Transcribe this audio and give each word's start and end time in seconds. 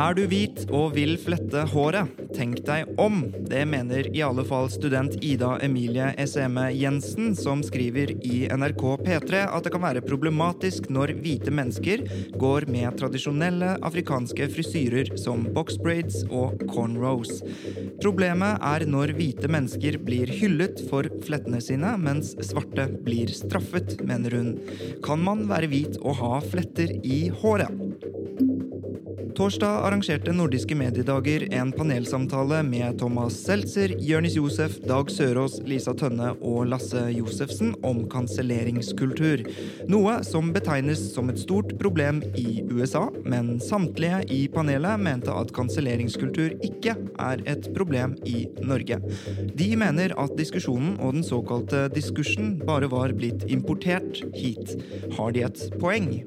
Er 0.00 0.14
du 0.16 0.22
hvit 0.30 0.62
og 0.72 0.94
vil 0.94 1.18
flette 1.20 1.60
håret? 1.74 2.08
Tenk 2.32 2.62
deg 2.64 2.88
om. 3.02 3.18
Det 3.50 3.66
mener 3.68 4.06
i 4.08 4.22
alle 4.24 4.46
fall 4.48 4.70
student 4.72 5.18
Ida 5.20 5.58
Emilie 5.60 6.06
Eseme 6.22 6.70
Jensen, 6.72 7.34
som 7.36 7.60
skriver 7.66 8.14
i 8.24 8.46
NRK 8.48 8.84
P3 9.02 9.42
at 9.44 9.66
det 9.66 9.72
kan 9.74 9.84
være 9.84 10.00
problematisk 10.06 10.88
når 10.88 11.12
hvite 11.20 11.52
mennesker 11.52 12.06
går 12.40 12.68
med 12.72 12.96
tradisjonelle 12.96 13.74
afrikanske 13.84 14.48
frisyrer 14.54 15.12
som 15.20 15.44
boxbraids 15.52 16.22
og 16.30 16.64
cornrows. 16.72 17.42
Problemet 18.00 18.56
er 18.70 18.86
når 18.88 19.12
hvite 19.20 19.52
mennesker 19.52 20.00
blir 20.06 20.32
hyllet 20.32 20.80
for 20.88 21.12
flettene 21.26 21.60
sine, 21.60 21.92
mens 22.00 22.32
svarte 22.48 22.88
blir 23.04 23.28
straffet, 23.36 23.98
mener 24.00 24.38
hun. 24.40 24.54
Kan 25.04 25.20
man 25.28 25.44
være 25.50 25.68
hvit 25.74 26.00
og 26.00 26.22
ha 26.22 26.40
fletter 26.46 26.96
i 27.04 27.26
håret? 27.42 27.76
Torsdag 29.40 29.86
arrangerte 29.86 30.32
Nordiske 30.36 30.76
mediedager 30.76 31.46
en 31.56 31.70
panelsamtale 31.72 32.58
med 32.62 32.98
Thomas 33.00 33.38
Seltzer, 33.40 33.94
Jørnis 34.04 34.34
Josef, 34.36 34.74
Dag 34.84 35.08
Sørås, 35.08 35.54
Lisa 35.64 35.94
Tønne 35.96 36.34
og 36.44 36.66
Lasse 36.68 37.06
Josefsen 37.14 37.70
om 37.80 38.02
kanselleringskultur. 38.12 39.46
Noe 39.88 40.18
som 40.28 40.50
betegnes 40.52 41.06
som 41.14 41.32
et 41.32 41.40
stort 41.40 41.72
problem 41.80 42.20
i 42.36 42.60
USA, 42.68 43.06
men 43.24 43.54
samtlige 43.64 44.20
i 44.28 44.42
panelet 44.52 45.00
mente 45.00 45.32
at 45.32 45.54
kanselleringskultur 45.56 46.58
ikke 46.60 46.98
er 47.16 47.46
et 47.48 47.70
problem 47.72 48.18
i 48.28 48.44
Norge. 48.60 49.00
De 49.56 49.70
mener 49.86 50.12
at 50.20 50.36
diskusjonen 50.36 50.98
og 51.00 51.16
den 51.16 51.24
såkalte 51.24 51.86
diskursen 51.96 52.58
bare 52.68 52.92
var 52.92 53.16
blitt 53.16 53.48
importert 53.48 54.20
hit. 54.36 54.76
Har 55.16 55.32
de 55.32 55.48
et 55.48 55.64
poeng? 55.80 56.18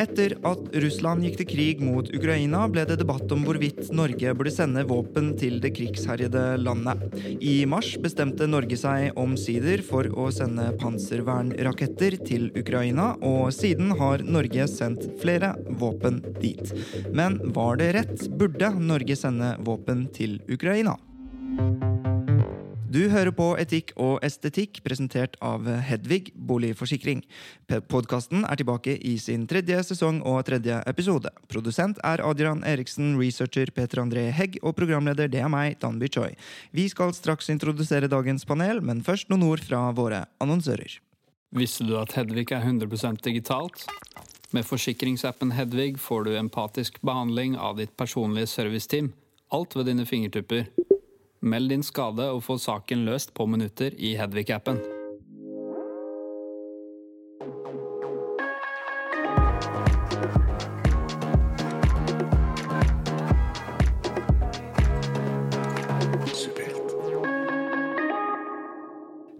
Etter 0.00 0.34
at 0.48 0.76
Russland 0.82 1.26
gikk 1.26 1.38
til 1.40 1.48
krig 1.50 1.82
mot 1.84 2.08
Ukraina, 2.14 2.64
ble 2.70 2.84
det 2.88 2.98
debatt 3.02 3.30
om 3.34 3.44
hvorvidt 3.46 3.90
Norge 3.94 4.32
burde 4.38 4.52
sende 4.54 4.84
våpen 4.88 5.32
til 5.40 5.58
det 5.62 5.74
krigsherjede 5.76 6.44
landet. 6.62 7.04
I 7.40 7.62
mars 7.68 7.92
bestemte 8.02 8.48
Norge 8.48 8.78
seg 8.80 9.18
omsider 9.20 9.84
for 9.86 10.08
å 10.08 10.28
sende 10.34 10.70
panservernraketter 10.80 12.18
til 12.24 12.50
Ukraina, 12.58 13.12
og 13.20 13.52
siden 13.54 13.94
har 14.00 14.24
Norge 14.24 14.68
sendt 14.70 15.08
flere 15.22 15.54
våpen 15.80 16.22
dit. 16.40 16.74
Men 17.12 17.40
var 17.56 17.80
det 17.82 17.92
rett? 17.98 18.28
Burde 18.38 18.74
Norge 18.80 19.18
sende 19.18 19.56
våpen 19.66 20.06
til 20.16 20.40
Ukraina? 20.48 20.96
Du 22.92 23.06
hører 23.08 23.32
på 23.32 23.44
Etikk 23.56 23.92
og 23.96 24.18
estetikk, 24.26 24.82
presentert 24.84 25.38
av 25.40 25.64
Hedvig 25.86 26.32
boligforsikring. 26.34 27.22
Podkasten 27.88 28.42
er 28.44 28.58
tilbake 28.60 28.98
i 29.08 29.14
sin 29.22 29.46
tredje 29.48 29.78
sesong 29.88 30.18
og 30.28 30.42
tredje 30.44 30.80
episode. 30.90 31.30
Produsent 31.48 32.02
er 32.04 32.20
Adrian 32.26 32.60
Eriksen, 32.68 33.14
researcher 33.16 33.72
Peter 33.72 34.02
André 34.02 34.26
Hegg 34.36 34.58
og 34.60 34.76
programleder 34.76 35.30
det 35.32 35.40
er 35.40 35.48
meg, 35.48 35.78
Danby 35.80 36.10
Choi. 36.12 36.34
Vi 36.76 36.84
skal 36.92 37.14
straks 37.16 37.48
introdusere 37.54 38.12
dagens 38.12 38.44
panel, 38.44 38.82
men 38.84 39.00
først 39.06 39.32
noen 39.32 39.46
ord 39.48 39.64
fra 39.64 39.86
våre 39.96 40.26
annonsører. 40.42 40.98
Visste 41.56 41.88
du 41.88 41.96
at 42.02 42.12
Hedvig 42.18 42.50
er 42.52 42.60
100% 42.66 43.24
digitalt? 43.24 43.86
Med 44.52 44.68
forsikringsappen 44.68 45.56
Hedvig 45.56 45.94
får 46.02 46.28
du 46.28 46.34
empatisk 46.36 47.00
behandling 47.00 47.56
av 47.56 47.80
ditt 47.80 47.96
personlige 47.96 48.52
serviceteam. 48.52 49.14
Alt 49.48 49.78
ved 49.80 49.88
dine 49.88 50.04
fingertupper. 50.08 50.68
Meld 51.42 51.72
din 51.74 51.82
skade 51.82 52.28
og 52.30 52.44
få 52.46 52.58
saken 52.62 53.02
løst 53.08 53.34
på 53.34 53.48
minutter 53.50 53.90
i 53.98 54.14
Hedvig-appen. 54.14 55.01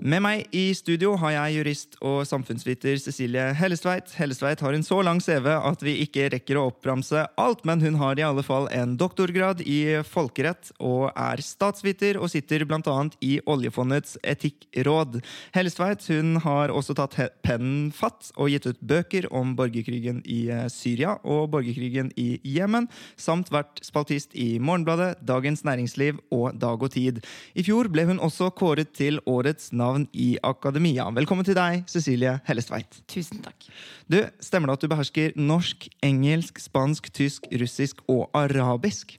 Med 0.03 0.19
meg 0.19 0.49
i 0.51 0.73
studio 0.75 1.13
har 1.21 1.31
jeg 1.31 1.61
jurist 1.61 1.93
og 2.03 2.25
samfunnsviter 2.27 2.97
Cecilie 2.99 3.53
Hellestveit. 3.55 4.11
Hellestveit 4.19 4.59
har 4.65 4.75
en 4.75 4.83
så 4.83 4.97
lang 5.07 5.21
CV 5.23 5.45
at 5.55 5.85
vi 5.87 5.93
ikke 6.03 6.25
rekker 6.33 6.59
å 6.59 6.65
oppramse 6.73 7.21
alt, 7.39 7.61
men 7.63 7.79
hun 7.85 8.01
har 8.01 8.19
i 8.19 8.25
alle 8.27 8.43
fall 8.43 8.67
en 8.75 8.97
doktorgrad 8.99 9.63
i 9.63 10.03
folkerett 10.03 10.73
og 10.83 11.13
er 11.15 11.39
statsviter 11.47 12.19
og 12.19 12.33
sitter 12.33 12.65
bl.a. 12.67 12.97
i 13.23 13.37
oljefondets 13.47 14.17
etikkråd. 14.27 15.21
Hellestveit 15.55 16.09
hun 16.11 16.41
har 16.43 16.75
også 16.75 16.99
tatt 16.99 17.15
pennen 17.47 17.93
fatt 17.95 18.33
og 18.35 18.51
gitt 18.51 18.67
ut 18.67 18.83
bøker 18.83 19.31
om 19.31 19.55
borgerkrigen 19.55 20.19
i 20.27 20.41
eh, 20.51 20.67
Syria 20.67 21.15
og 21.23 21.53
borgerkrigen 21.55 22.11
i 22.19 22.41
Jemen, 22.43 22.91
samt 23.15 23.55
vært 23.55 23.79
spaltist 23.87 24.35
i 24.35 24.57
Morgenbladet, 24.59 25.23
Dagens 25.23 25.63
Næringsliv 25.63 26.19
og 26.35 26.59
Dag 26.59 26.83
og 26.83 26.91
Tid. 26.99 27.23
I 27.55 27.63
fjor 27.71 27.87
ble 27.95 28.09
hun 28.11 28.19
også 28.19 28.51
kåret 28.59 28.97
til 28.99 29.23
årets 29.31 29.71
navn 29.71 29.92
i 30.13 30.35
akademia. 30.45 31.07
Velkommen 31.15 31.47
til 31.47 31.57
deg, 31.59 31.85
Cecilie 31.91 32.39
Hellestveit. 32.49 33.01
Tusen 33.11 33.43
takk. 33.45 33.69
Du, 34.11 34.19
Stemmer 34.43 34.71
det 34.73 34.79
at 34.79 34.85
du 34.85 34.93
behersker 34.93 35.37
norsk, 35.39 35.89
engelsk, 36.05 36.61
spansk, 36.63 37.11
tysk, 37.15 37.49
russisk 37.61 38.03
og 38.11 38.29
arabisk? 38.37 39.17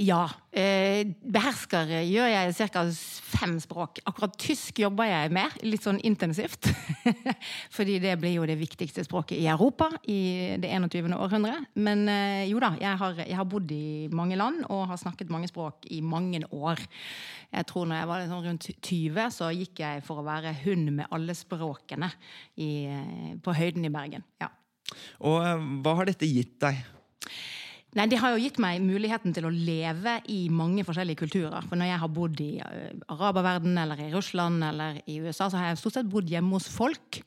Ja. 0.00 0.22
Eh, 0.56 1.02
behersker 1.26 1.90
gjør 2.06 2.28
jeg 2.30 2.70
ca. 2.72 2.84
fem 3.36 3.56
språk. 3.60 4.00
Akkurat 4.08 4.36
tysk 4.40 4.78
jobber 4.80 5.08
jeg 5.08 5.32
med, 5.34 5.56
litt 5.66 5.84
sånn 5.84 5.98
intensivt. 6.06 6.70
Fordi 7.76 7.98
det 8.02 8.14
blir 8.22 8.36
jo 8.38 8.46
det 8.48 8.58
viktigste 8.60 9.04
språket 9.06 9.40
i 9.40 9.48
Europa 9.50 9.90
i 10.08 10.56
det 10.62 10.70
21. 10.70 11.12
århundre. 11.16 11.58
Men 11.74 12.06
eh, 12.12 12.46
jo 12.50 12.62
da, 12.62 12.74
jeg 12.80 13.00
har, 13.02 13.22
jeg 13.24 13.38
har 13.40 13.48
bodd 13.50 13.72
i 13.74 14.08
mange 14.14 14.38
land 14.38 14.64
og 14.70 14.86
har 14.92 15.00
snakket 15.02 15.32
mange 15.32 15.50
språk 15.50 15.88
i 15.92 16.00
mange 16.04 16.42
år. 16.54 16.80
Jeg 17.52 17.68
tror 17.70 17.88
når 17.88 18.00
jeg 18.00 18.10
var 18.10 18.26
sånn 18.30 18.46
rundt 18.46 18.70
20, 18.70 19.22
så 19.34 19.50
gikk 19.54 19.82
jeg 19.82 20.04
for 20.06 20.20
å 20.20 20.26
være 20.26 20.54
hund 20.64 20.92
med 21.00 21.10
alle 21.14 21.36
språkene 21.36 22.10
i, 22.54 22.70
eh, 22.90 23.34
på 23.42 23.56
høyden 23.56 23.86
i 23.88 23.92
Bergen. 23.92 24.26
Ja. 24.42 24.52
Og 25.26 25.40
eh, 25.42 25.70
hva 25.82 25.96
har 26.00 26.10
dette 26.10 26.28
gitt 26.28 26.58
deg? 26.62 26.84
Nei, 27.96 28.06
Det 28.12 28.20
har 28.20 28.34
jo 28.34 28.42
gitt 28.42 28.60
meg 28.60 28.82
muligheten 28.84 29.32
til 29.32 29.48
å 29.48 29.52
leve 29.52 30.18
i 30.28 30.46
mange 30.52 30.84
forskjellige 30.84 31.24
kulturer. 31.24 31.64
For 31.66 31.80
når 31.80 31.92
jeg 31.92 32.02
har 32.02 32.12
bodd 32.12 32.40
i 32.44 32.52
araberverdenen 32.60 33.46
araberverden 33.46 33.78
eller 33.78 34.00
i 34.00 34.12
Russland 34.12 34.64
eller 34.64 35.00
i 35.06 35.18
USA, 35.20 35.48
så 35.48 35.58
har 35.58 35.70
jeg 35.70 35.80
stort 35.80 35.96
sett 35.98 36.10
bodd 36.10 36.28
hjemme 36.30 36.56
hos 36.56 36.68
folk. 36.72 37.20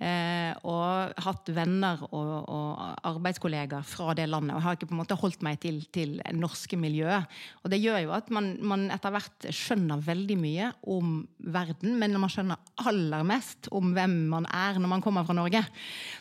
Eh, 0.00 0.52
og 0.64 1.12
hatt 1.24 1.50
venner 1.52 2.00
og, 2.10 2.30
og 2.48 2.80
arbeidskollegaer 3.10 3.84
fra 3.86 4.14
det 4.16 4.28
landet. 4.30 4.56
Og 4.56 4.64
har 4.64 4.76
ikke 4.76 4.88
på 4.90 4.96
en 4.96 5.02
måte 5.02 5.18
holdt 5.20 5.42
meg 5.46 5.60
til, 5.62 5.82
til 5.92 6.18
norske 6.36 6.78
miljøet. 6.80 7.28
Og 7.64 7.72
det 7.72 7.80
gjør 7.82 8.00
jo 8.06 8.14
at 8.16 8.30
man, 8.34 8.54
man 8.64 8.88
etter 8.92 9.14
hvert 9.14 9.48
skjønner 9.54 10.02
veldig 10.04 10.38
mye 10.40 10.70
om 10.90 11.20
verden, 11.52 11.98
men 12.00 12.16
man 12.20 12.32
skjønner 12.32 12.60
aller 12.84 13.26
mest 13.28 13.70
om 13.76 13.92
hvem 13.96 14.16
man 14.32 14.48
er 14.48 14.80
når 14.80 14.94
man 14.94 15.04
kommer 15.04 15.26
fra 15.28 15.36
Norge. 15.36 15.62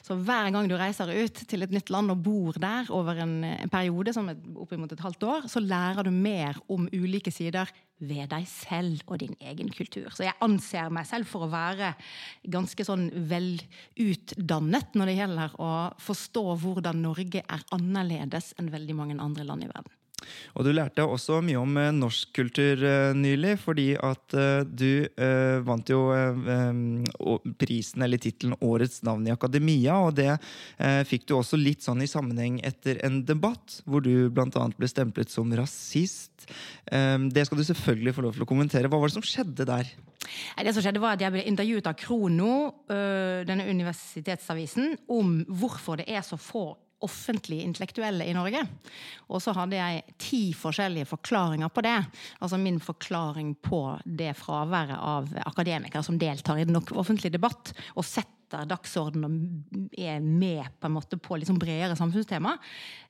Så 0.05 0.17
hver 0.19 0.51
gang 0.53 0.69
du 0.69 0.75
reiser 0.79 1.09
ut 1.09 1.43
til 1.49 1.65
et 1.65 1.73
nytt 1.73 1.91
land 1.93 2.13
og 2.13 2.23
bor 2.25 2.59
der 2.59 2.89
over 2.93 3.23
en, 3.23 3.39
en 3.43 3.71
periode, 3.71 3.88
som 4.13 4.29
et, 4.31 4.41
oppimot 4.55 4.91
et 4.91 5.03
halvt 5.03 5.23
år, 5.27 5.47
så 5.51 5.61
lærer 5.63 6.07
du 6.07 6.11
mer 6.11 6.57
om 6.69 6.87
ulike 6.93 7.31
sider 7.31 7.69
ved 7.99 8.29
deg 8.31 8.47
selv 8.47 9.03
og 9.07 9.19
din 9.19 9.35
egen 9.43 9.69
kultur. 9.75 10.07
Så 10.15 10.23
jeg 10.23 10.37
anser 10.41 10.91
meg 10.93 11.07
selv 11.09 11.27
for 11.27 11.45
å 11.45 11.51
være 11.51 11.93
ganske 12.47 12.85
sånn 12.87 13.09
velutdannet 13.29 14.95
når 14.95 15.11
det 15.11 15.17
gjelder 15.19 15.55
å 15.59 15.71
forstå 15.99 16.45
hvordan 16.63 17.03
Norge 17.03 17.43
er 17.43 17.65
annerledes 17.75 18.53
enn 18.59 18.71
veldig 18.71 18.95
mange 18.95 19.19
andre 19.19 19.47
land 19.47 19.67
i 19.67 19.71
verden. 19.71 19.98
Og 20.55 20.65
du 20.65 20.73
lærte 20.75 21.05
også 21.05 21.41
mye 21.45 21.59
om 21.59 21.77
norsk 21.99 22.19
norskkultur 22.19 22.83
eh, 22.83 23.13
nylig, 23.15 23.57
fordi 23.59 23.95
at 23.97 24.33
eh, 24.33 24.63
du 24.65 25.07
eh, 25.07 25.59
vant 25.65 25.89
jo 25.89 26.11
eh, 26.13 26.49
eh, 26.53 27.51
prisen 27.59 28.01
eller 28.03 28.17
tittelen 28.17 28.55
Årets 28.61 29.03
navn 29.03 29.27
i 29.27 29.33
akademia, 29.33 29.97
og 29.97 30.15
det 30.15 30.31
eh, 30.77 31.03
fikk 31.05 31.27
du 31.27 31.35
også 31.37 31.57
litt 31.57 31.83
sånn 31.83 32.01
i 32.01 32.09
sammenheng 32.09 32.59
etter 32.63 32.99
en 33.05 33.23
debatt, 33.25 33.81
hvor 33.85 34.01
du 34.01 34.29
bl.a. 34.29 34.67
ble 34.77 34.89
stemplet 34.89 35.29
som 35.29 35.51
rasist. 35.55 36.47
Eh, 36.91 37.17
det 37.31 37.45
skal 37.47 37.59
du 37.59 37.65
selvfølgelig 37.67 38.15
få 38.15 38.25
lov 38.25 38.35
til 38.35 38.45
å 38.45 38.49
kommentere. 38.49 38.89
Hva 38.89 38.99
var 38.99 39.09
det 39.09 39.19
som 39.19 39.25
skjedde 39.25 39.67
der? 39.69 39.89
Det 40.59 40.75
som 40.75 40.83
skjedde 40.83 41.01
var 41.01 41.15
at 41.15 41.23
Jeg 41.23 41.33
ble 41.33 41.45
intervjuet 41.47 41.87
av 41.87 41.95
Krono, 41.97 42.53
denne 42.89 43.65
universitetsavisen, 43.69 44.97
om 45.09 45.39
hvorfor 45.47 46.01
det 46.01 46.09
er 46.11 46.25
så 46.25 46.37
få 46.37 46.73
offentlige 47.05 47.65
intellektuelle 47.67 48.27
i 48.27 48.33
Norge. 48.35 48.63
Og 49.29 49.43
så 49.43 49.53
hadde 49.55 49.79
jeg 49.79 50.15
ti 50.21 50.41
forskjellige 50.57 51.09
forklaringer 51.09 51.71
på 51.71 51.83
det. 51.85 51.97
Altså 52.39 52.59
min 52.61 52.79
forklaring 52.83 53.53
på 53.63 53.83
det 54.03 54.33
fraværet 54.39 54.97
av 54.97 55.31
akademikere 55.45 56.03
som 56.05 56.19
deltar 56.19 56.59
i 56.59 56.67
den 56.67 56.79
offentlige 56.79 57.37
debatt, 57.37 57.73
og 57.95 58.07
setter 58.49 58.69
dagsorden 58.69 59.25
og 59.27 59.97
er 59.97 60.19
med 60.19 60.65
på 60.79 60.89
en 60.89 60.95
måte 60.95 61.17
på 61.21 61.37
liksom 61.37 61.59
bredere 61.59 61.95
samfunnstema, 61.95 62.57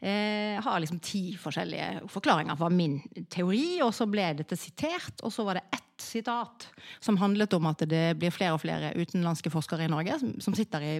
eh, 0.01 0.59
har 0.61 0.79
liksom 0.79 0.99
ti 0.99 1.35
forskjellige 1.37 2.07
forklaringer. 2.09 2.57
for 2.57 2.69
min 2.69 3.01
teori, 3.29 3.81
og 3.81 3.93
så 3.93 4.09
ble 4.09 4.33
dette 4.33 4.57
sitert, 4.57 5.21
og 5.23 5.31
så 5.31 5.45
var 5.45 5.55
det 5.55 5.63
ett 5.71 5.83
sitat 6.01 6.67
som 6.99 7.17
handlet 7.17 7.53
om 7.53 7.65
at 7.69 7.83
det 7.89 8.17
blir 8.19 8.31
flere 8.31 8.55
og 8.55 8.61
flere 8.63 8.91
utenlandske 8.95 9.51
forskere 9.51 9.85
i 9.85 9.91
Norge 9.91 10.17
som, 10.21 10.33
som 10.41 10.55
sitter 10.57 10.83
i 10.85 10.93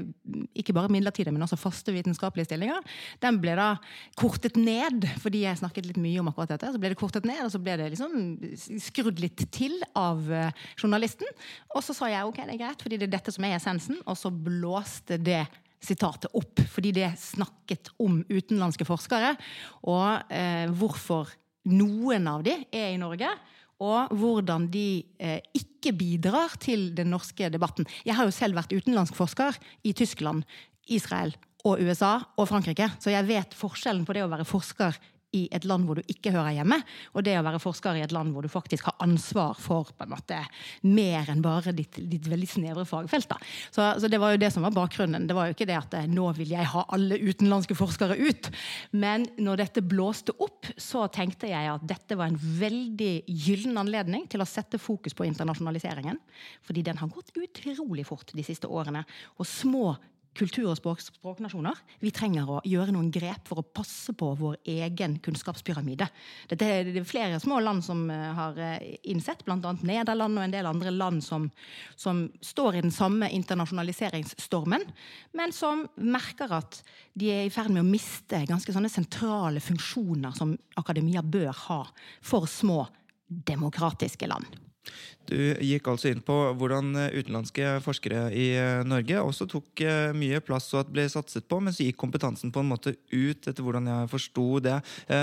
ikke 0.60 0.76
bare 0.76 0.92
midlertidige, 0.92 1.34
men 1.34 1.46
også 1.46 1.60
faste 1.60 1.94
vitenskapelige 1.96 2.50
stillinger. 2.50 2.84
Den 3.24 3.40
ble 3.42 3.56
da 3.60 3.70
kortet 4.20 4.58
ned, 4.60 5.08
fordi 5.24 5.46
jeg 5.46 5.62
snakket 5.62 5.90
litt 5.90 6.02
mye 6.02 6.20
om 6.22 6.30
akkurat 6.32 6.54
dette. 6.56 6.74
Så 6.74 6.82
ble 6.82 6.94
det 6.94 7.00
kortet 7.00 7.28
ned, 7.28 7.42
og 7.46 7.52
så 7.54 7.62
ble 7.64 7.78
det 7.80 7.90
liksom 7.94 8.14
skrudd 8.84 9.22
litt 9.24 9.46
til 9.56 9.78
av 9.98 10.22
uh, 10.30 10.50
journalisten. 10.80 11.28
Og 11.76 11.84
så 11.86 11.96
sa 11.96 12.12
jeg 12.12 12.28
ok, 12.28 12.44
det 12.44 12.58
er 12.58 12.64
greit, 12.64 12.86
fordi 12.86 13.00
det 13.00 13.10
er 13.10 13.16
dette 13.18 13.34
som 13.36 13.48
er 13.48 13.58
essensen, 13.58 14.02
og 14.06 14.20
så 14.20 14.29
blåste 14.32 15.20
det 15.22 15.44
sitatet 15.80 16.32
opp, 16.36 16.60
fordi 16.68 16.92
det 16.96 17.14
snakket 17.20 17.94
om 18.04 18.20
utenlandske 18.28 18.88
forskere, 18.88 19.36
og 19.88 20.34
eh, 20.34 20.68
hvorfor 20.76 21.32
noen 21.72 22.28
av 22.28 22.44
de 22.44 22.56
er 22.76 22.92
i 22.94 23.00
Norge, 23.00 23.30
og 23.80 24.12
hvordan 24.20 24.68
de 24.72 25.06
eh, 25.24 25.40
ikke 25.56 25.94
bidrar 25.96 26.58
til 26.60 26.90
den 26.98 27.14
norske 27.14 27.48
debatten. 27.52 27.88
Jeg 28.04 28.18
har 28.18 28.28
jo 28.28 28.36
selv 28.36 28.60
vært 28.60 28.76
utenlandsk 28.76 29.16
forsker 29.16 29.56
i 29.88 29.96
Tyskland, 29.96 30.44
Israel 30.92 31.32
og 31.68 31.80
USA 31.84 32.18
og 32.40 32.50
Frankrike, 32.50 32.90
så 33.00 33.14
jeg 33.14 33.28
vet 33.30 33.56
forskjellen 33.56 34.04
på 34.08 34.16
det 34.16 34.26
å 34.26 34.32
være 34.32 34.48
forsker 34.48 35.00
i 35.36 35.46
et 35.54 35.66
land 35.70 35.86
hvor 35.86 36.00
du 36.00 36.10
ikke 36.10 36.32
hører 36.34 36.56
hjemme, 36.58 36.80
og 37.14 37.26
det 37.26 37.36
å 37.38 37.44
være 37.46 37.62
forsker 37.62 38.00
i 38.00 38.04
et 38.06 38.14
land 38.16 38.34
hvor 38.34 38.46
du 38.46 38.50
faktisk 38.52 38.88
har 38.90 38.98
ansvar 39.06 39.58
for 39.62 39.92
på 39.94 40.06
en 40.06 40.14
måte 40.14 40.40
mer 40.88 41.30
enn 41.30 41.44
bare 41.46 41.74
ditt, 41.76 42.00
ditt 42.10 42.30
veldig 42.30 42.50
snevre 42.50 42.86
fagfelt. 42.90 43.30
Da. 43.30 43.38
Så, 43.70 43.86
så, 44.02 44.10
det 44.10 44.20
var 44.22 44.34
jo 44.34 44.42
det 44.42 44.52
som 44.56 44.66
var 44.66 44.76
bakgrunnen. 44.76 45.28
Det 45.30 45.38
var 45.38 45.50
jo 45.50 45.58
ikke 45.58 45.70
det 45.70 45.78
at 45.78 45.98
eh, 46.00 46.10
nå 46.10 46.32
vil 46.38 46.54
jeg 46.56 46.70
ha 46.74 46.86
alle 46.96 47.20
utenlandske 47.22 47.78
forskere 47.78 48.18
ut. 48.18 48.52
Men 48.98 49.28
når 49.38 49.64
dette 49.64 49.86
blåste 49.86 50.34
opp, 50.42 50.70
så 50.82 51.06
tenkte 51.14 51.52
jeg 51.52 51.72
at 51.72 51.86
dette 51.90 52.18
var 52.18 52.32
en 52.32 52.40
veldig 52.40 53.14
gyllen 53.30 53.78
anledning 53.82 54.26
til 54.30 54.42
å 54.42 54.50
sette 54.50 54.82
fokus 54.82 55.18
på 55.18 55.28
internasjonaliseringen. 55.30 56.18
Fordi 56.66 56.86
den 56.86 57.02
har 57.02 57.14
gått 57.14 57.36
utrolig 57.38 58.08
fort 58.10 58.34
de 58.34 58.46
siste 58.46 58.70
årene. 58.70 59.06
Og 59.38 59.48
små 59.48 59.94
kultur- 60.38 60.70
og 60.70 60.78
språk, 60.78 61.02
språknasjoner. 61.02 61.78
Vi 62.04 62.12
trenger 62.16 62.50
å 62.50 62.60
gjøre 62.68 62.94
noen 62.96 63.10
grep 63.12 63.48
for 63.50 63.62
å 63.62 63.66
passe 63.66 64.14
på 64.18 64.32
vår 64.40 64.60
egen 64.70 65.18
kunnskapspyramide. 65.24 66.08
Dette 66.52 66.70
er 66.70 66.92
det 66.94 67.04
flere 67.08 67.40
små 67.42 67.60
land 67.64 67.84
som 67.86 68.06
eh, 68.14 68.30
har 68.38 68.60
eh, 68.62 68.96
innsett, 69.12 69.44
bl.a. 69.48 69.74
Nederland 69.82 70.40
og 70.40 70.46
en 70.46 70.56
del 70.56 70.70
andre 70.70 70.94
land 70.94 71.24
som, 71.26 71.50
som, 71.96 72.28
står 72.46 72.80
i 72.80 72.86
den 72.86 72.94
samme 72.96 73.30
internasjonaliseringsstormen, 73.36 74.86
men 75.38 75.56
som 75.56 75.86
merker 75.96 76.54
at 76.60 76.82
de 77.20 77.34
er 77.34 77.48
i 77.48 77.54
ferd 77.54 77.74
med 77.74 77.84
å 77.84 77.90
miste 77.90 78.44
ganske 78.50 78.74
sånne 78.76 78.92
sentrale 78.92 79.64
funksjoner 79.64 80.36
som 80.38 80.56
akademia 80.80 81.24
bør 81.26 81.52
ha 81.68 81.84
for 82.22 82.48
små 82.50 82.84
demokratiske 83.28 84.28
land. 84.30 84.69
Du 85.30 85.38
gikk 85.62 85.88
altså 85.92 86.10
inn 86.10 86.22
på 86.26 86.36
hvordan 86.58 86.90
eh, 86.98 87.18
utenlandske 87.20 87.76
forskere 87.86 88.28
i 88.34 88.48
eh, 88.58 88.82
Norge 88.88 89.22
også 89.22 89.46
tok 89.50 89.84
eh, 89.86 90.10
mye 90.18 90.42
plass 90.46 90.72
og 90.78 90.90
ble 90.94 91.06
satset 91.12 91.46
på, 91.50 91.60
men 91.62 91.76
så 91.76 91.86
gikk 91.86 92.00
kompetansen 92.02 92.54
på 92.54 92.64
en 92.64 92.72
måte 92.72 92.96
ut, 93.12 93.44
etter 93.44 93.62
hvordan 93.66 93.90
jeg 93.92 94.10
forsto 94.12 94.48
det. 94.64 94.78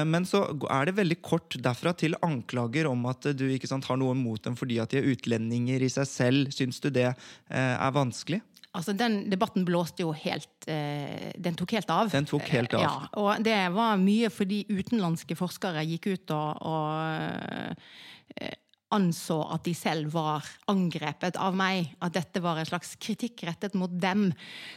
Men 0.07 0.27
så 0.29 0.45
er 0.73 0.89
det 0.89 0.97
veldig 0.99 1.17
kort 1.25 1.57
derfra 1.63 1.93
til 1.99 2.17
anklager 2.25 2.89
om 2.91 3.07
at 3.11 3.31
du 3.37 3.47
ikke 3.51 3.69
sant, 3.71 3.87
har 3.89 3.99
noe 4.01 4.15
mot 4.19 4.43
dem 4.43 4.57
fordi 4.59 4.79
at 4.83 4.93
de 4.93 5.01
er 5.01 5.09
utlendinger 5.11 5.83
i 5.83 5.91
seg 5.93 6.09
selv. 6.11 6.53
Syns 6.55 6.79
du 6.83 6.91
det 6.95 7.09
er 7.49 7.95
vanskelig? 7.95 8.41
Altså, 8.77 8.93
Den 8.97 9.19
debatten 9.33 9.65
blåste 9.67 10.05
jo 10.05 10.12
helt 10.17 10.67
Den 10.67 11.59
tok 11.59 11.77
helt 11.79 11.91
av. 11.93 12.11
Den 12.12 12.29
tok 12.29 12.47
helt 12.53 12.77
av. 12.77 12.85
Ja, 12.85 12.95
og 13.23 13.45
det 13.45 13.59
var 13.75 13.99
mye 14.01 14.31
fordi 14.33 14.65
utenlandske 14.71 15.39
forskere 15.39 15.87
gikk 15.89 16.11
ut 16.12 16.37
og, 16.37 16.67
og 16.67 18.57
anså 18.94 19.41
at 19.50 19.65
de 19.67 19.73
selv 19.75 20.12
var 20.15 20.47
angrepet 20.71 21.38
av 21.43 21.56
meg. 21.59 21.91
At 22.05 22.15
dette 22.15 22.41
var 22.43 22.61
en 22.61 22.69
slags 22.69 22.94
kritikk 23.03 23.43
rettet 23.49 23.75
mot 23.79 23.91
dem. 23.91 24.29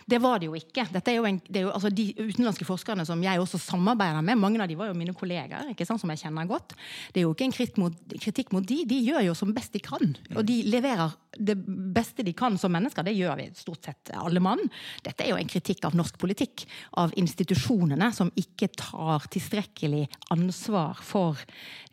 Det 0.10 0.18
var 0.22 0.42
det 0.42 0.50
jo 0.50 0.58
ikke. 0.58 0.88
Jo, 1.14 1.26
en, 1.30 1.40
er 1.54 1.68
jo 1.68 1.74
altså 1.74 1.92
De 1.94 2.08
utenlandske 2.18 2.66
forskerne 2.68 3.06
som 3.06 3.22
jeg 3.24 3.42
også 3.42 3.62
samarbeider 3.62 4.26
med, 4.26 4.40
mange 4.42 4.62
av 4.62 4.70
de 4.70 4.78
var 4.80 4.90
jo 4.90 4.98
mine 4.98 5.14
kollegaer, 5.18 5.72
ikke 5.74 5.86
sant, 5.88 6.02
som 6.02 6.10
jeg 6.14 6.24
kjenner 6.24 6.50
godt. 6.50 6.74
Det 7.14 7.22
er 7.22 7.28
jo 7.28 7.36
ikke 7.36 7.50
en 7.50 7.56
kritikk 7.56 7.80
mot, 7.82 7.98
kritikk 8.18 8.54
mot 8.56 8.66
de. 8.66 8.82
De 8.90 9.00
gjør 9.06 9.28
jo 9.30 9.38
som 9.38 9.54
best 9.54 9.76
de 9.78 9.84
kan. 9.84 10.16
Og 10.36 10.44
de 10.48 10.62
leverer 10.70 11.14
det 11.38 11.56
beste 11.94 12.26
de 12.26 12.34
kan 12.38 12.58
som 12.58 12.74
mennesker. 12.74 13.06
Det 13.06 13.14
gjør 13.14 13.38
vi 13.40 13.50
stort 13.58 13.86
sett 13.86 14.14
alle 14.18 14.42
mann. 14.44 14.62
Dette 15.06 15.26
er 15.26 15.34
jo 15.34 15.40
en 15.40 15.52
kritikk 15.52 15.86
av 15.88 15.98
norsk 15.98 16.18
politikk. 16.22 16.66
Av 17.02 17.14
institusjonene 17.20 18.10
som 18.16 18.34
ikke 18.40 18.72
tar 18.80 19.30
tilstrekkelig 19.30 20.08
ansvar 20.34 21.00
for 21.06 21.38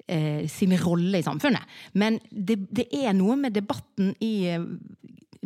eh, 0.06 0.46
sin 0.50 0.74
rolle 0.80 1.20
i 1.20 1.26
samfunnet. 1.26 1.76
Men 1.94 2.20
det, 2.30 2.58
det, 2.70 2.88
er 2.94 3.14
noe 3.16 3.36
med 3.40 3.56
debatten 3.56 4.14
i 4.22 4.34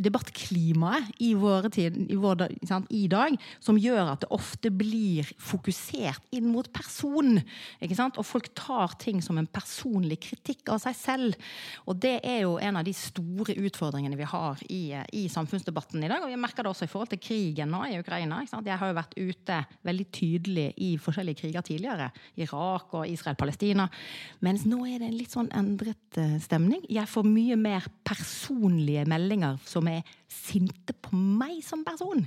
debattklimaet 0.02 1.10
i, 1.18 1.32
tid, 1.74 1.96
i, 2.10 2.16
vår, 2.20 2.46
sant, 2.68 2.88
i, 2.90 3.06
dag 3.10 3.36
som 3.62 3.78
gjør 3.80 4.14
at 4.14 4.24
det 4.24 4.30
ofte 4.34 4.72
blir 4.72 5.28
fokusert 5.40 6.24
inn 6.36 6.48
mot 6.50 6.68
person. 6.72 7.40
Og 8.10 8.26
folk 8.26 8.50
tar 8.58 8.96
ting 9.00 9.20
som 9.24 9.38
en 9.40 9.48
personlig 9.50 10.20
kritikk 10.24 10.72
av 10.72 10.80
seg 10.84 10.96
selv. 10.98 11.50
Og 11.86 11.98
det 12.00 12.18
er 12.26 12.44
jo 12.44 12.56
en 12.62 12.80
av 12.80 12.86
de 12.86 12.94
store 12.96 13.56
utfordringene 13.60 14.18
vi 14.18 14.28
har 14.28 14.62
i, 14.68 14.82
i 15.16 15.26
samfunnsdebatten 15.32 16.02
i 16.04 16.10
dag. 16.10 16.24
Og 16.24 16.32
vi 16.32 16.40
merker 16.40 16.64
det 16.64 16.72
også 16.72 16.88
i 16.88 16.92
forhold 16.92 17.12
til 17.14 17.22
krigen 17.22 17.72
nå 17.72 17.84
i 17.88 17.98
Ukraina. 18.00 18.42
Jeg 18.44 18.78
har 18.80 18.90
jo 18.90 18.98
vært 18.98 19.18
ute 19.18 19.60
veldig 19.86 20.08
tydelig 20.14 20.68
i 20.80 20.94
forskjellige 21.00 21.42
kriger 21.44 21.66
tidligere. 21.66 22.10
Irak 22.40 22.94
og 22.96 23.08
Israel-Palestina. 23.10 23.88
Mens 24.44 24.64
nå 24.68 24.82
er 24.88 25.00
det 25.00 25.10
en 25.10 25.18
litt 25.18 25.34
sånn 25.34 25.50
endret 25.56 26.20
eh, 26.20 26.36
stemning. 26.42 26.82
Jeg 26.90 27.08
får 27.10 27.26
mye 27.26 27.58
mer 27.60 27.86
personlige 28.06 29.04
meldinger 29.10 29.58
som 29.68 29.88
er 29.89 29.89
med 29.90 30.02
sinte 30.30 30.94
på 30.94 31.16
meg 31.16 31.58
som 31.66 31.82
person. 31.86 32.22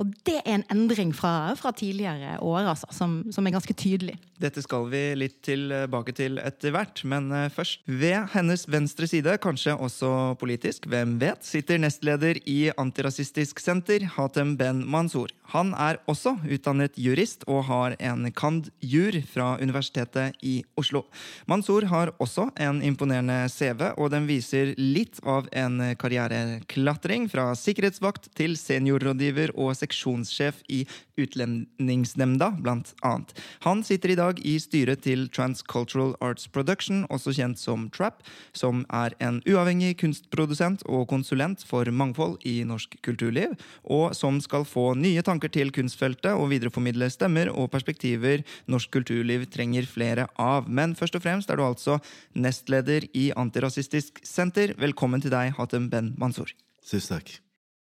Og 0.00 0.12
det 0.28 0.38
er 0.42 0.58
en 0.58 0.66
endring 0.72 1.12
fra, 1.16 1.54
fra 1.58 1.72
tidligere 1.76 2.36
år, 2.44 2.70
altså, 2.72 2.88
som, 2.94 3.18
som, 3.32 3.46
er 3.46 3.56
ganske 3.56 3.76
tydelig. 3.76 4.16
Dette 4.40 4.62
skal 4.64 4.88
vi 4.92 5.02
litt 5.16 5.38
tilbake 5.46 6.12
til 6.16 6.40
etter 6.42 6.74
hvert, 6.74 7.02
men 7.08 7.30
eh, 7.32 7.48
først. 7.52 7.82
Ved 7.86 8.32
hennes 8.34 8.66
venstre 8.68 9.08
side, 9.08 9.38
kanskje 9.42 9.76
også 9.76 10.10
politisk, 10.40 10.88
hvem 10.92 11.16
vet, 11.22 11.44
sitter 11.46 11.80
nestleder 11.80 12.40
i 12.44 12.70
Antirasistisk 12.76 13.60
Senter, 13.62 14.04
Hatem 14.16 14.56
Ben 14.60 14.84
Mansour. 14.84 15.32
Han 15.54 15.72
er 15.78 16.00
også 16.10 16.34
utdannet 16.42 16.96
jurist 16.98 17.44
og 17.48 17.64
har 17.68 17.96
en 18.02 18.26
cand.jur 18.34 19.20
fra 19.30 19.54
Universitetet 19.62 20.36
i 20.44 20.58
Oslo. 20.78 21.04
Mansour 21.46 21.86
har 21.90 22.12
også 22.22 22.48
en 22.60 22.82
imponerende 22.84 23.46
CV, 23.52 23.92
og 23.96 24.10
den 24.12 24.26
viser 24.28 24.74
litt 24.78 25.20
av 25.24 25.48
en 25.54 25.78
karriereklatring 26.00 27.30
fra 27.30 27.45
sikkerhetsvakt 27.54 28.30
til 28.36 28.56
seniorrådgiver 28.58 29.52
og 29.54 29.76
seksjonssjef 29.78 30.62
i 30.72 30.82
Utlendingsnemnda, 31.16 32.50
blant 32.60 32.92
annet. 33.06 33.32
Han 33.64 33.82
sitter 33.86 34.12
i 34.12 34.18
dag 34.18 34.40
i 34.44 34.56
styret 34.60 35.04
til 35.06 35.26
Transcultural 35.32 36.14
Arts 36.24 36.48
Production, 36.52 37.04
også 37.12 37.32
kjent 37.36 37.60
som 37.60 37.86
TRAP, 37.94 38.20
som 38.56 38.84
er 38.92 39.16
en 39.24 39.40
uavhengig 39.48 39.94
kunstprodusent 40.02 40.84
og 40.90 41.06
konsulent 41.12 41.64
for 41.68 41.88
mangfold 41.88 42.36
i 42.48 42.58
norsk 42.68 42.98
kulturliv, 43.06 43.56
og 43.84 44.12
som 44.16 44.42
skal 44.44 44.66
få 44.68 44.90
nye 44.98 45.24
tanker 45.24 45.52
til 45.52 45.72
kunstfeltet 45.74 46.34
og 46.34 46.50
videreformidle 46.52 47.08
stemmer 47.12 47.52
og 47.54 47.70
perspektiver 47.72 48.44
norsk 48.68 48.92
kulturliv 48.98 49.48
trenger 49.52 49.88
flere 49.88 50.28
av. 50.36 50.68
Men 50.68 50.96
først 50.98 51.16
og 51.16 51.24
fremst 51.24 51.50
er 51.50 51.60
du 51.60 51.66
altså 51.66 52.00
nestleder 52.34 53.08
i 53.16 53.30
Antirasistisk 53.36 54.20
Senter. 54.26 54.76
Velkommen 54.80 55.24
til 55.24 55.32
deg, 55.34 55.54
Hatem 55.56 55.90
Ben 55.92 56.14
Mansour. 56.20 56.52
Tusen 56.86 57.16
takk. 57.16 57.34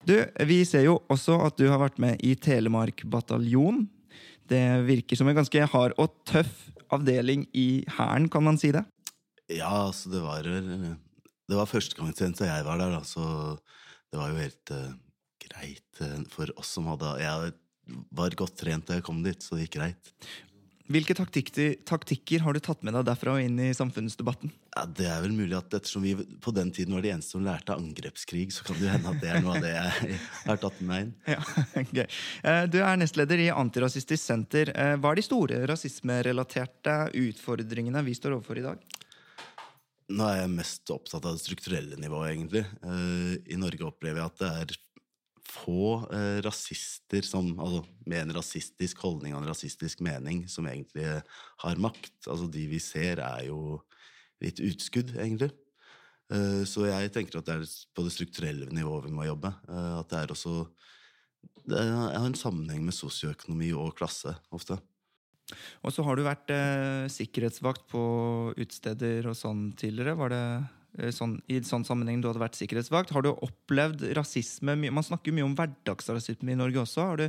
Du, 0.04 0.18
vi 0.50 0.60
ser 0.68 0.84
jo 0.86 0.98
også 1.12 1.38
at 1.46 1.58
du 1.60 1.66
har 1.72 1.80
vært 1.82 2.00
med 2.02 2.20
i 2.26 2.34
Telemark 2.36 3.06
bataljon. 3.10 3.86
Det 4.52 4.64
virker 4.86 5.18
som 5.18 5.30
en 5.32 5.38
ganske 5.38 5.68
hard 5.72 5.96
og 6.02 6.12
tøff 6.28 6.68
avdeling 6.94 7.48
i 7.58 7.86
Hæren, 7.96 8.28
kan 8.30 8.44
man 8.46 8.60
si 8.60 8.74
det? 8.76 8.84
Ja, 9.52 9.88
altså, 9.88 10.12
det 10.12 10.22
var 10.24 10.44
Det 10.44 11.58
var 11.58 11.70
førstegangstjeneste 11.70 12.48
jeg 12.48 12.66
var 12.66 12.78
der, 12.80 12.92
da, 12.98 13.02
så 13.04 13.58
det 14.12 14.20
var 14.20 14.30
jo 14.30 14.40
helt 14.40 14.72
uh, 14.72 14.94
greit 15.42 16.02
uh, 16.02 16.20
for 16.30 16.52
oss 16.60 16.76
som 16.76 16.88
hadde 16.92 17.16
Jeg 17.24 17.54
var 18.12 18.38
godt 18.40 18.58
trent 18.60 18.88
da 18.88 19.00
jeg 19.00 19.06
kom 19.08 19.24
dit, 19.24 19.42
så 19.42 19.56
det 19.56 19.68
gikk 19.68 19.80
greit. 19.80 20.14
Hvilke 20.92 21.16
taktikker, 21.16 21.78
taktikker, 21.88 22.42
har 22.44 22.56
du 22.56 22.60
tatt 22.60 22.82
med 22.84 22.92
deg 22.98 23.06
derfra 23.08 23.38
og 23.38 23.44
inn 23.46 23.56
i 23.64 23.70
samfunnsdebatten? 23.72 24.52
Ja, 24.74 24.82
det 24.84 25.06
er 25.08 25.22
vel 25.24 25.32
mulig 25.32 25.56
at 25.56 25.72
Ettersom 25.78 26.04
vi 26.04 26.12
på 26.44 26.52
den 26.52 26.74
tiden 26.76 26.92
var 26.98 27.06
de 27.06 27.14
eneste 27.14 27.38
som 27.38 27.46
lærte 27.46 27.78
angrepskrig, 27.78 28.50
så 28.52 28.66
kan 28.68 28.82
det 28.82 28.90
hende 28.92 29.14
at 29.14 29.22
det 29.24 29.30
er 29.32 29.40
noe 29.46 29.56
av 29.56 29.64
det 29.64 29.72
jeg 29.72 30.18
har 30.50 30.60
tatt 30.60 30.82
med 30.82 30.90
meg 30.90 31.06
inn. 31.06 31.14
Ja, 31.32 31.40
okay. 31.86 32.06
Eh, 32.44 32.66
du 32.68 32.82
er 32.84 33.00
nestleder 33.00 33.46
i 33.46 33.48
Antirasistisk 33.54 34.20
Senter. 34.20 34.74
Eh, 34.76 34.98
hva 35.00 35.14
er 35.14 35.22
de 35.22 35.26
store 35.30 35.62
rasismerelaterte 35.72 36.98
utfordringene 37.22 38.04
vi 38.04 38.18
står 38.20 38.36
overfor 38.42 38.60
i 38.60 38.68
dag? 38.68 38.84
Nå 40.12 40.28
er 40.28 40.42
jeg 40.42 40.52
mest 40.52 40.92
opptatt 40.92 41.24
av 41.24 41.38
det 41.38 41.46
strukturelle 41.46 41.96
nivået, 41.96 42.34
egentlig. 42.34 42.66
Eh, 42.84 43.38
I 43.56 43.62
Norge 43.62 43.88
opplever 43.88 44.20
jeg 44.20 44.34
at 44.34 44.44
det 44.44 44.52
er 44.66 44.80
få 45.54 46.04
eh, 46.14 46.40
rasister 46.46 47.26
som, 47.26 47.52
altså, 47.62 47.84
med 48.10 48.26
en 48.26 48.36
rasistisk 48.40 49.04
holdning 49.06 49.36
og 49.36 49.44
en 49.44 49.52
rasistisk 49.52 50.02
mening 50.06 50.46
som 50.52 50.68
egentlig 50.70 51.08
har 51.64 51.82
makt. 51.82 52.16
Altså, 52.26 52.50
de 52.52 52.66
vi 52.72 52.82
ser, 52.84 53.22
er 53.24 53.48
jo 53.50 53.78
litt 54.44 54.62
utskudd, 54.64 55.14
egentlig. 55.16 55.52
Eh, 56.34 56.64
så 56.70 56.88
jeg 56.90 57.14
tenker 57.14 57.40
at 57.40 57.50
det 57.50 57.60
er 57.60 57.76
på 57.94 58.06
det 58.06 58.16
strukturelle 58.16 58.72
nivået 58.74 59.08
vi 59.08 59.16
må 59.16 59.28
jobbe. 59.28 59.54
Eh, 59.70 59.94
at 60.00 60.10
det 60.12 60.24
er 60.24 60.36
også 60.36 60.58
det 61.64 61.80
har 61.80 62.26
en 62.26 62.36
sammenheng 62.36 62.84
med 62.84 62.96
sosioøkonomi 62.96 63.72
og 63.78 63.94
klasse, 63.96 64.34
ofte. 64.52 64.78
Og 65.84 65.94
så 65.94 66.04
har 66.08 66.18
du 66.18 66.24
vært 66.26 66.52
eh, 66.56 67.06
sikkerhetsvakt 67.12 67.86
på 67.92 68.04
utesteder 68.58 69.28
og 69.30 69.38
sånn 69.38 69.70
tidligere. 69.80 70.18
Var 70.20 70.34
det 70.34 70.46
sånn, 70.94 71.40
i 71.50 71.60
sånn 71.66 71.86
sammenheng 71.88 72.22
du 72.22 72.30
hadde 72.30 72.42
vært 72.42 72.58
sikkerhetsvakt. 72.60 73.14
Har 73.16 73.26
du 73.26 73.32
opplevd 73.34 74.06
rasisme 74.18 74.76
Man 74.78 75.06
snakker 75.06 75.32
jo 75.32 75.38
mye 75.40 75.48
om 75.48 75.56
hverdagsrasisme 75.58 76.54
i 76.54 76.60
Norge 76.60 76.84
også. 76.84 77.08
Har 77.10 77.18
du, 77.18 77.26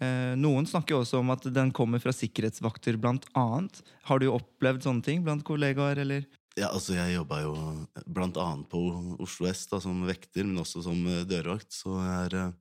eh, 0.00 0.34
noen 0.38 0.66
snakker 0.66 1.00
også 1.00 1.18
om 1.18 1.30
at 1.30 1.42
den 1.52 1.72
kommer 1.72 1.98
fra 1.98 2.12
sikkerhetsvakter, 2.14 2.96
blant 2.96 3.26
annet. 3.34 3.82
Har 4.04 4.18
du 4.18 4.30
opplevd 4.30 4.86
sånne 4.86 5.02
ting 5.02 5.24
blant 5.24 5.44
kollegaer, 5.44 5.98
eller? 5.98 6.24
Ja, 6.56 6.68
altså 6.70 6.94
Jeg 6.94 7.16
jobba 7.16 7.42
jo 7.42 7.54
blant 8.06 8.36
annet 8.36 8.68
på 8.70 9.18
Oslo 9.18 9.46
S 9.46 9.66
da, 9.66 9.80
som 9.80 10.06
vekter, 10.06 10.44
men 10.44 10.62
også 10.62 10.84
som 10.84 11.06
eh, 11.06 11.24
dørvakt. 11.24 11.72
Så 11.72 11.98
jeg 11.98 12.14
har 12.14 12.34
eh, 12.34 12.52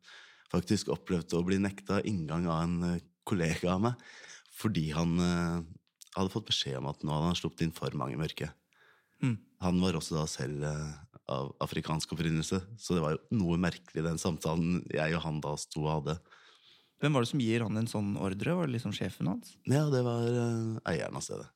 faktisk 0.49 0.89
opplevd 0.89 1.33
å 1.37 1.45
bli 1.45 1.61
nekta 1.61 2.01
inngang 2.01 2.47
av 2.47 2.63
en 2.63 3.01
kollega 3.23 3.73
av 3.73 3.81
meg 3.81 3.93
fordi 4.53 4.91
han 4.93 5.17
hadde 6.13 6.29
fått 6.29 6.45
beskjed 6.45 6.77
om 6.77 6.91
at 6.91 7.01
nå 7.01 7.09
hadde 7.09 7.31
han 7.31 7.37
sluppet 7.39 7.63
inn 7.65 7.71
for 7.73 7.95
mange 7.97 8.19
mørke. 8.19 8.51
Mm. 9.23 9.37
Han 9.63 9.81
var 9.81 9.97
også 9.97 10.17
da 10.17 10.27
selv 10.29 10.63
eh, 10.67 10.93
av 11.31 11.51
afrikansk 11.63 12.13
opprinnelse, 12.15 12.59
så 12.77 12.95
det 12.95 13.03
var 13.03 13.15
jo 13.15 13.39
noe 13.39 13.59
merkelig 13.61 14.03
den 14.05 14.19
samtalen 14.21 14.81
jeg 14.91 15.15
og 15.15 15.23
han 15.23 15.39
da 15.43 15.55
sto 15.59 15.85
og 15.85 15.93
hadde. 15.97 16.17
Hvem 17.03 17.15
var 17.15 17.25
det 17.25 17.31
som 17.33 17.43
gir 17.43 17.65
han 17.65 17.79
en 17.79 17.89
sånn 17.89 18.13
ordre? 18.15 18.55
Var 18.55 18.69
det 18.69 18.77
liksom 18.77 18.93
sjefen 18.95 19.27
hans? 19.31 19.55
Ja, 19.67 19.85
det 19.91 20.03
var 20.05 20.23
uh, 20.23 20.79
eieren 20.87 21.19
av 21.19 21.23
stedet. 21.25 21.49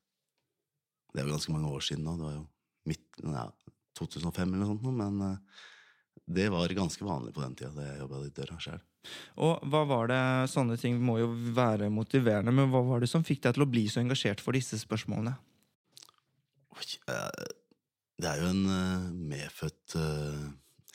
Det 1.12 1.22
er 1.22 1.28
jo 1.28 1.32
ganske 1.32 1.54
mange 1.54 1.72
år 1.72 1.84
siden 1.84 2.04
nå. 2.04 2.16
Det 2.18 2.26
var 2.26 2.34
jo 2.34 2.44
midt, 2.88 3.06
ja, 3.24 3.46
2005 3.96 4.42
eller 4.44 4.60
noe 4.60 4.74
sånt, 4.74 4.98
men 4.98 5.22
uh, 5.24 5.64
det 6.28 6.50
var 6.52 6.76
ganske 6.76 7.04
vanlig 7.04 7.32
på 7.36 7.44
den 7.44 7.56
tida 7.56 7.72
da 7.76 7.86
jeg 7.86 8.02
jobba 8.02 8.20
i 8.26 8.34
døra 8.36 8.58
sjøl. 8.60 8.82
Og 9.40 9.68
hva 9.72 9.84
var 9.88 10.10
det, 10.10 10.20
Sånne 10.52 10.76
ting 10.80 10.98
må 11.00 11.16
jo 11.22 11.30
være 11.56 11.88
motiverende, 11.92 12.52
men 12.52 12.68
hva 12.72 12.82
var 12.84 13.00
det 13.00 13.08
som 13.08 13.24
fikk 13.24 13.46
deg 13.46 13.56
til 13.56 13.64
å 13.64 13.70
bli 13.70 13.86
så 13.88 14.02
engasjert 14.02 14.42
for 14.44 14.56
disse 14.56 14.76
spørsmålene? 14.80 15.32
Oi, 16.76 16.84
uh, 17.08 17.46
det 18.18 18.30
er 18.30 18.40
jo 18.42 18.48
en 18.50 18.64
uh, 18.66 19.10
medfødt 19.30 19.98
uh, 19.98 20.48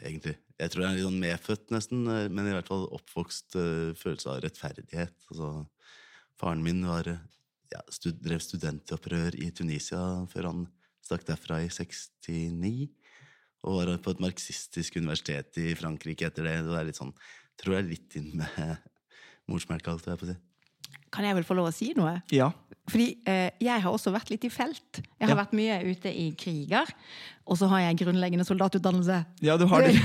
Egentlig. 0.03 0.33
Jeg 0.59 0.71
tror 0.71 0.81
det 0.81 0.87
er 0.89 0.95
litt 0.97 1.05
sånn 1.05 1.21
medfødt, 1.21 1.69
nesten, 1.71 2.01
uh, 2.09 2.25
men 2.27 2.49
i 2.49 2.55
hvert 2.55 2.67
fall 2.67 2.89
oppvokst 2.91 3.55
følelse 3.99 4.31
av 4.31 4.41
rettferdighet. 4.43 5.13
Altså, 5.31 5.51
faren 6.41 6.63
min 6.65 6.81
var, 6.83 7.07
ja, 7.71 7.83
stud, 7.93 8.19
drev 8.25 8.43
studentopprør 8.43 9.37
i 9.39 9.47
Tunisia 9.55 10.01
før 10.33 10.49
han 10.49 10.65
stakk 11.05 11.23
derfra 11.29 11.61
i 11.63 11.71
69. 11.71 12.89
Og 13.63 13.79
var 13.79 13.93
på 14.03 14.11
et 14.11 14.23
marxistisk 14.25 14.99
universitet 14.99 15.61
i 15.63 15.69
Frankrike 15.79 16.27
etter 16.27 16.49
det. 16.49 16.57
Det 16.67 16.75
er 16.81 16.89
litt 16.89 16.99
sånn, 16.99 17.15
tror 17.61 17.77
jeg 17.77 17.85
er 17.85 17.91
litt 17.93 18.17
inn 18.19 18.33
med 18.41 18.89
morsmelka, 19.47 19.93
alt 19.93 20.09
jeg 20.11 20.19
på 20.19 20.33
å. 20.33 20.41
Kan 21.13 21.27
jeg 21.27 21.37
vel 21.37 21.45
få 21.47 21.57
lov 21.57 21.69
å 21.69 21.75
si 21.75 21.91
noe? 21.97 22.17
Ja. 22.33 22.49
Fordi 22.89 23.13
eh, 23.29 23.53
jeg 23.63 23.83
har 23.83 23.93
også 23.93 24.11
vært 24.11 24.33
litt 24.33 24.43
i 24.47 24.51
felt. 24.51 24.99
Jeg 24.99 25.27
har 25.27 25.35
ja. 25.35 25.39
vært 25.39 25.55
mye 25.55 25.77
ute 25.87 26.11
i 26.11 26.31
kriger. 26.39 26.89
Og 27.43 27.57
så 27.59 27.67
har 27.67 27.81
jeg 27.83 27.97
grunnleggende 27.99 28.45
soldatutdannelse. 28.47 29.17
Ja, 29.43 29.57
du 29.59 29.65
har 29.67 29.83
det. 29.83 29.97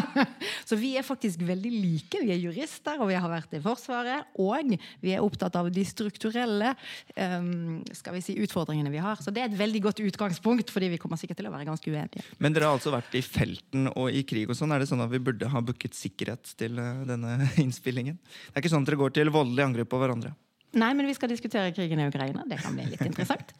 så 0.68 0.78
vi 0.80 0.94
er 0.96 1.04
faktisk 1.04 1.42
veldig 1.44 1.72
like. 1.74 2.22
Vi 2.22 2.32
er 2.32 2.40
jurister, 2.40 2.96
og 3.02 3.10
vi 3.10 3.18
har 3.20 3.28
vært 3.28 3.52
i 3.56 3.60
Forsvaret. 3.60 4.30
Og 4.40 4.72
vi 5.04 5.12
er 5.12 5.20
opptatt 5.20 5.58
av 5.60 5.68
de 5.72 5.84
strukturelle 5.84 6.72
um, 7.16 7.82
skal 7.92 8.16
vi 8.16 8.24
si, 8.24 8.38
utfordringene 8.40 8.92
vi 8.92 9.02
har. 9.04 9.20
Så 9.20 9.34
det 9.34 9.44
er 9.44 9.50
et 9.50 9.58
veldig 9.60 9.84
godt 9.90 10.00
utgangspunkt, 10.06 10.72
fordi 10.72 10.88
vi 10.94 11.00
kommer 11.02 11.20
sikkert 11.20 11.42
til 11.42 11.50
å 11.50 11.54
være 11.54 11.68
ganske 11.68 11.92
uenige. 11.92 12.24
Men 12.40 12.56
dere 12.56 12.70
har 12.70 12.80
altså 12.80 12.94
vært 12.94 13.12
i 13.18 13.24
felten 13.28 13.92
og 13.92 14.08
i 14.16 14.24
krig 14.24 14.48
og 14.48 14.56
sånn. 14.56 14.72
Er 14.72 14.80
det 14.80 14.88
sånn 14.88 15.04
at 15.04 15.12
vi 15.12 15.20
burde 15.20 15.52
ha 15.52 15.64
booket 15.64 15.96
sikkerhet 15.98 16.56
til 16.60 16.80
uh, 16.80 17.04
denne 17.08 17.36
innspillingen? 17.64 18.16
Det 18.24 18.56
er 18.56 18.64
ikke 18.64 18.72
sånn 18.72 18.88
at 18.88 18.92
dere 18.94 19.02
går 19.04 19.18
til 19.20 19.34
voldelig 19.36 19.68
angrep 19.68 19.92
på 19.92 20.00
hverandre? 20.00 20.32
Nei, 20.80 20.94
men 20.96 21.04
vi 21.10 21.16
skal 21.18 21.28
diskutere 21.28 21.74
krigen 21.76 22.00
i 22.00 22.08
Ukraina. 22.08 22.46
Det 22.48 22.60
kan 22.62 22.72
bli 22.78 22.88
litt 22.92 23.04
interessant. 23.04 23.52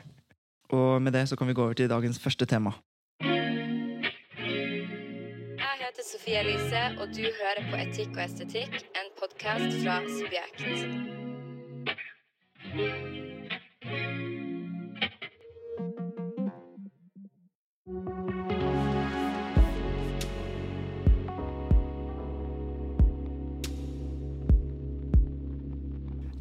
og 0.71 1.03
med 1.03 1.13
det 1.13 1.27
så 1.29 1.37
kan 1.37 1.51
vi 1.51 1.57
gå 1.59 1.67
over 1.67 1.77
til 1.77 1.91
dagens 1.91 2.23
første 2.23 2.49
tema. 2.49 2.73
Heter 6.01 6.19
Sofie 6.19 6.39
Elise, 6.41 6.83
og 7.01 7.09
du 7.09 7.23
hører 7.23 7.71
på 7.71 7.77
Etikk 7.77 8.17
og 8.17 8.25
estetikk, 8.25 8.73
en 8.97 9.09
podkast 9.21 9.77
fra 9.85 10.01
Subjekt. 10.09 10.63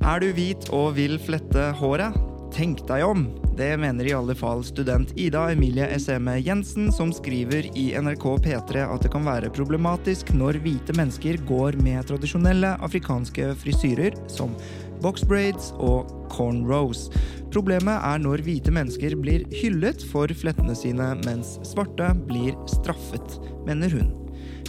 Er 0.02 0.20
du 0.20 0.32
hvit 0.34 0.70
og 0.72 0.96
vil 0.96 1.20
flette 1.20 1.72
håret? 1.84 2.29
Tenk 2.54 2.82
deg 2.90 3.06
om! 3.06 3.28
Det 3.60 3.78
mener 3.78 4.08
i 4.08 4.14
alle 4.16 4.34
fall 4.36 4.62
student 4.64 5.12
Ida 5.20 5.50
Emilie 5.52 5.86
Eseme 5.92 6.38
Jensen, 6.40 6.92
som 6.96 7.12
skriver 7.14 7.68
i 7.78 7.90
NRK 8.00 8.24
P3 8.46 8.86
at 8.88 9.04
det 9.04 9.12
kan 9.14 9.26
være 9.28 9.52
problematisk 9.54 10.32
når 10.36 10.62
hvite 10.64 10.96
mennesker 10.98 11.42
går 11.50 11.76
med 11.84 12.08
tradisjonelle 12.08 12.72
afrikanske 12.86 13.52
frisyrer 13.60 14.16
som 14.32 14.56
boxbraids 15.04 15.74
og 15.76 16.08
cornrows. 16.32 17.10
Problemet 17.54 18.00
er 18.00 18.24
når 18.24 18.46
hvite 18.48 18.74
mennesker 18.74 19.18
blir 19.20 19.44
hyllet 19.60 20.06
for 20.12 20.32
flettene 20.32 20.76
sine, 20.78 21.12
mens 21.28 21.58
svarte 21.68 22.14
blir 22.30 22.56
straffet, 22.72 23.38
mener 23.68 23.92
hun. 23.94 24.16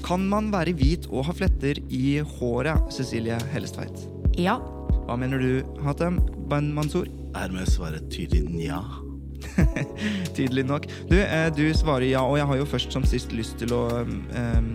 Kan 0.03 0.27
man 0.31 0.51
være 0.53 0.75
hvit 0.77 1.07
og 1.13 1.29
ha 1.29 1.37
fletter 1.37 1.79
i 1.93 2.19
håret, 2.37 2.91
Cecilie 2.95 3.39
Hellestveit? 3.55 4.07
Ja, 4.41 4.59
hva 5.07 5.19
mener 5.21 5.43
du, 5.43 5.81
Hatem 5.85 6.19
Ban 6.51 6.73
Mansour? 6.75 7.20
Her 7.35 7.53
med 7.55 7.67
å 7.67 7.71
svare 7.71 8.03
tydelig 8.11 8.49
nja. 8.51 8.81
Tydelig 10.37 10.65
nok. 10.69 10.87
Du, 11.09 11.17
eh, 11.21 11.49
du, 11.55 11.65
svarer 11.75 12.11
ja, 12.11 12.25
og 12.27 12.39
jeg 12.39 12.49
har 12.51 12.61
jo 12.61 12.69
først 12.69 12.93
som 12.93 13.07
sist 13.09 13.33
lyst 13.33 13.57
til 13.63 13.73
å 13.77 13.85
um, 14.05 14.73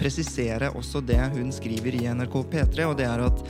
presisere 0.00 0.70
også 0.76 1.02
det 1.04 1.20
hun 1.34 1.50
skriver 1.54 1.96
i 1.98 2.06
NRK 2.06 2.36
P3, 2.52 2.86
og 2.86 2.96
det 3.00 3.08
er 3.08 3.24
at 3.26 3.42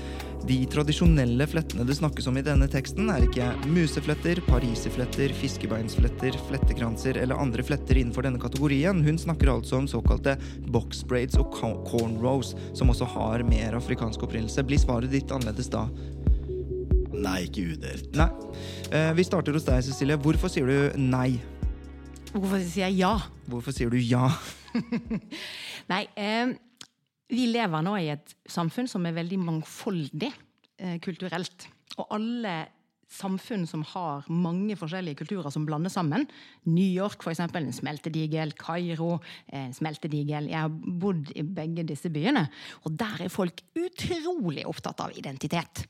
de 0.46 0.60
tradisjonelle 0.70 1.42
flettene 1.50 1.82
det 1.88 1.96
snakkes 1.98 2.28
om 2.30 2.36
i 2.38 2.44
denne 2.46 2.68
teksten, 2.70 3.08
er 3.10 3.24
ikke 3.26 3.48
musefletter, 3.66 4.38
pariserfletter, 4.46 5.32
fiskebeinsfletter, 5.34 6.38
flettekranser 6.46 7.18
eller 7.18 7.40
andre 7.42 7.64
fletter 7.66 7.98
innenfor 7.98 8.28
denne 8.28 8.38
kategorien. 8.42 9.00
Hun 9.02 9.18
snakker 9.18 9.50
altså 9.50 9.80
om 9.80 9.88
såkalte 9.90 10.36
boxbraids 10.70 11.40
og 11.40 11.56
cornrows, 11.88 12.54
som 12.78 12.94
også 12.94 13.10
har 13.16 13.42
mer 13.48 13.74
afrikansk 13.80 14.22
opprinnelse. 14.28 14.62
Blir 14.68 14.82
svaret 14.82 15.10
ditt 15.16 15.34
annerledes 15.34 15.72
da? 15.72 15.88
Nei, 17.16 17.46
ikke 17.46 17.64
udelt. 17.72 18.10
Nei. 18.18 18.28
Eh, 18.92 19.10
vi 19.16 19.24
starter 19.26 19.56
hos 19.56 19.66
deg, 19.66 19.84
Cecilie. 19.86 20.18
Hvorfor 20.20 20.52
sier 20.52 20.68
du 20.68 21.00
nei? 21.00 21.38
Hvorfor 22.34 22.60
sier 22.60 22.90
jeg 22.90 23.00
ja? 23.00 23.14
Hvorfor 23.48 23.74
sier 23.74 23.92
du 23.92 23.96
ja? 24.00 24.28
nei, 25.92 26.02
eh, 26.20 26.52
vi 27.32 27.46
lever 27.48 27.84
nå 27.86 27.96
i 28.02 28.10
et 28.12 28.36
samfunn 28.50 28.90
som 28.90 29.06
er 29.08 29.16
veldig 29.16 29.38
mangfoldig 29.46 30.30
eh, 30.30 30.98
kulturelt. 31.04 31.68
Og 31.96 32.12
alle 32.18 32.56
samfunn 33.12 33.66
som 33.68 33.84
har 33.92 34.26
mange 34.32 34.76
forskjellige 34.78 35.20
kulturer 35.22 35.52
som 35.54 35.66
blander 35.66 35.92
sammen. 35.92 36.26
New 36.66 36.86
York, 36.86 37.22
eksempel, 37.30 37.66
en 37.66 37.76
smeltedigel. 37.76 38.54
Kairo, 38.58 39.16
en 39.54 39.74
smeltedigel. 39.76 40.50
Jeg 40.50 40.66
har 40.66 40.72
bodd 40.72 41.30
i 41.36 41.44
begge 41.46 41.86
disse 41.86 42.10
byene, 42.12 42.46
og 42.84 42.96
der 42.98 43.26
er 43.26 43.32
folk 43.32 43.62
utrolig 43.78 44.66
opptatt 44.68 45.04
av 45.04 45.14
identitet. 45.18 45.84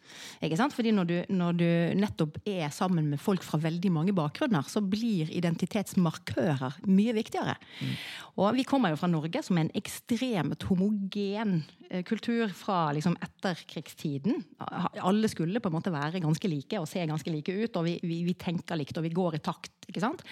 Ikke 0.44 0.58
sant? 0.61 0.76
Fordi 0.76 0.92
når 0.94 1.11
du, 1.11 1.16
når 1.32 1.61
du 1.61 1.68
nettopp 2.02 2.40
er 2.44 2.68
sammen 2.75 3.08
med 3.12 3.23
folk 3.23 3.44
fra 3.46 3.61
veldig 3.62 3.92
mange 3.94 4.16
bakgrunner, 4.16 4.66
så 4.68 4.82
blir 4.85 5.32
identitetsmarkører 5.32 6.82
mye 6.90 7.16
viktigere. 7.16 7.56
Og 8.37 8.52
vi 8.58 8.66
kommer 8.68 8.92
jo 8.92 9.00
fra 9.00 9.11
Norge, 9.11 9.42
som 9.44 9.56
er 9.56 9.66
en 9.66 9.76
ekstremt 9.78 10.68
homogen 10.68 11.62
kultur 12.07 12.50
fra 12.57 12.93
liksom 12.97 13.16
etterkrigstiden. 13.23 14.43
Alle 15.02 15.28
skulle 15.31 15.61
på 15.62 15.71
en 15.71 15.76
måte 15.76 15.93
være 15.95 16.23
ganske 16.25 16.50
like 16.50 16.81
og 16.81 16.88
se 16.90 17.05
ganske 17.07 17.33
like 17.33 17.52
ut, 17.52 17.78
og 17.78 17.87
vi, 17.87 17.97
vi, 18.02 18.21
vi 18.26 18.37
tenker 18.38 18.78
likt 18.78 18.99
og 18.99 19.07
vi 19.07 19.14
går 19.14 19.38
i 19.38 19.43
takt. 19.45 19.73
ikke 19.88 20.02
sant? 20.02 20.25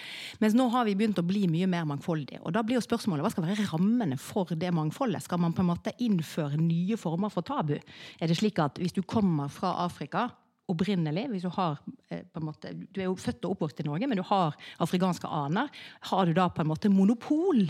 Mens 0.43 0.57
nå 0.59 0.69
har 0.75 0.87
vi 0.89 0.97
begynt 0.99 1.21
å 1.21 1.27
bli 1.27 1.47
mye 1.51 1.69
mer 1.71 1.87
mangfoldige. 1.89 2.43
Og 2.43 2.55
da 2.57 2.65
blir 2.67 2.79
jo 2.79 2.85
spørsmålet 2.85 3.27
hva 3.27 3.33
skal 3.35 3.47
være 3.49 3.69
rammene 3.73 4.19
for 4.21 4.55
det 4.59 4.73
mangfoldet? 4.75 5.25
Skal 5.27 5.43
man 5.43 5.57
på 5.57 5.65
en 5.65 5.71
måte 5.73 5.95
innføre 6.05 6.61
nye 6.61 6.99
former 7.01 7.33
for 7.33 7.47
tabu? 7.47 7.77
Er 8.21 8.31
det 8.31 8.39
slik 8.41 8.61
at 8.63 8.81
hvis 8.83 8.97
du 8.97 9.03
kommer 9.07 9.53
fra 9.53 9.77
Afrika 9.85 10.29
opprinnelig, 10.71 11.27
hvis 11.29 11.45
du 11.45 11.51
har 11.53 11.77
eh, 12.09 12.23
på 12.25 12.41
en 12.41 12.47
måte, 12.47 12.71
Du 12.73 13.01
er 13.01 13.09
jo 13.11 13.17
født 13.21 13.45
og 13.45 13.55
oppvokst 13.55 13.83
i 13.83 13.85
Norge, 13.85 14.09
men 14.09 14.17
du 14.17 14.25
har 14.25 14.55
afrikanske 14.81 15.29
aner. 15.29 15.69
Har 16.09 16.25
du 16.27 16.33
da 16.37 16.47
på 16.49 16.63
en 16.63 16.71
måte 16.71 16.89
monopol 16.89 17.67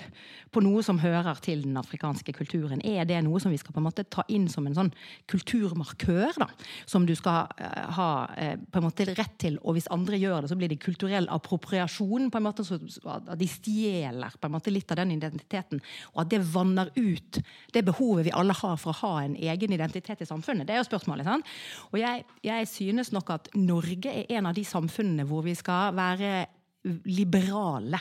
på 0.55 0.63
noe 0.63 0.83
som 0.87 1.01
hører 1.03 1.41
til 1.43 1.65
den 1.67 1.77
afrikanske 1.81 2.35
kulturen? 2.37 2.83
Er 2.87 3.09
det 3.09 3.19
noe 3.27 3.41
som 3.43 3.51
vi 3.51 3.59
skal 3.59 3.75
på 3.75 3.83
en 3.83 3.89
måte 3.89 4.05
ta 4.07 4.23
inn 4.31 4.47
som 4.53 4.69
en 4.69 4.77
sånn 4.79 4.93
kulturmarkør? 5.31 6.39
da, 6.39 6.49
Som 6.87 7.09
du 7.09 7.17
skal 7.19 7.51
eh, 7.59 7.91
ha 7.99 8.11
eh, 8.39 8.55
på 8.63 8.79
en 8.79 8.87
måte 8.87 9.09
rett 9.11 9.35
til, 9.43 9.59
og 9.63 9.75
hvis 9.75 9.91
andre 9.91 10.21
gjør 10.21 10.45
det, 10.45 10.53
så 10.53 10.61
blir 10.61 10.71
det 10.71 10.79
kulturell 10.85 11.27
appropriasjon. 11.35 12.31
på 12.31 12.39
en 12.39 12.47
måte, 12.47 12.63
At 12.63 13.35
de 13.39 13.51
stjeler 13.51 14.39
på 14.39 14.47
en 14.47 14.55
måte 14.55 14.71
litt 14.71 14.91
av 14.95 15.03
den 15.03 15.17
identiteten. 15.19 15.83
Og 16.15 16.23
at 16.23 16.31
det 16.31 16.45
vanner 16.47 16.95
ut 16.95 17.43
det 17.75 17.85
behovet 17.85 18.29
vi 18.29 18.37
alle 18.39 18.55
har 18.55 18.79
for 18.79 18.95
å 18.95 19.01
ha 19.03 19.25
en 19.25 19.35
egen 19.35 19.73
identitet 19.75 20.23
i 20.23 20.31
samfunnet. 20.31 20.67
Det 20.67 20.77
er 20.77 20.83
jo 20.83 20.87
spørsmålet. 20.87 21.27
sant? 21.27 21.55
Og 21.91 21.99
jeg, 21.99 22.25
jeg 22.45 22.71
synes 22.93 23.13
nok 23.15 23.31
at 23.35 23.49
Norge 23.55 24.11
er 24.11 24.37
en 24.39 24.51
av 24.51 24.57
de 24.57 24.65
samfunnene 24.67 25.27
hvor 25.29 25.45
vi 25.47 25.57
skal 25.59 25.95
være 25.97 26.45
liberale 26.85 27.99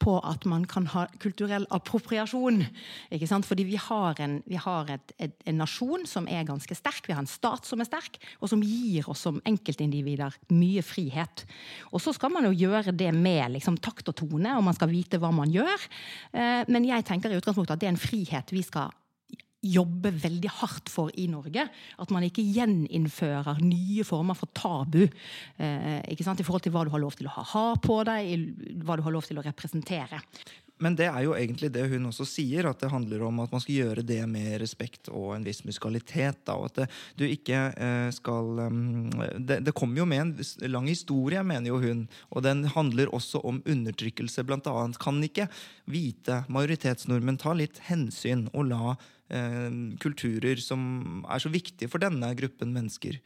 på 0.00 0.14
at 0.24 0.46
man 0.48 0.64
kan 0.68 0.86
ha 0.94 1.04
kulturell 1.20 1.66
appropriasjon. 1.74 2.62
ikke 3.12 3.28
sant? 3.28 3.46
Fordi 3.46 3.66
vi 3.68 3.76
har, 3.76 4.16
en, 4.24 4.38
vi 4.48 4.56
har 4.56 4.88
et, 4.94 5.12
et, 5.20 5.34
en 5.46 5.60
nasjon 5.60 6.06
som 6.08 6.28
er 6.30 6.46
ganske 6.48 6.76
sterk, 6.76 7.04
vi 7.06 7.16
har 7.16 7.22
en 7.22 7.30
stat 7.30 7.68
som 7.68 7.82
er 7.82 7.88
sterk, 7.90 8.16
og 8.40 8.50
som 8.50 8.64
gir 8.64 9.08
oss 9.12 9.26
som 9.28 9.40
enkeltindivider 9.48 10.38
mye 10.54 10.84
frihet. 10.86 11.44
Og 11.92 12.00
så 12.02 12.16
skal 12.16 12.32
man 12.32 12.48
jo 12.48 12.54
gjøre 12.56 12.96
det 12.96 13.12
med 13.14 13.58
liksom, 13.58 13.76
takt 13.84 14.08
og 14.08 14.16
tone, 14.24 14.56
og 14.56 14.64
man 14.64 14.78
skal 14.78 14.92
vite 14.92 15.20
hva 15.20 15.32
man 15.34 15.52
gjør. 15.52 15.88
Eh, 16.32 16.64
men 16.72 16.88
jeg 16.88 17.06
tenker 17.08 17.32
i 17.32 17.38
utgangspunktet 17.40 17.76
at 17.76 17.84
det 17.84 17.90
er 17.90 17.96
en 17.96 18.04
frihet 18.08 18.56
vi 18.56 18.64
skal 18.64 18.96
jobbe 19.62 20.10
veldig 20.22 20.50
hardt 20.58 20.90
for 20.92 21.12
i 21.18 21.28
Norge. 21.30 21.66
At 22.02 22.10
man 22.14 22.26
ikke 22.26 22.44
gjeninnfører 22.44 23.62
nye 23.62 24.06
former 24.06 24.38
for 24.38 24.50
tabu 24.56 25.04
eh, 25.06 26.00
i 26.02 26.18
forhold 26.22 26.64
til 26.66 26.74
hva 26.74 26.84
du 26.86 26.92
har 26.94 27.02
lov 27.02 27.16
til 27.18 27.30
å 27.30 27.36
ha, 27.54 27.68
på 27.82 28.02
deg, 28.08 28.82
hva 28.82 28.98
du 28.98 29.06
har 29.06 29.14
lov 29.14 29.28
til 29.28 29.38
å 29.38 29.46
representere. 29.46 30.20
Men 30.82 30.96
det 30.98 31.06
er 31.06 31.22
jo 31.22 31.34
egentlig 31.36 31.70
det 31.74 31.84
hun 31.92 32.08
også 32.08 32.24
sier, 32.26 32.66
at 32.66 32.80
det 32.82 32.90
handler 32.90 33.22
om 33.28 33.38
at 33.44 33.52
man 33.54 33.62
skal 33.62 33.76
gjøre 33.76 34.04
det 34.06 34.20
med 34.30 34.56
respekt 34.62 35.10
og 35.12 35.36
en 35.36 35.46
viss 35.46 35.62
musikalitet. 35.66 36.40
Da, 36.48 36.56
og 36.58 36.72
at 36.72 36.80
det, 36.80 36.88
du 37.20 37.24
ikke 37.28 37.60
eh, 37.70 38.08
skal 38.14 38.64
um, 38.66 39.12
det, 39.38 39.60
det 39.62 39.76
kommer 39.78 40.02
jo 40.02 40.08
med 40.10 40.24
en 40.24 40.72
lang 40.72 40.90
historie, 40.90 41.44
mener 41.46 41.70
jo 41.70 41.78
hun, 41.82 42.04
og 42.34 42.42
den 42.48 42.66
handler 42.74 43.14
også 43.14 43.44
om 43.46 43.62
undertrykkelse. 43.62 44.46
Blant 44.48 44.66
annet 44.70 44.98
kan 45.02 45.22
ikke 45.22 45.46
hvite 45.90 46.42
majoritetsnordmenn 46.50 47.38
ta 47.42 47.54
litt 47.54 47.78
hensyn 47.86 48.48
og 48.50 48.72
la 48.72 48.96
kulturer 50.02 50.60
som 50.60 51.22
er 51.24 51.42
så 51.42 51.52
viktige 51.52 51.88
for 51.88 52.02
denne 52.02 52.32
gruppen 52.38 52.74
mennesker, 52.74 53.18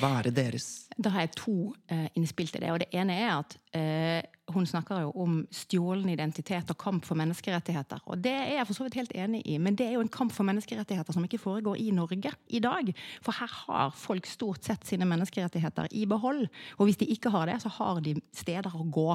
være 0.00 0.30
deres? 0.34 0.88
Da 0.96 1.12
har 1.14 1.26
jeg 1.26 1.34
to 1.40 1.56
eh, 1.90 2.08
innspill 2.18 2.50
til 2.52 2.62
det. 2.62 2.70
og 2.70 2.82
Det 2.84 2.90
ene 2.94 3.16
er 3.18 3.32
at 3.38 3.56
eh, 3.74 4.31
hun 4.54 4.66
snakker 4.68 5.02
jo 5.04 5.12
om 5.24 5.38
stjålen 5.54 6.10
identitet 6.12 6.70
og 6.72 6.78
kamp 6.80 7.06
for 7.06 7.18
menneskerettigheter. 7.18 8.02
Og 8.06 8.20
det 8.22 8.32
er 8.34 8.54
jeg 8.56 8.68
for 8.68 8.78
så 8.78 8.86
vidt 8.86 8.98
helt 9.00 9.14
enig 9.18 9.42
i, 9.48 9.56
men 9.62 9.76
det 9.78 9.86
er 9.86 9.96
jo 9.96 10.04
en 10.04 10.12
kamp 10.12 10.34
for 10.34 10.46
menneskerettigheter 10.48 11.16
som 11.16 11.24
ikke 11.26 11.40
foregår 11.42 11.80
i 11.80 11.90
Norge 11.94 12.32
i 12.48 12.60
dag. 12.62 12.92
For 13.24 13.36
her 13.36 13.50
har 13.66 13.94
folk 13.96 14.28
stort 14.30 14.64
sett 14.66 14.86
sine 14.88 15.08
menneskerettigheter 15.08 15.90
i 15.90 16.04
behold. 16.10 16.46
Og 16.78 16.88
hvis 16.88 17.00
de 17.00 17.10
ikke 17.14 17.32
har 17.34 17.48
det, 17.50 17.58
så 17.62 17.72
har 17.78 18.00
de 18.04 18.16
steder 18.36 18.76
å 18.76 18.86
gå. 18.92 19.08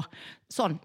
Sånn 0.52 0.78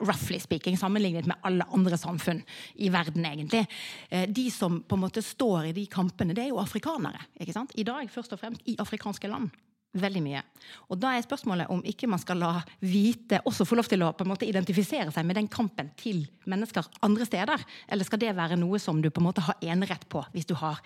roughly 0.00 0.40
speaking, 0.42 0.78
sammenlignet 0.80 1.28
med 1.30 1.40
alle 1.46 1.66
andre 1.74 1.98
samfunn 2.00 2.42
i 2.80 2.90
verden, 2.92 3.26
egentlig. 3.26 3.66
Eh, 4.10 4.28
de 4.28 4.46
som 4.54 4.80
på 4.82 4.98
en 4.98 5.04
måte 5.06 5.24
står 5.24 5.70
i 5.70 5.74
de 5.76 5.86
kampene, 5.90 6.36
det 6.36 6.46
er 6.46 6.52
jo 6.54 6.62
afrikanere. 6.62 7.26
ikke 7.40 7.56
sant? 7.56 7.74
I 7.76 7.86
dag 7.86 8.10
først 8.10 8.32
og 8.34 8.42
fremst 8.42 8.66
i 8.66 8.78
afrikanske 8.80 9.30
land. 9.30 9.50
Veldig 9.90 10.20
mye. 10.22 10.40
Og 10.86 11.00
da 11.02 11.16
er 11.16 11.24
spørsmålet 11.24 11.70
om 11.74 11.80
ikke 11.82 12.06
man 12.06 12.20
skal 12.22 12.38
la 12.38 12.50
hvite 12.78 13.40
også 13.48 13.64
få 13.66 13.74
lov 13.80 13.88
til 13.90 14.04
å 14.06 14.12
på 14.14 14.22
en 14.22 14.30
måte 14.30 14.46
identifisere 14.46 15.10
seg 15.10 15.26
med 15.26 15.34
den 15.40 15.48
kampen 15.50 15.88
til 15.98 16.22
mennesker 16.50 16.86
andre 17.02 17.26
steder. 17.26 17.64
Eller 17.90 18.06
skal 18.06 18.22
det 18.22 18.36
være 18.38 18.58
noe 18.60 18.78
som 18.78 19.00
du 19.02 19.10
på 19.10 19.18
en 19.18 19.26
måte 19.26 19.42
har 19.48 19.58
enerett 19.66 20.06
på 20.06 20.22
hvis 20.30 20.46
du 20.46 20.54
har 20.62 20.78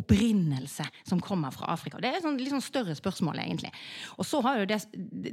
opprinnelse 0.00 0.86
som 1.06 1.20
kommer 1.22 1.54
fra 1.54 1.70
Afrika? 1.74 2.00
Det 2.00 2.10
er 2.10 2.18
et 2.18 2.26
sånn, 2.26 2.38
litt 2.40 2.52
sånn 2.52 2.64
større 2.64 2.96
spørsmål, 2.98 3.42
egentlig. 3.44 3.72
Og 4.18 4.26
så 4.28 4.40
har 4.46 4.60
jo 4.60 4.68
det, 4.70 4.80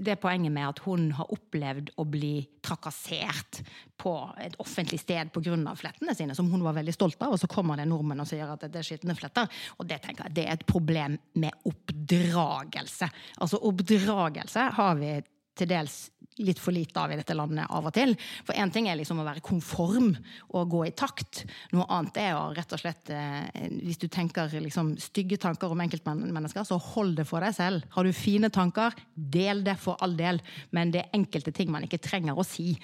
det 0.07 0.17
poenget 0.21 0.53
med 0.53 0.67
at 0.69 0.81
hun 0.85 1.09
har 1.17 1.31
opplevd 1.33 1.93
å 1.97 2.05
bli 2.07 2.35
trakassert 2.65 3.61
på 3.97 4.13
et 4.43 4.57
offentlig 4.61 4.99
sted 5.01 5.31
pga. 5.33 5.75
flettene 5.75 6.15
sine, 6.15 6.35
som 6.35 6.51
hun 6.51 6.65
var 6.65 6.77
veldig 6.77 6.93
stolt 6.93 7.21
av, 7.21 7.33
og 7.33 7.41
så 7.41 7.49
kommer 7.51 7.79
det 7.79 7.87
nordmenn 7.89 8.21
og 8.21 8.29
sier 8.29 8.49
at 8.51 8.67
det 8.67 8.81
er 8.81 8.85
skitne 8.85 9.15
fletter. 9.17 9.49
Og 9.79 9.87
det 9.89 10.01
tenker 10.03 10.27
jeg 10.27 10.37
det 10.37 10.45
er 10.45 10.57
et 10.57 10.67
problem 10.67 11.17
med 11.39 11.67
oppdragelse. 11.69 13.09
Altså 13.41 13.61
oppdragelse 13.69 14.69
har 14.77 15.01
vi 15.01 15.15
til 15.57 15.71
dels 15.71 15.97
litt 16.43 16.59
for 16.61 16.75
lite 16.75 16.99
av 17.01 17.11
i 17.13 17.17
dette 17.19 17.35
landet 17.37 17.69
av 17.73 17.87
og 17.89 17.95
til. 17.95 18.13
For 18.45 18.57
én 18.57 18.71
ting 18.73 18.89
er 18.89 18.99
liksom 18.99 19.21
å 19.21 19.27
være 19.27 19.43
konform 19.45 20.11
og 20.53 20.71
gå 20.71 20.83
i 20.87 20.93
takt. 20.97 21.43
Noe 21.73 21.87
annet 21.93 22.19
er 22.21 22.37
å 22.37 22.49
rett 22.55 22.73
og 22.75 22.81
slett 22.81 23.11
eh, 23.13 23.67
Hvis 23.81 24.01
du 24.01 24.07
tenker 24.11 24.51
liksom 24.61 24.95
stygge 25.01 25.39
tanker 25.41 25.73
om 25.73 25.83
enkeltmennesker, 25.85 26.67
så 26.67 26.79
hold 26.93 27.17
det 27.19 27.27
for 27.29 27.43
deg 27.43 27.55
selv. 27.57 27.87
Har 27.95 28.07
du 28.07 28.13
fine 28.15 28.51
tanker, 28.53 28.95
del 29.15 29.63
det 29.65 29.77
for 29.81 29.99
all 30.03 30.17
del. 30.17 30.41
Men 30.75 30.93
det 30.93 31.05
er 31.05 31.15
enkelte 31.17 31.53
ting 31.55 31.71
man 31.73 31.87
ikke 31.87 32.01
trenger 32.03 32.37
å 32.37 32.45
si. 32.47 32.75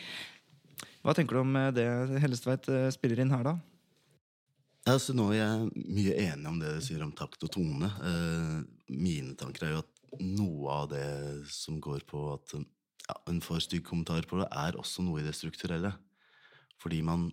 Hva 1.03 1.13
tenker 1.15 1.35
du 1.35 1.43
om 1.43 1.55
eh, 1.59 1.71
det 1.75 1.87
Hellestveit 2.23 2.69
eh, 2.71 2.89
spiller 2.95 3.23
inn 3.23 3.33
her, 3.35 3.45
da? 3.45 3.57
Altså, 4.89 5.15
nå 5.15 5.29
er 5.31 5.39
jeg 5.39 5.89
mye 5.95 6.15
enig 6.25 6.49
om 6.49 6.59
det 6.59 6.73
du 6.75 6.83
sier 6.83 7.03
om 7.05 7.11
takt 7.15 7.43
og 7.45 7.51
tone. 7.53 7.87
Eh, 8.03 8.55
mine 8.91 9.35
tanker 9.39 9.67
er 9.67 9.75
jo 9.77 9.83
at 9.83 9.91
noe 10.21 10.77
av 10.83 10.89
det 10.91 11.07
som 11.51 11.79
går 11.81 12.03
på 12.07 12.23
at 12.35 12.55
ja, 13.07 13.15
en 13.29 13.41
for 13.43 13.63
stygg 13.63 13.85
kommentar 13.87 14.25
på 14.29 14.39
det, 14.41 14.49
er 14.49 14.79
også 14.79 15.05
noe 15.05 15.21
i 15.21 15.25
det 15.27 15.35
strukturelle. 15.37 15.93
Fordi 16.81 17.01
man 17.05 17.29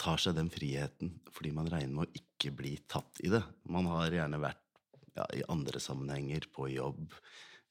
tar 0.00 0.20
seg 0.20 0.36
den 0.38 0.48
friheten 0.52 1.12
fordi 1.34 1.52
man 1.52 1.68
regner 1.68 1.92
med 1.92 2.08
å 2.08 2.20
ikke 2.22 2.52
bli 2.56 2.74
tatt 2.88 3.20
i 3.24 3.30
det. 3.32 3.42
Man 3.68 3.88
har 3.90 4.12
gjerne 4.14 4.40
vært 4.40 4.62
ja, 5.16 5.26
i 5.36 5.44
andre 5.50 5.80
sammenhenger, 5.82 6.46
på 6.54 6.70
jobb, 6.72 7.12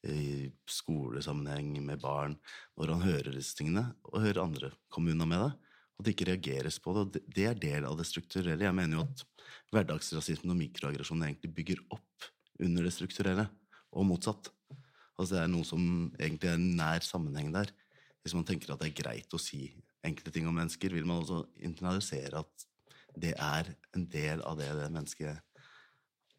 i 0.08 0.48
skolesammenheng 0.70 1.74
med 1.84 2.00
barn, 2.04 2.38
når 2.80 2.94
han 2.94 3.04
hører 3.04 3.34
disse 3.36 3.58
tingene, 3.58 3.90
og 4.08 4.22
hører 4.24 4.46
andre 4.46 4.72
komme 4.94 5.12
unna 5.16 5.28
med 5.28 5.44
det, 5.44 5.50
og 6.00 6.06
det 6.06 6.14
ikke 6.16 6.30
reageres 6.30 6.78
på 6.80 6.94
det. 6.96 7.02
og 7.02 7.34
Det 7.36 7.48
er 7.50 7.58
del 7.60 7.88
av 7.90 7.98
det 8.00 8.08
strukturelle. 8.08 8.64
Jeg 8.64 8.76
mener 8.76 9.00
jo 9.00 9.08
at 9.08 9.26
hverdagsrasismen 9.74 10.54
og 10.54 10.62
mikroaggresjonen 10.62 11.28
egentlig 11.28 11.52
bygger 11.58 11.84
opp 11.98 12.30
under 12.64 12.88
det 12.88 12.94
strukturelle 12.96 13.50
og 13.92 14.08
motsatt. 14.08 14.52
Altså 15.20 15.36
Det 15.36 15.44
er 15.44 15.52
noe 15.52 15.68
som 15.68 15.84
egentlig 16.16 16.50
er 16.50 16.58
en 16.58 16.72
nær 16.80 17.04
sammenheng 17.04 17.52
der. 17.54 17.72
Hvis 18.24 18.36
man 18.36 18.48
tenker 18.48 18.72
at 18.72 18.82
det 18.82 18.90
er 18.90 19.02
greit 19.02 19.36
å 19.36 19.42
si 19.42 19.68
enkelte 20.06 20.32
ting 20.32 20.48
om 20.48 20.56
mennesker, 20.56 20.96
vil 20.96 21.08
man 21.08 21.20
også 21.22 21.44
internalisere 21.68 22.40
at 22.40 22.68
det 23.20 23.34
er 23.36 23.74
en 23.98 24.06
del 24.08 24.42
av 24.48 24.58
det 24.60 24.70
det 24.78 24.88
mennesket 24.94 25.44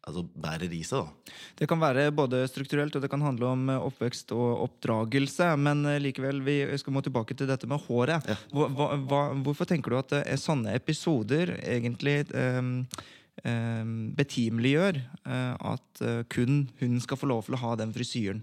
altså 0.01 0.23
bærer 0.25 0.71
i 0.73 0.81
seg. 0.85 1.05
da. 1.05 1.33
Det 1.59 1.67
kan 1.69 1.81
være 1.81 2.07
både 2.15 2.41
strukturelt 2.49 2.95
og 2.97 3.03
det 3.03 3.09
kan 3.11 3.21
handle 3.21 3.51
om 3.53 3.69
eh, 3.69 3.87
oppvekst 3.89 4.33
og 4.33 4.63
oppdragelse. 4.65 5.51
Men 5.61 5.85
eh, 5.85 5.99
likevel, 6.01 6.41
vi 6.45 6.57
skal 6.81 6.95
må 6.95 7.03
tilbake 7.05 7.37
til 7.37 7.49
dette 7.49 7.69
med 7.69 7.81
håret. 7.85 8.25
Ja. 8.29 8.37
Hva, 8.55 8.91
hva, 8.97 9.23
hvorfor 9.45 9.69
tenker 9.69 9.93
du 9.93 9.99
at 9.99 10.15
eh, 10.23 10.39
sånne 10.41 10.73
episoder 10.77 11.53
egentlig 11.61 12.23
um, 12.33 12.79
um, 13.45 13.95
betimeliggjør 14.17 15.03
uh, 15.27 15.75
at 15.75 16.01
kun 16.33 16.65
hun 16.81 16.97
skal 17.03 17.19
få 17.19 17.29
lov 17.29 17.45
til 17.45 17.59
å 17.59 17.61
ha 17.67 17.75
den 17.83 17.93
frisyren? 17.93 18.41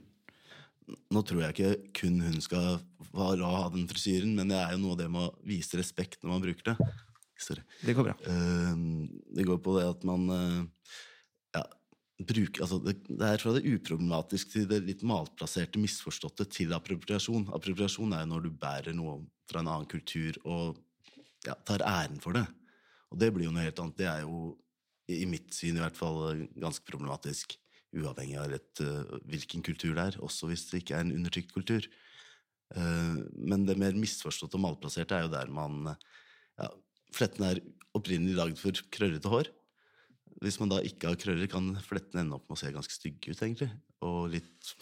Nå 1.13 1.23
tror 1.27 1.43
jeg 1.45 1.55
ikke 1.55 1.91
kun 2.01 2.21
hun 2.25 2.41
skal 2.45 2.79
ha 3.19 3.29
ha 3.35 3.69
den 3.73 3.89
frisyren, 3.91 4.35
men 4.37 4.51
det 4.53 4.59
er 4.61 4.75
jo 4.75 4.83
noe 4.83 4.95
av 4.95 5.01
det 5.01 5.09
med 5.13 5.27
å 5.27 5.47
vise 5.49 5.79
respekt 5.81 6.23
når 6.23 6.33
man 6.35 6.45
bruker 6.45 6.71
det. 6.71 6.89
Sorry. 7.39 7.63
Det 7.87 7.95
går 7.95 8.09
bra. 8.09 8.15
Eh, 8.27 8.79
det 9.37 9.47
går 9.47 9.61
på 9.63 9.77
det 9.79 9.87
at 9.87 10.05
man 10.09 10.25
eh, 10.35 10.95
ja, 11.55 11.63
bruker 12.19 12.65
altså 12.65 12.81
det, 12.83 12.97
det 13.07 13.29
er 13.29 13.43
fra 13.43 13.55
det 13.55 13.63
uproblematiske 13.69 14.55
til 14.55 14.67
det 14.71 14.81
litt 14.87 15.05
malplasserte, 15.07 15.81
misforståtte 15.83 16.49
til 16.51 16.75
appropriasjon. 16.77 17.49
Appropriasjon 17.55 18.17
er 18.17 18.25
jo 18.25 18.33
når 18.33 18.49
du 18.49 18.51
bærer 18.59 18.97
noe 18.97 19.21
fra 19.49 19.63
en 19.63 19.71
annen 19.71 19.89
kultur 19.91 20.41
og 20.45 20.81
ja, 21.47 21.55
tar 21.69 21.87
æren 21.87 22.19
for 22.23 22.37
det. 22.37 22.45
Og 23.13 23.23
det 23.23 23.31
blir 23.33 23.49
jo 23.49 23.55
noe 23.55 23.65
helt 23.65 23.79
annet. 23.81 24.01
Det 24.01 24.11
er 24.11 24.27
jo, 24.27 24.51
i 25.09 25.23
i 25.23 25.31
mitt 25.31 25.55
syn 25.55 25.79
i 25.79 25.85
hvert 25.85 25.97
fall, 25.97 26.43
ganske 26.59 26.85
problematisk. 26.91 27.55
Uavhengig 27.97 28.37
av 28.41 28.51
rett, 28.53 28.83
eh, 28.85 29.15
hvilken 29.31 29.65
kultur 29.65 29.95
det 29.97 30.05
er, 30.11 30.19
også 30.25 30.51
hvis 30.51 30.67
det 30.71 30.83
ikke 30.83 30.99
er 30.99 31.07
en 31.07 31.15
undertrykt 31.17 31.55
kultur. 31.55 31.87
Eh, 32.77 33.15
men 33.33 33.65
det 33.69 33.79
mer 33.81 33.97
misforståtte 33.97 34.59
og 34.59 34.65
malplasserte 34.67 35.17
er 35.17 35.25
jo 35.25 35.33
der 35.33 35.53
man 35.53 35.95
ja, 36.59 36.69
Flettene 37.17 37.55
er 37.55 37.63
opprinnelig 37.97 38.37
lagd 38.37 38.59
for 38.61 38.77
krøllete 38.93 39.31
hår. 39.33 39.49
Hvis 40.45 40.59
man 40.61 40.71
da 40.71 40.83
ikke 40.85 41.09
har 41.09 41.19
krøller, 41.19 41.49
kan 41.51 41.71
flettene 41.81 42.21
ende 42.27 42.37
opp 42.37 42.45
med 42.47 42.59
å 42.59 42.61
se 42.61 42.73
ganske 42.75 42.95
stygge 42.95 43.33
ut, 43.33 43.41
egentlig. 43.41 43.71
Og 44.05 44.29
litt 44.35 44.75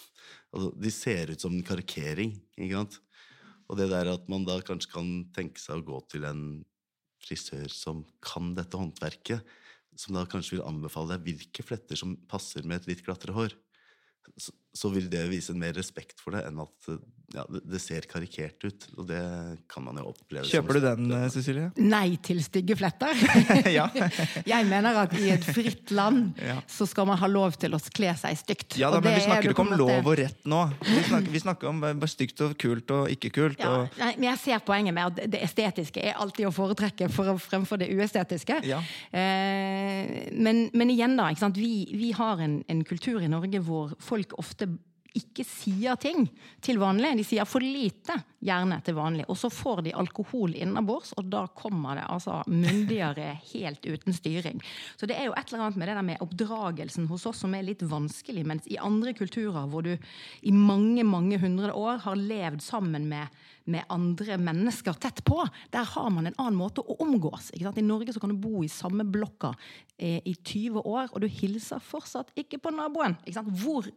altså, 0.51 0.73
De 0.75 0.93
ser 0.93 1.31
ut 1.31 1.45
som 1.45 1.55
en 1.55 1.65
karikering, 1.65 2.35
ikke 2.59 2.81
sant? 2.81 2.99
Og 3.71 3.79
det 3.79 3.89
der 3.91 4.11
at 4.13 4.27
man 4.31 4.45
da 4.47 4.59
kanskje 4.63 4.93
kan 4.93 5.13
tenke 5.35 5.63
seg 5.63 5.81
å 5.81 5.87
gå 5.87 6.01
til 6.11 6.27
en 6.29 6.43
frisør 7.23 7.71
som 7.73 8.05
kan 8.25 8.53
dette 8.59 8.79
håndverket, 8.79 9.57
som 10.01 10.17
da 10.17 10.27
kanskje 10.29 10.57
vil 10.57 10.67
anbefale 10.67 11.17
deg 11.17 11.27
hvilke 11.27 11.65
fletter 11.65 11.99
som 11.99 12.15
passer 12.31 12.67
med 12.67 12.83
et 12.83 12.91
litt 12.93 13.05
glattere 13.07 13.37
hår, 13.37 13.57
så 14.77 14.91
vil 14.93 15.09
det 15.13 15.25
vise 15.33 15.55
en 15.55 15.61
mer 15.63 15.73
respekt 15.77 16.21
for 16.21 16.37
det 16.37 16.45
enn 16.49 16.61
at 16.67 16.97
ja, 17.35 17.43
det, 17.51 17.81
ser 17.83 18.05
karikert 18.07 18.63
ut. 18.63 18.85
Og 19.01 19.09
det 19.09 19.19
kan 19.73 19.83
man 19.83 19.97
jo 19.99 20.13
oppleve. 20.13 20.45
som 20.47 20.53
Kjøper 20.61 20.77
du 20.79 20.85
den, 20.85 21.15
Cecilie? 21.35 21.65
Nei 21.83 22.15
til 22.23 22.39
stygge 22.45 22.77
fletter. 22.79 23.11
Jeg 24.53 24.69
mener 24.71 25.01
at 25.03 25.17
i 25.19 25.33
et 25.35 25.43
fritt 25.49 25.91
land 25.97 26.37
Ja. 26.47 26.61
så 26.71 26.87
skal 26.87 27.09
man 27.11 27.19
ha 27.19 27.27
lov 27.31 27.57
til 27.59 27.75
å 27.75 27.81
kle 27.97 28.13
seg 28.21 28.39
stygt. 28.39 28.77
Ja 28.79 28.93
da, 28.93 29.01
Og 29.01 29.05
men 29.05 29.11
det 29.11 29.17
vi 29.19 29.25
er 29.25 29.27
snakker 29.31 29.55
ikke 29.57 29.65
om 29.65 29.73
måte- 29.73 29.81
lov 29.83 30.11
og 30.13 30.19
rett 30.21 30.47
nå. 30.47 30.61
Vi 30.87 31.01
snakker, 31.09 31.33
vi 31.35 31.43
snakker 31.43 31.71
om 31.73 31.83
bare 31.87 32.11
stygt 32.13 32.45
og 32.47 32.55
kult 32.63 32.95
og 32.95 33.11
ikke 33.17 33.33
kult. 33.35 33.59
Ja, 33.65 33.73
Og, 33.83 33.99
nei, 33.99 34.13
men 34.21 34.29
jeg 34.31 34.43
ser 34.45 34.63
poenget 34.69 34.95
med 34.95 35.11
at 35.11 35.33
det 35.35 35.43
estetiske 35.49 36.05
er 36.13 36.21
alltid 36.23 36.47
å 36.47 36.55
foretrekke 36.55 37.11
for, 37.13 37.33
fremfor 37.43 37.83
det 37.83 37.91
uestetiske. 37.97 38.61
Ja. 38.71 38.79
Eh, 39.11 40.31
men, 40.37 40.67
men 40.77 40.95
igjen, 40.95 41.19
da. 41.19 41.29
Ikke 41.35 41.43
sant? 41.47 41.59
Vi, 41.59 41.89
vi 41.97 42.13
har 42.17 42.41
en, 42.45 42.61
en 42.71 42.85
kultur 42.87 43.19
i 43.25 43.31
Norge 43.35 43.61
hvor 43.67 43.97
folk 44.03 44.37
ofte 44.39 44.66
ikke 45.19 45.45
sier 45.47 45.99
ting 46.01 46.27
til 46.65 46.81
vanlig. 46.81 47.15
De 47.19 47.25
sier 47.27 47.49
for 47.49 47.65
lite, 47.65 48.17
gjerne 48.45 48.79
til 48.85 48.97
vanlig. 48.99 49.27
Og 49.33 49.39
så 49.41 49.51
får 49.53 49.83
de 49.87 49.95
alkohol 49.97 50.55
innabords, 50.57 51.15
og 51.17 51.31
da 51.33 51.47
kommer 51.57 52.01
det 52.01 52.07
altså 52.13 52.43
myndigere 52.51 53.33
helt 53.53 53.87
uten 53.87 54.17
styring. 54.17 54.63
Så 54.97 55.09
det 55.09 55.19
er 55.19 55.29
jo 55.31 55.37
et 55.37 55.51
eller 55.51 55.67
annet 55.67 55.81
med 55.81 55.89
det 55.91 55.97
der 55.99 56.09
med 56.11 56.25
oppdragelsen 56.27 57.09
hos 57.11 57.27
oss 57.31 57.43
som 57.45 57.57
er 57.57 57.67
litt 57.67 57.85
vanskelig. 57.87 58.47
Mens 58.47 58.69
i 58.71 58.81
andre 58.83 59.17
kulturer 59.17 59.69
hvor 59.71 59.87
du 59.87 59.95
i 59.97 60.55
mange, 60.55 61.05
mange 61.07 61.41
hundre 61.43 61.73
år 61.75 62.05
har 62.07 62.21
levd 62.21 62.65
sammen 62.65 63.09
med 63.11 63.45
med 63.67 63.87
andre 63.93 64.39
mennesker 64.39 64.97
tett 65.03 65.23
på. 65.27 65.41
Der 65.75 65.87
har 65.95 66.11
man 66.15 66.29
en 66.29 66.39
annen 66.39 66.59
måte 66.59 66.83
å 66.83 66.97
omgås. 67.03 67.51
I 67.57 67.83
Norge 67.83 68.15
så 68.15 68.23
kan 68.23 68.33
du 68.33 68.39
bo 68.41 68.63
i 68.65 68.71
samme 68.71 69.05
blokka 69.05 69.53
eh, 69.99 70.21
i 70.25 70.35
20 70.35 70.83
år, 70.83 71.11
og 71.13 71.23
du 71.23 71.29
hilser 71.31 71.83
fortsatt 71.83 72.33
ikke 72.39 72.61
på 72.63 72.75
naboen. 72.75 73.19
Hvor, 73.61 73.89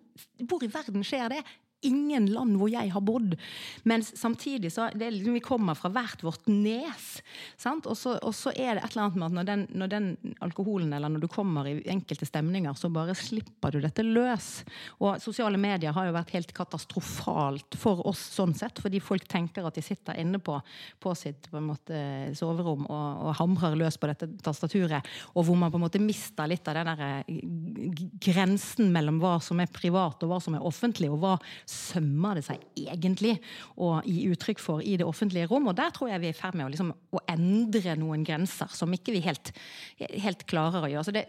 hvor 0.44 0.66
i 0.66 0.72
verden 0.72 1.06
skjer 1.06 1.36
det? 1.36 1.44
Ingen 1.88 2.28
land 2.34 2.58
hvor 2.60 2.72
jeg 2.72 2.92
har 2.92 3.04
bodd. 3.06 3.36
Mens 3.88 4.12
samtidig 4.20 4.72
så 4.74 4.90
det 4.94 5.12
liksom, 5.16 5.36
Vi 5.38 5.44
kommer 5.44 5.78
fra 5.80 5.92
hvert 5.94 6.24
vårt 6.26 6.48
nes. 6.52 7.08
Og, 7.66 7.96
så, 7.98 8.18
og 8.18 8.34
så 8.36 8.52
er 8.56 8.76
det 8.76 8.84
et 8.84 8.96
eller 8.96 9.06
annet 9.06 9.20
med 9.20 9.28
at 9.28 9.36
når 9.38 9.48
den, 9.48 9.66
når 9.80 9.92
den 9.94 10.36
alkoholen, 10.44 10.94
eller 10.94 11.12
når 11.14 11.24
du 11.24 11.30
kommer 11.32 11.68
i 11.70 11.78
enkelte 11.92 12.28
stemninger, 12.28 12.74
så 12.76 12.90
bare 12.94 13.16
slipper 13.18 13.74
du 13.74 13.80
dette 13.84 14.04
løs. 14.06 14.50
Og 15.00 15.22
sosiale 15.24 15.60
medier 15.62 15.96
har 15.96 16.10
jo 16.10 16.16
vært 16.16 16.34
helt 16.36 16.54
katastrofalt 16.56 17.78
for 17.80 18.04
oss 18.10 18.22
sånn 18.36 18.56
sett, 18.58 18.82
fordi 18.82 19.02
folk 19.04 19.28
tenker 19.30 19.68
at 19.68 19.78
de 19.78 19.84
sitter 19.86 20.20
inne 20.20 20.42
på, 20.44 20.58
på 21.00 21.16
sitt 21.18 21.50
på 21.50 21.60
en 21.60 21.70
måte, 21.70 22.02
soverom 22.38 22.86
og, 22.90 23.24
og 23.30 23.38
hamrer 23.40 23.78
løs 23.80 24.00
på 24.00 24.10
dette 24.12 24.30
tastaturet, 24.44 25.08
og 25.34 25.46
hvor 25.48 25.58
man 25.60 25.72
på 25.72 25.80
en 25.80 25.86
måte 25.86 26.02
mister 26.04 26.50
litt 26.50 26.68
av 26.70 26.80
den 26.80 26.90
der 26.92 27.06
eh, 27.06 28.04
grensen 28.24 28.92
mellom 28.94 29.20
hva 29.22 29.38
som 29.44 29.60
er 29.62 29.72
privat 29.72 30.24
og 30.26 30.34
hva 30.34 30.40
som 30.44 30.58
er 30.58 30.66
offentlig, 30.66 31.12
og 31.12 31.22
hva 31.24 31.36
sømmer 31.70 32.40
det 32.40 32.44
seg 32.48 32.64
egentlig 32.80 33.36
å 33.80 33.92
gi 34.06 34.26
uttrykk 34.34 34.62
for 34.64 34.84
i 34.84 34.96
det 35.00 35.08
offentlige 35.08 35.50
rom. 35.52 35.70
Og 35.70 35.78
der 35.78 35.94
tror 35.96 36.12
jeg 36.12 36.24
vi 36.24 36.30
er 36.32 36.36
i 36.36 36.40
ferd 36.40 36.58
med 36.58 36.68
å, 36.68 36.72
liksom, 36.74 36.92
å 37.16 37.22
endre 37.30 37.96
noen 38.00 38.26
grenser 38.28 38.72
som 38.76 38.94
ikke 38.96 39.14
vi 39.16 39.24
helt, 39.26 39.54
helt 40.00 40.46
klarer 40.50 40.88
å 40.88 40.92
gjøre. 40.92 41.16
Det, 41.20 41.26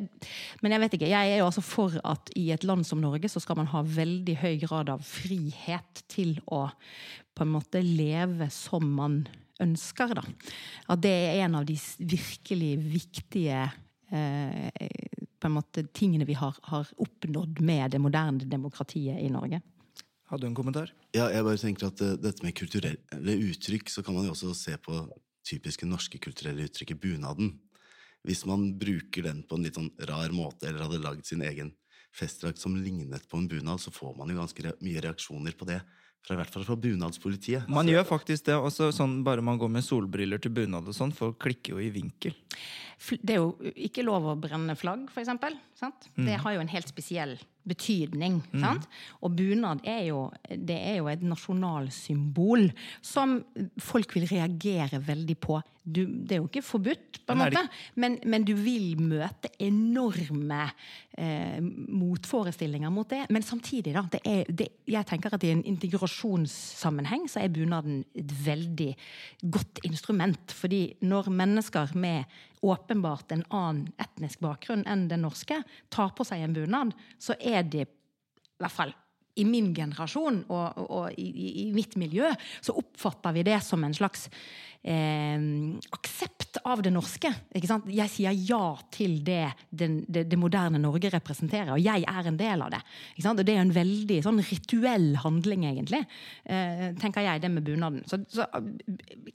men 0.64 0.74
jeg 0.74 0.84
vet 0.84 0.96
ikke, 0.98 1.12
jeg 1.12 1.34
er 1.34 1.42
jo 1.42 1.50
altså 1.50 1.64
for 1.64 1.98
at 2.08 2.32
i 2.40 2.48
et 2.54 2.66
land 2.66 2.86
som 2.88 3.02
Norge 3.02 3.30
så 3.32 3.42
skal 3.42 3.60
man 3.60 3.70
ha 3.74 3.84
veldig 3.84 4.38
høy 4.40 4.54
grad 4.64 4.92
av 4.92 5.04
frihet 5.06 6.04
til 6.10 6.38
å 6.50 6.66
på 7.36 7.46
en 7.46 7.54
måte 7.54 7.80
leve 7.84 8.50
som 8.52 8.84
man 8.96 9.22
ønsker, 9.60 10.14
da. 10.16 10.24
At 10.92 11.02
det 11.04 11.12
er 11.12 11.44
en 11.44 11.60
av 11.60 11.66
de 11.68 11.76
virkelig 11.98 12.72
viktige 12.80 13.62
eh, 14.10 14.88
på 15.40 15.48
en 15.48 15.56
måte 15.56 15.86
tingene 15.96 16.28
vi 16.28 16.36
har, 16.36 16.56
har 16.68 16.88
oppnådd 17.00 17.60
med 17.64 17.94
det 17.94 18.00
moderne 18.02 18.48
demokratiet 18.48 19.20
i 19.20 19.30
Norge. 19.32 19.62
Hadde 20.30 20.46
du 20.46 20.50
en 20.50 20.56
kommentar? 20.56 20.92
Ja, 21.16 21.26
jeg 21.32 21.44
bare 21.46 21.60
tenker 21.60 21.90
at 21.90 22.02
uh, 22.04 22.14
dette 22.20 22.46
med 22.46 22.56
kulturelle 22.58 23.36
uttrykk, 23.50 23.90
så 23.90 24.04
kan 24.06 24.16
man 24.16 24.28
jo 24.28 24.36
også 24.36 24.54
se 24.54 24.76
på 24.78 25.02
typiske 25.46 25.88
norske 25.88 26.20
kulturelle 26.22 26.68
uttrykket 26.68 27.00
bunaden. 27.02 27.56
Hvis 28.26 28.44
man 28.46 28.68
bruker 28.78 29.24
den 29.26 29.42
på 29.48 29.56
en 29.56 29.64
litt 29.64 29.78
sånn 29.78 29.90
rar 30.08 30.32
måte, 30.36 30.68
eller 30.68 30.86
hadde 30.86 31.02
lagd 31.02 31.26
sin 31.26 31.42
egen 31.46 31.72
festdrakt 32.16 32.60
som 32.60 32.76
lignet 32.76 33.26
på 33.30 33.38
en 33.38 33.48
bunad, 33.48 33.80
så 33.80 33.92
får 33.94 34.14
man 34.18 34.30
jo 34.30 34.38
ganske 34.40 34.64
re 34.66 34.76
mye 34.84 35.02
reaksjoner 35.02 35.56
på 35.56 35.68
det. 35.68 35.80
Fra, 36.20 36.34
I 36.34 36.40
hvert 36.42 36.52
fall 36.52 36.66
fra 36.66 36.76
bunadspolitiet. 36.76 37.68
Man 37.72 37.88
gjør 37.88 38.04
faktisk 38.04 38.50
det. 38.50 38.58
også 38.58 38.90
sånn 38.92 39.22
Bare 39.24 39.40
man 39.40 39.56
går 39.60 39.70
med 39.72 39.86
solbriller 39.86 40.42
til 40.42 40.52
bunad 40.52 40.90
og 40.90 40.96
sånn, 40.96 41.14
folk 41.16 41.38
klikker 41.40 41.78
jo 41.78 41.80
i 41.80 41.88
vinkel. 41.94 42.36
Det 43.22 43.38
er 43.38 43.40
jo 43.40 43.72
ikke 43.72 44.04
lov 44.04 44.28
å 44.28 44.36
brenne 44.36 44.76
flagg, 44.76 45.06
for 45.08 45.22
eksempel. 45.22 45.56
Sant? 45.78 46.10
Det 46.18 46.36
har 46.42 46.56
jo 46.56 46.60
en 46.60 46.74
helt 46.74 46.92
spesiell 46.92 47.38
betydning. 47.68 48.40
Sant? 48.62 48.86
Og 49.20 49.34
bunad 49.36 49.82
er 49.88 50.06
jo, 50.08 50.24
det 50.48 50.78
er 50.78 51.00
jo 51.00 51.10
et 51.12 51.22
nasjonalsymbol 51.24 52.70
som 53.04 53.40
folk 53.80 54.16
vil 54.16 54.28
reagere 54.30 55.02
veldig 55.06 55.36
på. 55.40 55.60
Du, 55.80 56.02
det 56.04 56.36
er 56.36 56.42
jo 56.42 56.48
ikke 56.48 56.62
forbudt, 56.62 57.20
på 57.24 57.32
en 57.32 57.38
Men 57.38 57.46
er 57.46 57.54
det 57.54 57.60
måte, 57.62 57.78
men, 58.02 58.16
men 58.28 58.44
du 58.46 58.52
vil 58.58 59.00
møte 59.00 59.48
enorme 59.64 60.66
eh, 61.16 61.56
motforestillinger 61.60 62.92
mot 62.92 63.08
det. 63.10 63.24
Men 63.32 63.42
samtidig, 63.46 63.94
da. 63.96 64.04
Det 64.12 64.20
er, 64.28 64.44
det, 64.48 64.68
jeg 64.90 65.08
tenker 65.08 65.34
at 65.34 65.46
i 65.46 65.54
en 65.54 65.64
integrasjonssammenheng 65.72 67.26
så 67.32 67.42
er 67.42 67.54
bunaden 67.54 68.04
et 68.14 68.36
veldig 68.44 68.92
godt 69.56 69.82
instrument. 69.88 70.54
Fordi 70.56 70.84
når 71.00 71.32
mennesker 71.32 71.96
med 71.96 72.40
åpenbart 72.60 73.32
en 73.32 73.44
annen 73.48 73.92
etnisk 74.00 74.42
bakgrunn 74.44 74.84
enn 74.88 75.06
den 75.08 75.24
norske 75.24 75.62
tar 75.92 76.12
på 76.16 76.26
seg 76.28 76.44
en 76.44 76.56
bunad, 76.56 76.92
så 77.18 77.36
er 77.40 77.64
de 77.64 77.86
i 77.86 78.60
hvert 78.60 78.74
fall 78.74 78.92
i 79.40 79.44
min 79.46 79.70
generasjon 79.74 80.42
og, 80.50 80.66
og, 80.76 80.90
og 80.90 81.20
i, 81.20 81.28
i, 81.64 81.66
mitt 81.72 81.96
miljø, 82.00 82.28
så 82.60 82.74
oppfatter 82.76 83.36
vi 83.36 83.46
det 83.46 83.60
som 83.64 83.84
en 83.86 83.94
slags 83.96 84.28
eh, 84.82 85.38
aksept 85.92 86.60
av 86.64 86.82
det 86.82 86.92
norske. 86.92 87.30
Jeg 87.54 88.10
sier 88.12 88.34
ja 88.34 88.64
til 88.92 89.20
det, 89.26 89.44
det 89.70 89.90
det 90.30 90.38
moderne 90.38 90.80
Norge 90.80 91.10
representerer, 91.12 91.72
og 91.74 91.82
jeg 91.82 92.04
er 92.08 92.28
en 92.28 92.38
del 92.38 92.64
av 92.64 92.72
det. 92.74 92.80
Og 93.30 93.42
det 93.44 93.54
er 93.54 93.62
en 93.62 93.74
veldig 93.74 94.18
sånn 94.24 94.40
rituell 94.44 95.12
handling, 95.22 95.66
egentlig, 95.70 96.02
eh, 96.44 96.90
tenker 97.00 97.26
jeg, 97.26 97.42
det 97.44 97.50
med 97.52 97.66
bunaden. 97.66 98.02
Så, 98.10 98.20
så 98.30 98.46
eh, 98.46 98.70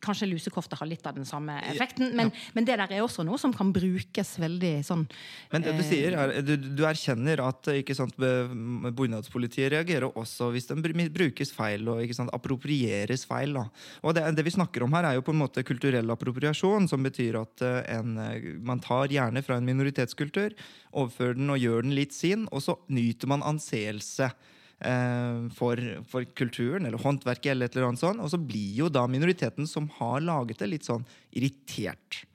kanskje 0.04 0.30
lusekofte 0.32 0.80
har 0.80 0.90
litt 0.90 1.06
av 1.08 1.18
den 1.18 1.28
samme 1.28 1.58
effekten, 1.72 2.14
men, 2.18 2.32
men 2.58 2.68
det 2.68 2.78
der 2.82 2.98
er 2.98 3.06
også 3.06 3.26
noe 3.28 3.40
som 3.42 3.54
kan 3.56 3.72
brukes 3.76 4.36
veldig 4.42 4.74
sånn 4.86 5.06
Men 5.52 5.66
det 5.66 5.76
du 5.78 5.84
sier, 5.86 6.16
er, 6.20 6.36
du, 6.46 6.56
du 6.58 6.84
erkjenner 6.88 7.44
at 7.46 7.72
eh, 7.72 7.82
ikke 7.84 7.98
sant, 7.98 8.16
bunadspolitiet 8.16 9.72
reagerer 9.76 10.10
også 10.10 10.52
hvis 10.54 10.70
den 10.72 10.84
brukes 11.14 11.52
feil 11.56 11.88
og 11.92 12.04
ikke 12.04 12.18
sant, 12.18 12.34
approprieres 12.36 13.26
feil. 13.28 13.56
Da. 13.56 13.68
Og 14.04 14.16
det, 14.18 14.26
det 14.38 14.46
vi 14.46 14.56
snakker 14.56 14.86
om 14.86 14.96
her, 14.98 15.10
er 15.10 15.20
jo 15.20 15.26
på 15.26 15.35
en 15.36 15.42
måte 15.44 15.64
kulturell 15.68 16.10
appropriasjon, 16.14 16.88
som 16.90 17.04
betyr 17.06 17.38
at 17.42 17.64
eh, 17.66 17.82
en, 17.98 18.16
eh, 18.22 18.50
man 18.64 18.82
tar 18.84 19.12
gjerne 19.14 19.44
fra 19.46 19.60
en 19.60 19.68
minoritetskultur, 19.68 20.56
overfører 20.96 21.38
den 21.38 21.52
og 21.54 21.60
gjør 21.62 21.86
den 21.86 21.96
litt 21.98 22.16
sin, 22.16 22.48
og 22.52 22.64
så 22.66 22.78
nyter 22.88 23.32
man 23.32 23.46
anseelse. 23.46 24.32
eh, 24.80 25.50
For, 25.56 25.80
for 26.12 26.26
kulturen 26.36 26.86
eller 26.86 27.00
håndverket, 27.00 27.52
eller 27.54 27.70
et 27.70 27.76
eller 27.76 27.90
annet 27.92 28.04
sånt. 28.04 28.24
Og 28.24 28.32
så 28.34 28.40
blir 28.40 28.74
jo 28.76 28.90
da 28.90 29.06
minoriteten 29.08 29.68
som 29.68 29.88
har 30.00 30.24
laget 30.26 30.60
det, 30.60 30.72
litt 30.74 30.88
sånn 30.88 31.06
irritert. 31.32 32.26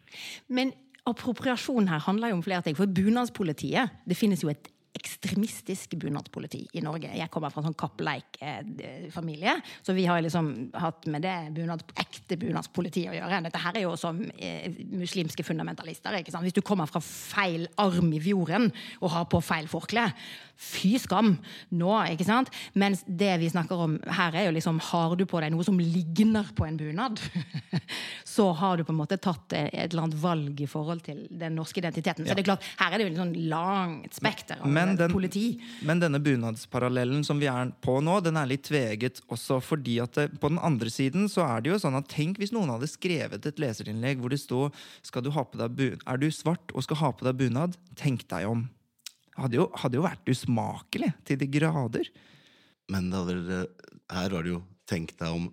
Men 0.49 0.73
appropriasjon 1.09 1.89
her 1.91 2.01
handler 2.05 2.33
jo 2.33 2.39
om 2.39 2.45
flere 2.45 2.63
ting. 2.65 2.77
For 2.79 2.87
bunadspolitiet 2.87 4.03
Det 4.07 4.17
finnes 4.19 4.43
jo 4.45 4.51
et 4.53 4.69
ekstremistisk 4.99 5.95
bunadspoliti 6.03 6.65
i 6.75 6.83
Norge. 6.83 7.13
Jeg 7.15 7.31
kommer 7.31 7.53
fra 7.53 7.63
en 7.63 7.69
sånn 7.69 7.79
kappleik-familie, 7.79 9.55
så 9.87 9.95
vi 9.97 10.07
har 10.09 10.23
liksom 10.25 10.51
hatt 10.83 11.07
med 11.13 11.25
det 11.25 11.35
bunad, 11.55 11.85
ekte 12.01 12.39
bunadspoliti 12.41 13.07
å 13.11 13.15
gjøre. 13.15 13.43
Dette 13.47 13.63
her 13.63 13.79
er 13.79 13.87
jo 13.87 13.95
som 14.01 14.19
eh, 14.35 14.67
muslimske 14.91 15.47
fundamentalister. 15.47 16.19
ikke 16.19 16.35
sant? 16.35 16.47
Hvis 16.49 16.59
du 16.59 16.65
kommer 16.67 16.91
fra 16.91 17.03
feil 17.05 17.69
arm 17.81 18.11
i 18.17 18.23
fjorden 18.23 18.71
og 19.01 19.15
har 19.15 19.29
på 19.31 19.43
feil 19.45 19.71
forkle, 19.71 20.09
fy 20.61 20.95
skam! 21.01 21.35
Nå, 21.73 21.91
ikke 22.13 22.27
sant? 22.29 22.51
Mens 22.79 23.03
det 23.07 23.33
vi 23.41 23.49
snakker 23.51 23.81
om 23.87 23.97
her, 24.05 24.37
er 24.37 24.49
jo 24.49 24.55
liksom 24.57 24.81
Har 24.91 25.17
du 25.17 25.25
på 25.29 25.41
deg 25.43 25.55
noe 25.55 25.65
som 25.67 25.79
ligner 25.81 26.51
på 26.57 26.67
en 26.67 26.77
bunad, 26.79 27.21
så 28.35 28.51
har 28.57 28.79
du 28.79 28.85
på 28.85 28.93
en 28.95 29.01
måte 29.01 29.19
tatt 29.21 29.55
et 29.57 29.75
eller 29.89 30.05
annet 30.05 30.19
valg 30.21 30.61
i 30.61 30.69
forhold 30.71 31.03
til 31.07 31.25
den 31.31 31.57
norske 31.59 31.81
identiteten. 31.83 32.27
Så 32.27 32.37
det 32.37 32.45
er 32.45 32.51
klart, 32.53 32.67
her 32.81 32.93
er 32.93 33.01
det 33.01 33.07
jo 33.07 33.13
et 33.13 33.21
sånn 33.21 33.35
langt 33.51 34.17
spekter 34.17 34.61
av 34.61 34.71
Men, 34.71 34.95
den, 35.01 35.13
politi. 35.13 35.47
men 35.87 36.03
denne 36.03 36.21
bunadsparallellen 36.23 37.25
som 37.27 37.41
vi 37.41 37.49
er 37.51 37.73
på 37.85 37.99
nå, 38.05 38.19
den 38.25 38.39
er 38.41 38.51
litt 38.51 38.67
tveget 38.69 39.23
også 39.33 39.61
fordi 39.65 39.99
at 40.05 40.17
det, 40.19 40.29
på 40.43 40.53
den 40.53 40.61
andre 40.63 40.93
siden 40.93 41.29
så 41.33 41.47
er 41.47 41.65
det 41.65 41.73
jo 41.75 41.81
sånn 41.83 41.99
at 41.99 42.11
tenk 42.13 42.41
hvis 42.41 42.55
noen 42.55 42.73
hadde 42.75 42.91
skrevet 42.91 43.47
et 43.49 43.63
leserinnlegg 43.63 44.21
hvor 44.21 44.33
det 44.33 44.41
sto 44.43 44.67
skal 45.07 45.25
du 45.25 45.33
ha 45.35 45.45
på 45.47 45.61
deg 45.61 45.99
Er 46.05 46.21
du 46.21 46.29
svart 46.35 46.75
og 46.75 46.85
skal 46.85 47.01
ha 47.01 47.11
på 47.15 47.27
deg 47.27 47.39
bunad, 47.41 47.77
tenk 47.99 48.27
deg 48.31 48.49
om. 48.49 48.69
Hadde 49.41 49.57
jo, 49.57 49.71
hadde 49.81 49.97
jo 49.99 50.05
vært 50.05 50.29
usmakelig 50.31 51.13
til 51.29 51.41
de 51.41 51.49
grader. 51.49 52.11
Men 52.93 53.09
hadde, 53.15 53.65
her 54.13 54.35
var 54.35 54.45
det 54.45 54.53
jo 54.53 54.61
tenk 54.91 55.15
deg 55.19 55.37
om 55.39 55.49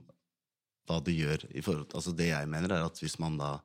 hva 0.87 0.99
du 1.03 1.11
gjør 1.11 1.43
i 1.51 1.63
forhold 1.63 1.89
til 1.89 1.99
Altså 1.99 2.13
det 2.15 2.29
jeg 2.31 2.49
mener, 2.51 2.73
er 2.73 2.85
at 2.87 2.99
hvis 3.01 3.17
man 3.21 3.37
da 3.39 3.57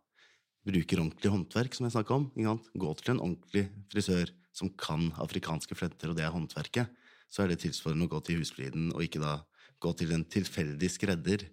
bruker 0.66 1.02
ordentlig 1.02 1.30
håndverk, 1.32 1.74
som 1.74 1.87
jeg 1.87 1.94
snakka 1.96 2.18
om, 2.18 2.28
gå 2.35 2.92
til 2.98 3.14
en 3.14 3.22
ordentlig 3.24 3.64
frisør 3.90 4.30
som 4.54 4.70
kan 4.78 5.08
afrikanske 5.22 5.74
fletter, 5.74 6.12
og 6.12 6.18
det 6.18 6.26
er 6.26 6.35
håndverket, 6.35 6.92
så 7.32 7.42
er 7.42 7.50
det 7.50 7.62
tilsvarende 7.62 8.06
å 8.06 8.12
gå 8.12 8.20
til 8.26 8.42
husfliden 8.42 8.92
og 8.92 9.02
ikke 9.06 9.22
da 9.22 9.40
gå 9.82 9.92
til 9.98 10.12
en 10.14 10.24
tilfeldig 10.28 10.90
skredder 10.92 11.46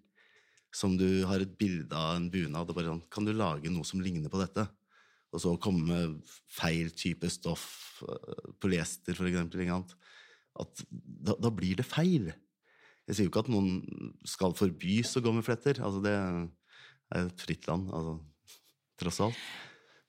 som 0.76 0.98
du 1.00 1.24
har 1.26 1.42
et 1.42 1.56
bilde 1.58 1.96
av 1.98 2.20
en 2.20 2.28
bunad, 2.30 2.70
og 2.70 2.78
bare 2.78 2.92
sånn 2.92 3.06
Kan 3.10 3.26
du 3.26 3.34
lage 3.34 3.72
noe 3.74 3.88
som 3.88 4.02
ligner 4.04 4.30
på 4.30 4.42
dette? 4.42 4.68
Og 5.30 5.42
så 5.44 5.54
komme 5.62 5.86
med 5.86 6.36
feil 6.50 6.90
type 6.98 7.30
stoff, 7.30 8.02
øh, 8.08 8.54
polyester 8.62 9.18
sant? 9.18 9.96
At 10.60 10.86
da, 10.90 11.36
da 11.38 11.52
blir 11.54 11.78
det 11.80 11.86
feil. 11.86 12.32
Jeg 13.08 13.16
sier 13.16 13.28
jo 13.28 13.32
ikke 13.32 13.46
at 13.46 13.52
noen 13.54 14.14
skal 14.28 14.56
forbys 14.58 15.16
å 15.18 15.24
gå 15.26 15.34
med 15.34 15.46
fletter. 15.46 15.82
Altså, 15.86 16.02
det 16.04 16.16
er 16.16 17.28
et 17.30 17.44
fritt 17.46 17.70
land, 17.70 17.90
altså, 17.94 18.18
tross 19.00 19.22
alt. 19.28 19.44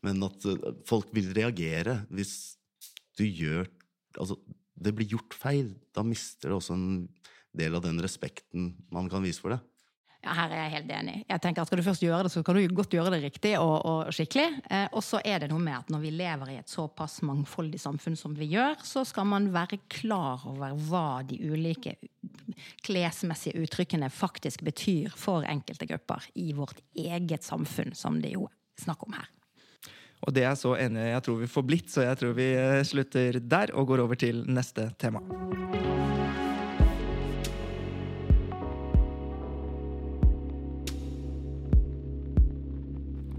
Men 0.04 0.24
at 0.24 0.48
øh, 0.48 0.72
folk 0.88 1.12
vil 1.16 1.32
reagere 1.36 2.00
hvis 2.10 2.56
du 3.18 3.26
gjør 3.26 3.68
Altså, 4.18 4.34
det 4.74 4.90
blir 4.98 5.06
gjort 5.12 5.36
feil. 5.38 5.68
Da 5.94 6.02
mister 6.02 6.50
det 6.50 6.56
også 6.56 6.74
en 6.74 7.04
del 7.54 7.76
av 7.78 7.84
den 7.84 8.00
respekten 8.02 8.72
man 8.90 9.06
kan 9.12 9.22
vise 9.22 9.38
for 9.38 9.54
det. 9.54 9.60
Ja, 10.20 10.34
her 10.36 10.52
er 10.52 10.58
jeg 10.66 10.72
helt 10.74 10.90
enig. 10.92 11.14
Jeg 11.30 11.40
tenker 11.40 11.62
at 11.62 11.70
Skal 11.70 11.80
du 11.80 11.86
først 11.86 12.02
gjøre 12.04 12.24
det, 12.26 12.32
så 12.34 12.42
kan 12.44 12.58
du 12.58 12.74
godt 12.76 12.92
gjøre 12.92 13.12
det 13.14 13.22
riktig 13.22 13.54
og, 13.56 13.86
og 13.88 14.10
skikkelig. 14.12 14.60
Eh, 14.68 14.86
og 14.92 15.04
så 15.04 15.22
er 15.24 15.40
det 15.40 15.48
noe 15.52 15.62
med 15.64 15.78
at 15.78 15.92
når 15.92 16.02
vi 16.04 16.12
lever 16.12 16.52
i 16.52 16.58
et 16.60 16.68
såpass 16.68 17.22
mangfoldig 17.24 17.80
samfunn 17.80 18.18
som 18.20 18.34
vi 18.36 18.50
gjør, 18.52 18.76
så 18.84 19.04
skal 19.08 19.30
man 19.30 19.48
være 19.54 19.80
klar 19.88 20.44
over 20.50 20.76
hva 20.90 21.22
de 21.24 21.40
ulike 21.48 21.96
klesmessige 22.84 23.64
uttrykkene 23.64 24.10
faktisk 24.12 24.64
betyr 24.66 25.16
for 25.16 25.46
enkelte 25.48 25.88
grupper 25.88 26.28
i 26.36 26.50
vårt 26.56 26.82
eget 26.92 27.46
samfunn, 27.46 27.96
som 27.96 28.20
det 28.20 28.34
jo 28.36 28.44
er 28.50 28.56
snakk 28.84 29.08
om 29.08 29.16
her. 29.16 29.28
Og 30.20 30.34
det 30.36 30.44
er 30.44 30.56
så 30.58 30.74
enig 30.76 31.06
jeg 31.14 31.24
tror 31.24 31.40
vi 31.40 31.48
får 31.48 31.64
blitt, 31.64 31.88
så 31.92 32.04
jeg 32.04 32.20
tror 32.20 32.36
vi 32.36 32.50
eh, 32.60 32.82
slutter 32.84 33.40
der 33.40 33.72
og 33.72 33.88
går 33.94 34.04
over 34.04 34.20
til 34.20 34.44
neste 34.52 34.90
tema. 35.00 35.24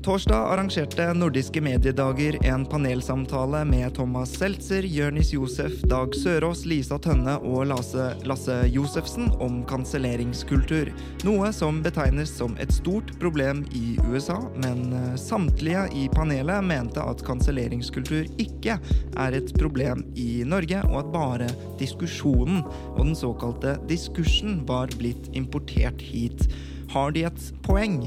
Torsdag 0.02 0.54
arrangerte 0.54 1.14
Nordiske 1.14 1.62
mediedager 1.62 2.46
en 2.46 2.66
panelsamtale 2.66 3.66
med 3.66 3.96
Thomas 3.96 4.32
Seltzer, 4.34 4.84
Jørnis 4.84 5.34
Josef, 5.34 5.82
Dag 5.82 6.16
Sørås, 6.16 6.64
Lisa 6.66 6.98
Tønne 6.98 7.36
og 7.46 7.68
Lasse, 7.70 8.08
Lasse 8.26 8.56
Josefsen 8.74 9.30
om 9.38 9.60
kanselleringskultur. 9.70 10.90
Noe 11.28 11.52
som 11.54 11.84
betegnes 11.86 12.34
som 12.34 12.58
et 12.58 12.74
stort 12.74 13.14
problem 13.22 13.62
i 13.78 14.00
USA, 14.10 14.40
men 14.64 14.90
eh, 14.90 15.14
samtlige 15.22 15.86
i 15.94 16.08
panelet 16.10 16.66
mente 16.66 17.06
at 17.06 17.22
kanselleringskultur 17.28 18.26
ikke 18.42 18.80
er 18.82 19.38
et 19.38 19.54
problem 19.62 20.02
i 20.18 20.42
Norge, 20.42 20.82
og 20.90 20.98
at 21.04 21.14
bare 21.14 21.54
diskusjonen 21.78 22.66
og 22.96 23.04
den 23.04 23.14
såkalte 23.22 23.78
diskursen 23.86 24.64
var 24.66 24.90
blitt 24.98 25.30
importert 25.38 26.02
hit. 26.02 26.50
Har 26.90 27.14
de 27.14 27.30
et 27.30 27.50
poeng? 27.62 28.02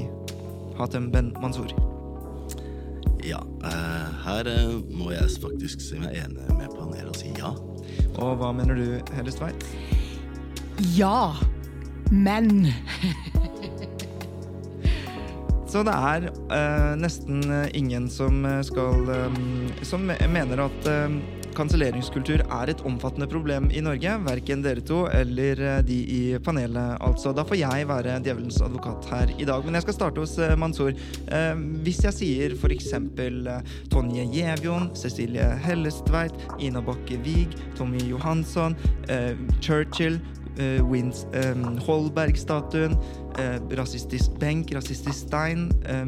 Hatem 0.77 1.11
Ben 1.11 1.33
Mansour. 1.41 1.71
Ja, 3.25 3.39
eh, 3.63 4.09
her 4.25 4.47
eh, 4.51 4.73
må 4.93 5.09
jeg 5.15 5.29
faktisk 5.41 5.81
si 5.81 5.97
meg 6.01 6.17
enig 6.19 6.45
med 6.53 6.69
panelet 6.75 7.09
og 7.09 7.17
si 7.17 7.31
ja. 7.39 7.53
Og 8.21 8.35
hva 8.39 8.51
mener 8.53 8.77
du, 8.77 8.85
Hellestveit? 9.15 9.65
Ja, 10.95 11.33
men 12.11 12.67
Så 15.71 15.81
det 15.87 15.95
er 15.95 16.27
eh, 16.29 16.91
nesten 16.99 17.41
ingen 17.75 18.05
som 18.11 18.45
skal 18.63 19.09
eh, 19.11 19.39
Som 19.83 20.05
mener 20.07 20.67
at 20.67 20.87
eh, 20.91 21.17
kanselleringskultur 21.55 22.43
er 22.43 22.71
et 22.71 22.81
omfattende 22.87 23.27
problem 23.31 23.69
i 23.73 23.81
Norge. 23.83 24.11
Verken 24.25 24.63
dere 24.65 24.83
to 24.85 25.05
eller 25.11 25.61
eh, 25.61 25.79
de 25.87 25.97
i 26.11 26.19
panelet, 26.43 26.99
altså. 27.05 27.33
Da 27.35 27.45
får 27.47 27.59
jeg 27.61 27.87
være 27.89 28.17
djevelens 28.25 28.61
advokat 28.63 29.09
her 29.11 29.33
i 29.39 29.47
dag. 29.47 29.65
Men 29.65 29.79
jeg 29.79 29.87
skal 29.87 29.97
starte 29.97 30.23
hos 30.23 30.37
eh, 30.41 30.55
Mansour. 30.59 30.93
Eh, 31.27 31.63
hvis 31.85 32.03
jeg 32.05 32.17
sier 32.19 32.55
f.eks. 32.57 32.91
Tonje 33.91 34.27
Gjevjon, 34.33 34.91
Cecilie 34.97 35.47
Hellestveit, 35.65 36.35
Ina 36.59 36.83
Bakke 36.85 37.19
Wiig, 37.25 37.55
Tommy 37.77 38.01
Johansson, 38.09 38.75
Churchill 39.61 40.19
Wins, 40.89 41.25
eh, 41.33 41.53
Holberg-statuen, 41.85 42.95
eh, 43.39 43.57
rasistisk 43.77 44.37
benk, 44.39 44.71
rasistisk 44.75 45.27
stein, 45.27 45.69
eh, 45.85 46.03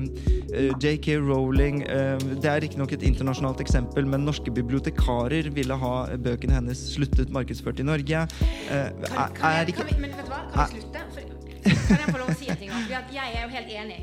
eh, 0.53 0.71
JK 0.79 1.17
Rowling 1.19 1.81
eh, 1.83 2.17
Det 2.17 2.45
er 2.45 2.61
riktignok 2.63 2.93
et 2.93 3.03
internasjonalt 3.03 3.61
eksempel, 3.61 4.05
men 4.07 4.25
norske 4.25 4.51
bibliotekarer 4.51 5.51
ville 5.53 5.75
ha 5.75 5.95
bøkene 6.17 6.53
hennes 6.59 6.83
sluttet 6.93 7.29
markedsført 7.33 7.79
i 7.79 7.87
Norge. 7.87 8.27
Eh, 8.71 8.91
Kan, 9.07 9.33
kan, 9.35 9.67
ikke 9.67 9.83
kan, 9.83 9.91
vi, 9.91 10.01
men 10.01 10.15
vet 10.15 10.25
du 10.25 10.31
hva? 10.31 10.45
Kan 10.53 10.71
vi 10.73 10.81
slutte? 10.81 11.07
For, 11.13 11.36
kan 11.69 12.01
jeg 12.01 12.11
få 12.11 12.19
lov 12.21 12.31
å 12.31 12.37
si 12.37 12.49
en 12.51 12.59
ting? 12.59 12.73
at 12.97 13.13
jeg 13.13 13.33
er 13.33 13.43
jo 13.43 13.49
helt 13.53 13.71
enig. 13.71 13.97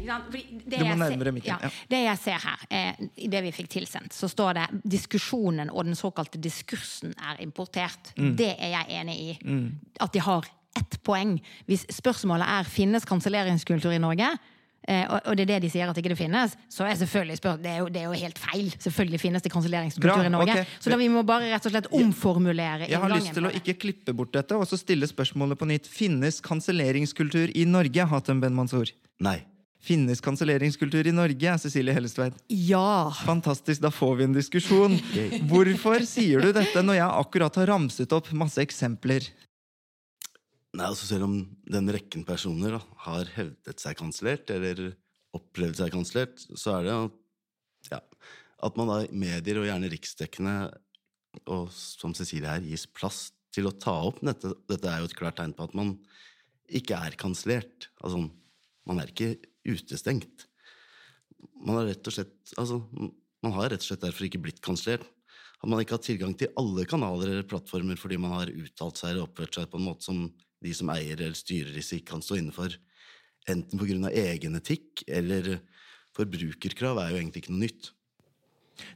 det 0.64 0.78
Du 0.78 0.84
må 0.84 0.96
nærmere 1.00 1.32
mikken, 1.34 1.64
ja. 1.66 1.70
Det 1.90 2.02
jeg 2.04 2.22
ser 2.22 2.42
her, 2.44 2.66
er, 2.70 3.06
i 3.16 3.30
det 3.32 3.44
vi 3.46 3.54
fikk 3.54 3.70
tilsendt, 3.76 4.16
så 4.16 4.28
står 4.30 4.58
det 4.58 4.66
diskusjonen 4.96 5.72
og 5.72 5.88
den 5.88 5.98
såkalte 5.98 6.40
diskursen 6.42 7.14
er 7.18 7.40
importert. 7.44 8.14
Mm. 8.18 8.34
Det 8.38 8.52
er 8.54 8.74
jeg 8.78 9.00
enig 9.00 9.16
i. 9.20 9.30
At 10.00 10.14
de 10.14 10.22
har 10.24 10.48
ett 10.78 10.98
poeng. 11.06 11.36
Hvis 11.70 11.86
spørsmålet 11.94 12.50
er 12.50 12.68
finnes 12.68 13.06
kanselleringskultur 13.08 13.94
i 13.94 14.02
Norge, 14.02 14.32
eh, 14.34 14.53
og, 14.84 15.16
og 15.30 15.36
det 15.38 15.46
er 15.46 15.52
det 15.54 15.60
de 15.64 15.70
sier 15.72 15.88
at 15.88 15.98
ikke 16.00 16.12
det 16.12 16.18
finnes, 16.18 16.56
så 16.72 16.84
er 16.84 16.98
selvfølgelig 17.00 17.38
spør 17.40 17.62
det 17.62 17.70
er 17.72 17.78
jo, 17.80 17.88
det 17.92 18.02
er 18.02 18.10
jo 18.10 18.18
helt 18.24 18.40
feil. 18.40 18.68
Selvfølgelig 18.82 19.22
finnes 19.22 19.44
det 19.44 19.52
kanselleringskultur 19.54 20.28
i 20.28 20.34
Norge. 20.34 20.58
Okay. 20.58 20.76
Så 20.82 20.92
da 20.92 20.98
vi 21.00 21.08
må 21.12 21.24
bare 21.26 21.48
rett 21.52 21.68
og 21.68 21.74
slett 21.74 21.88
omformulere 21.94 22.90
Jeg 22.90 23.00
har 23.00 23.14
lyst 23.14 23.32
til 23.36 23.48
å 23.48 23.54
ikke 23.54 23.78
klippe 23.86 24.16
bort 24.16 24.34
dette, 24.36 24.58
og 24.58 24.68
så 24.68 24.78
stille 24.80 25.08
spørsmålet 25.08 25.60
på 25.60 25.68
nytt. 25.70 25.88
Finnes 25.88 26.42
kanselleringskultur 26.44 27.54
i 27.56 27.66
Norge, 27.68 28.08
Hatem 28.12 28.44
Ben 28.44 28.56
Mansour? 28.56 28.92
Nei. 29.24 29.40
Finnes 29.84 30.22
kanselleringskultur 30.24 31.04
i 31.04 31.12
Norge, 31.12 31.56
Cecilie 31.60 31.92
Hellestveit? 31.92 32.36
Ja. 32.48 33.12
Fantastisk, 33.26 33.82
da 33.84 33.90
får 33.92 34.14
vi 34.16 34.28
en 34.28 34.36
diskusjon. 34.36 34.96
Hvorfor 35.50 36.06
sier 36.08 36.40
du 36.40 36.54
dette 36.56 36.84
når 36.84 37.02
jeg 37.02 37.08
akkurat 37.24 37.58
har 37.60 37.68
ramset 37.74 38.14
opp 38.16 38.30
masse 38.32 38.64
eksempler? 38.64 39.26
Nei, 40.74 40.88
altså 40.88 41.06
Selv 41.06 41.28
om 41.28 41.36
den 41.70 41.90
rekken 41.94 42.24
personer 42.26 42.76
da, 42.76 42.80
har 43.06 43.28
hevdet 43.36 43.82
seg 43.82 43.98
kansellert, 43.98 44.50
eller 44.50 44.94
opplevd 45.34 45.78
seg 45.78 45.92
kansellert, 45.94 46.42
så 46.58 46.78
er 46.78 46.88
det 46.88 46.96
ja, 47.92 48.00
at 48.64 48.78
man 48.80 48.90
da 48.90 48.98
i 49.04 49.14
medier, 49.14 49.60
og 49.60 49.68
gjerne 49.68 49.90
riksdekkende, 49.92 50.56
og 51.50 51.68
som 51.74 52.14
Cecilie 52.16 52.50
her, 52.50 52.66
gis 52.66 52.86
plass 52.90 53.28
til 53.54 53.68
å 53.68 53.74
ta 53.78 53.94
opp 54.08 54.20
dette. 54.24 54.50
Dette 54.70 54.90
er 54.90 55.02
jo 55.02 55.10
et 55.10 55.18
klart 55.18 55.38
tegn 55.38 55.54
på 55.54 55.66
at 55.68 55.74
man 55.78 55.94
ikke 56.74 56.98
er 57.06 57.18
kansellert. 57.20 57.90
Altså, 58.02 58.24
man 58.88 59.02
er 59.02 59.10
ikke 59.12 59.34
utestengt. 59.68 60.46
Man 61.64 61.78
har 61.78 61.90
rett 61.90 62.08
og 62.08 62.14
slett 62.14 62.54
altså, 62.60 62.80
man 63.44 63.54
har 63.56 63.70
rett 63.72 63.82
og 63.82 63.88
slett 63.90 64.04
derfor 64.04 64.26
ikke 64.26 64.42
blitt 64.42 64.62
kansellert. 64.64 65.06
At 65.60 65.70
man 65.70 65.80
ikke 65.80 65.96
har 65.96 66.04
tilgang 66.04 66.34
til 66.36 66.52
alle 66.60 66.84
kanaler 66.88 67.30
eller 67.30 67.46
plattformer 67.48 67.98
fordi 68.00 68.18
man 68.20 68.34
har 68.36 68.50
uttalt 68.52 69.00
seg 69.00 69.12
eller 69.12 69.28
oppført 69.28 69.56
seg 69.56 69.70
på 69.70 69.80
en 69.80 69.86
måte 69.86 70.06
som 70.06 70.26
de 70.62 70.74
som 70.76 70.90
eier 70.94 71.18
eller 71.18 71.36
styrer 71.38 71.74
disse, 71.74 71.98
ikke 71.98 72.14
kan 72.14 72.24
stå 72.24 72.38
innenfor. 72.38 72.76
Enten 73.50 73.82
av 74.04 74.14
egen 74.14 74.56
etikk 74.56 75.04
eller 75.08 75.58
forbrukerkrav 76.16 77.00
er 77.02 77.12
jo 77.12 77.20
egentlig 77.20 77.44
ikke 77.44 77.54
noe 77.54 77.66
nytt. 77.66 77.90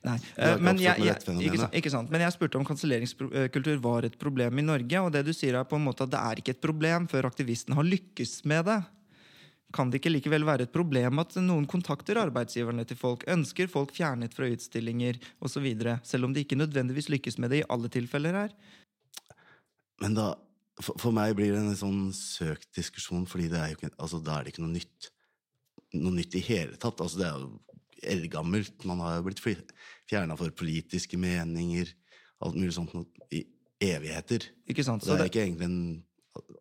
Nei, 0.03 0.17
eh, 0.43 0.57
men 0.59 0.79
jeg, 0.81 0.99
jeg, 1.05 1.19
ikke, 1.39 1.59
sant, 1.61 1.75
ikke 1.77 1.93
sant. 1.93 2.11
Men 2.11 2.25
jeg 2.25 2.35
spurte 2.35 2.59
om 2.59 2.67
kanselleringskultur 2.67 3.79
var 3.83 4.09
et 4.09 4.17
problem 4.19 4.59
i 4.59 4.65
Norge. 4.67 5.03
Og 5.05 5.13
det 5.15 5.25
du 5.27 5.33
sier 5.37 5.59
er 5.59 5.69
på 5.69 5.79
en 5.79 5.85
måte 5.87 6.07
at 6.07 6.15
det 6.15 6.23
er 6.23 6.41
ikke 6.43 6.57
et 6.57 6.63
problem 6.65 7.07
før 7.11 7.29
aktivisten 7.31 7.77
har 7.79 7.87
lykkes 7.87 8.41
med 8.51 8.67
det. 8.71 8.81
Kan 9.75 9.93
det 9.93 10.01
ikke 10.01 10.15
likevel 10.15 10.47
være 10.49 10.65
et 10.65 10.73
problem 10.73 11.21
at 11.21 11.37
noen 11.45 11.67
kontakter 11.69 12.17
arbeidsgiverne 12.23 12.87
til 12.89 12.97
folk, 12.99 13.27
ønsker 13.29 13.69
folk 13.69 13.93
fjernet 13.97 14.33
fra 14.35 14.49
utstillinger 14.49 15.21
osv., 15.45 15.67
selv 16.09 16.29
om 16.29 16.35
de 16.35 16.45
ikke 16.47 16.57
nødvendigvis 16.57 17.11
lykkes 17.13 17.37
med 17.43 17.53
det 17.53 17.63
i 17.63 17.69
alle 17.69 17.91
tilfeller 17.93 18.39
her? 18.43 18.55
Men 20.01 20.17
da, 20.17 20.31
for, 20.81 20.99
for 21.01 21.15
meg 21.15 21.35
blir 21.39 21.53
det 21.55 21.61
en 21.63 21.79
sånn 21.79 22.03
søkt 22.15 22.71
diskusjon, 22.77 23.27
fordi 23.29 23.49
det 23.53 23.61
er 23.61 23.73
jo 23.73 23.79
ikke, 23.79 23.93
altså, 23.97 24.21
da 24.23 24.39
er 24.39 24.47
det 24.47 24.55
ikke 24.55 24.65
noe 24.65 24.77
nytt. 24.77 25.11
Noe 25.97 26.15
nytt 26.15 26.37
i 26.37 26.45
hele 26.45 26.79
tatt. 26.81 27.01
Altså, 27.01 27.21
det 27.21 27.29
er 27.29 27.39
jo 27.39 27.79
eldgammelt. 28.15 28.85
Man 28.89 29.03
har 29.03 29.19
jo 29.19 29.29
blitt 29.29 29.43
fjerna 29.43 30.37
for 30.39 30.55
politiske 30.55 31.19
meninger, 31.21 31.91
alt 32.45 32.59
mulig 32.59 32.75
sånt 32.77 32.95
noe, 32.95 33.09
i 33.35 33.45
evigheter. 33.83 34.47
Ikke 34.71 34.87
sant? 34.87 35.05
Så 35.05 35.17
det 35.17 35.27
er 35.27 35.33
ikke 35.33 35.45
egentlig 35.47 35.69
en, 35.69 35.81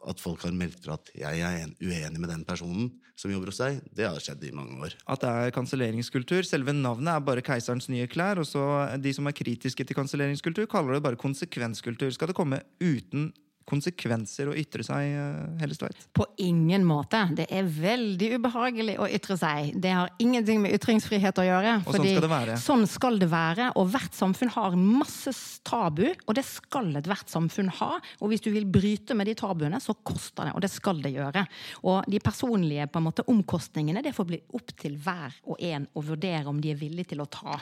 at 0.09 0.21
folk 0.21 0.45
har 0.45 0.55
meldt 0.57 0.79
fra 0.85 0.97
at 0.97 1.11
jeg 1.17 1.43
er 1.43 1.67
uenig 1.81 2.21
med 2.21 2.31
den 2.31 2.45
personen 2.47 2.89
som 3.17 3.31
jobber 3.33 3.51
hos 3.51 3.61
deg. 3.61 3.79
Det 3.97 4.05
har 4.05 4.21
skjedd 4.21 4.45
i 4.45 4.53
mange 4.53 4.77
år. 4.85 4.93
at 5.05 5.23
det 5.23 5.29
er 5.29 5.53
kanselleringskultur. 5.55 6.45
Selve 6.45 6.73
navnet 6.73 7.13
er 7.15 7.25
bare 7.25 7.45
keiserens 7.45 7.89
nye 7.89 8.09
klær. 8.09 8.41
Og 8.41 8.49
så 8.49 8.63
de 9.01 9.13
som 9.13 9.29
er 9.29 9.37
kritiske 9.37 9.85
til 9.85 9.97
kanselleringskultur, 9.97 10.69
kaller 10.69 10.97
det 10.97 11.05
bare 11.05 11.19
konsekvenskultur. 11.21 12.13
Skal 12.13 12.31
det 12.31 12.37
komme 12.37 12.61
uten 12.81 13.31
konsekvenser 13.67 14.49
å 14.51 14.55
ytre 14.57 14.85
seg, 14.85 15.11
eh, 15.11 15.59
Hellestveit? 15.61 16.07
På 16.15 16.25
ingen 16.37 16.85
måte. 16.87 17.19
Det 17.35 17.47
er 17.51 17.67
veldig 17.67 18.29
ubehagelig 18.37 18.97
å 18.97 19.07
ytre 19.11 19.37
seg. 19.37 19.73
Det 19.81 19.91
har 19.91 20.09
ingenting 20.23 20.61
med 20.63 20.75
ytringsfrihet 20.77 21.41
å 21.41 21.45
gjøre. 21.45 21.73
Og 21.85 21.97
sånn 21.97 22.07
skal 22.07 22.23
det 22.23 22.31
være. 22.31 22.57
Sånn 22.63 22.87
skal 22.87 23.19
det 23.19 23.29
være. 23.31 23.71
Og 23.75 23.91
hvert 23.91 24.15
samfunn 24.15 24.53
har 24.55 24.77
masse 24.79 25.33
tabu, 25.67 26.05
og 26.27 26.35
det 26.37 26.45
skal 26.47 26.95
ethvert 26.95 27.27
samfunn 27.31 27.69
ha. 27.81 27.99
Og 28.21 28.31
hvis 28.31 28.45
du 28.45 28.51
vil 28.53 28.65
bryte 28.65 29.15
med 29.17 29.27
de 29.27 29.35
tabuene, 29.35 29.81
så 29.83 29.95
koster 29.95 30.47
det, 30.47 30.55
og 30.55 30.63
det 30.63 30.71
skal 30.71 31.01
det 31.03 31.13
gjøre. 31.15 31.45
Og 31.83 32.07
de 32.07 32.21
personlige 32.23 32.87
på 32.91 33.01
en 33.01 33.07
måte, 33.09 33.25
omkostningene, 33.27 34.03
det 34.05 34.15
får 34.15 34.29
bli 34.31 34.41
opp 34.57 34.71
til 34.79 34.95
hver 35.03 35.35
og 35.47 35.59
en 35.59 35.87
å 35.93 36.03
vurdere 36.05 36.47
om 36.47 36.61
de 36.61 36.71
er 36.71 36.79
villige 36.79 37.11
til 37.13 37.23
å 37.23 37.29
ta. 37.29 37.59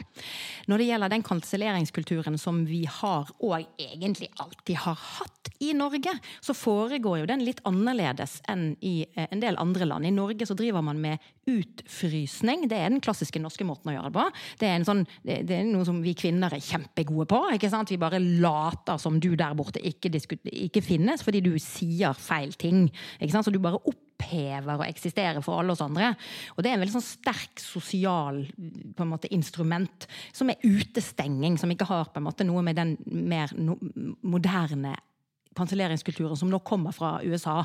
Når 0.69 0.81
det 0.81 0.89
gjelder 0.91 1.13
den 1.13 1.25
kanselleringskulturen 1.25 2.37
som 2.41 2.63
vi 2.69 2.83
har, 2.85 3.31
og 3.39 3.57
egentlig 3.81 4.29
alltid 4.41 4.83
har 4.85 4.99
hatt 4.99 5.51
i 5.63 5.71
Norge, 5.77 5.94
så 6.43 6.55
foregår 6.57 7.21
jo 7.21 7.29
den 7.29 7.43
litt 7.45 7.61
annerledes 7.67 8.39
enn 8.51 8.73
i 8.85 9.05
eh, 9.15 9.27
en 9.29 9.43
del 9.43 9.57
andre 9.61 9.87
land. 9.89 10.07
I 10.07 10.13
Norge 10.15 10.47
så 10.47 10.57
driver 10.57 10.83
man 10.85 11.01
med 11.01 11.23
utfrysning. 11.49 12.65
Det 12.69 12.77
er 12.77 12.89
den 12.89 13.03
klassiske 13.03 13.39
norske 13.41 13.65
måten 13.67 13.91
å 13.91 13.95
gjøre 13.95 14.09
det 14.09 14.17
på. 14.17 14.25
Det 14.61 14.69
er, 14.69 14.85
sånn, 14.87 15.03
det, 15.25 15.43
er 15.53 15.67
noe 15.67 15.85
som 15.87 16.01
vi 16.03 16.15
kvinner 16.17 16.53
er 16.55 16.63
kjempegode 16.63 17.27
på. 17.31 17.41
ikke 17.55 17.69
sant? 17.71 17.93
Vi 17.93 18.01
bare 18.01 18.21
later 18.21 18.99
som 19.01 19.19
du 19.21 19.31
der 19.37 19.55
borte 19.57 19.83
ikke, 19.85 20.11
ikke 20.51 20.83
finnes, 20.85 21.23
fordi 21.25 21.43
du 21.45 21.53
sier 21.61 22.17
feil 22.17 22.55
ting. 22.59 22.87
ikke 23.19 23.35
sant? 23.35 23.47
Så 23.47 23.53
du 23.53 23.61
bare 23.63 23.81
opphever 23.85 24.79
og 24.79 24.87
eksisterer 24.87 25.41
for 25.45 25.61
alle 25.61 25.75
oss 25.75 25.83
andre. 25.85 26.13
Og 26.55 26.63
det 26.63 26.71
er 26.71 26.79
en 26.79 26.85
veldig 26.85 26.97
sånn 26.97 27.09
sterk 27.09 27.61
sosial 27.61 28.41
på 28.95 29.05
en 29.05 29.11
måte, 29.11 29.31
instrument, 29.35 30.07
som 30.33 30.49
er 30.49 30.61
utestenging, 30.65 31.59
som 31.61 31.71
ikke 31.71 31.89
har 31.89 32.09
på 32.09 32.21
en 32.21 32.29
måte 32.29 32.47
noe 32.47 32.65
med 32.65 32.79
den 32.79 32.97
mer 33.05 33.53
no 33.57 33.77
moderne 34.25 34.95
kanselleringskulturen 35.55 36.37
som 36.37 36.51
nå 36.51 36.59
kommer 36.67 36.95
fra 36.95 37.17
USA. 37.23 37.63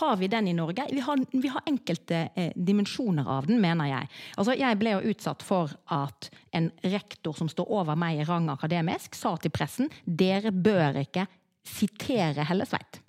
Har 0.00 0.16
vi 0.20 0.28
den 0.28 0.48
i 0.48 0.56
Norge? 0.56 0.86
Vi 0.90 1.00
har, 1.04 1.24
vi 1.32 1.48
har 1.48 1.66
enkelte 1.66 2.28
eh, 2.34 2.52
dimensjoner 2.54 3.28
av 3.28 3.46
den, 3.46 3.60
mener 3.62 3.90
jeg. 3.90 4.12
Altså, 4.36 4.56
jeg 4.58 4.78
ble 4.80 4.96
jo 4.96 5.14
utsatt 5.14 5.44
for 5.46 5.74
at 5.94 6.30
en 6.56 6.70
rektor 6.82 7.36
som 7.36 7.50
står 7.50 7.70
over 7.80 7.98
meg 7.98 8.22
i 8.22 8.28
rang 8.28 8.48
akademisk, 8.52 9.18
sa 9.18 9.36
til 9.40 9.54
pressen 9.54 9.92
dere 10.04 10.52
bør 10.52 11.02
ikke 11.04 11.28
sitere 11.68 12.46
Hellesveit. 12.48 13.02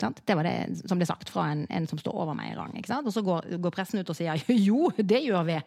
Sveit». 0.00 0.22
Det 0.24 0.34
var 0.34 0.46
det 0.48 0.80
som 0.86 1.00
ble 1.00 1.08
sagt 1.08 1.28
fra 1.28 1.50
en, 1.52 1.66
en 1.68 1.86
som 1.90 1.98
står 2.00 2.16
over 2.16 2.36
meg 2.36 2.52
i 2.52 2.56
rang. 2.56 2.72
Og 3.04 3.12
så 3.12 3.22
går, 3.24 3.50
går 3.60 3.74
pressen 3.74 4.00
ut 4.00 4.10
og 4.10 4.16
sier 4.16 4.40
jo, 4.68 4.88
det 4.96 5.20
gjør 5.26 5.44
vi. 5.48 5.58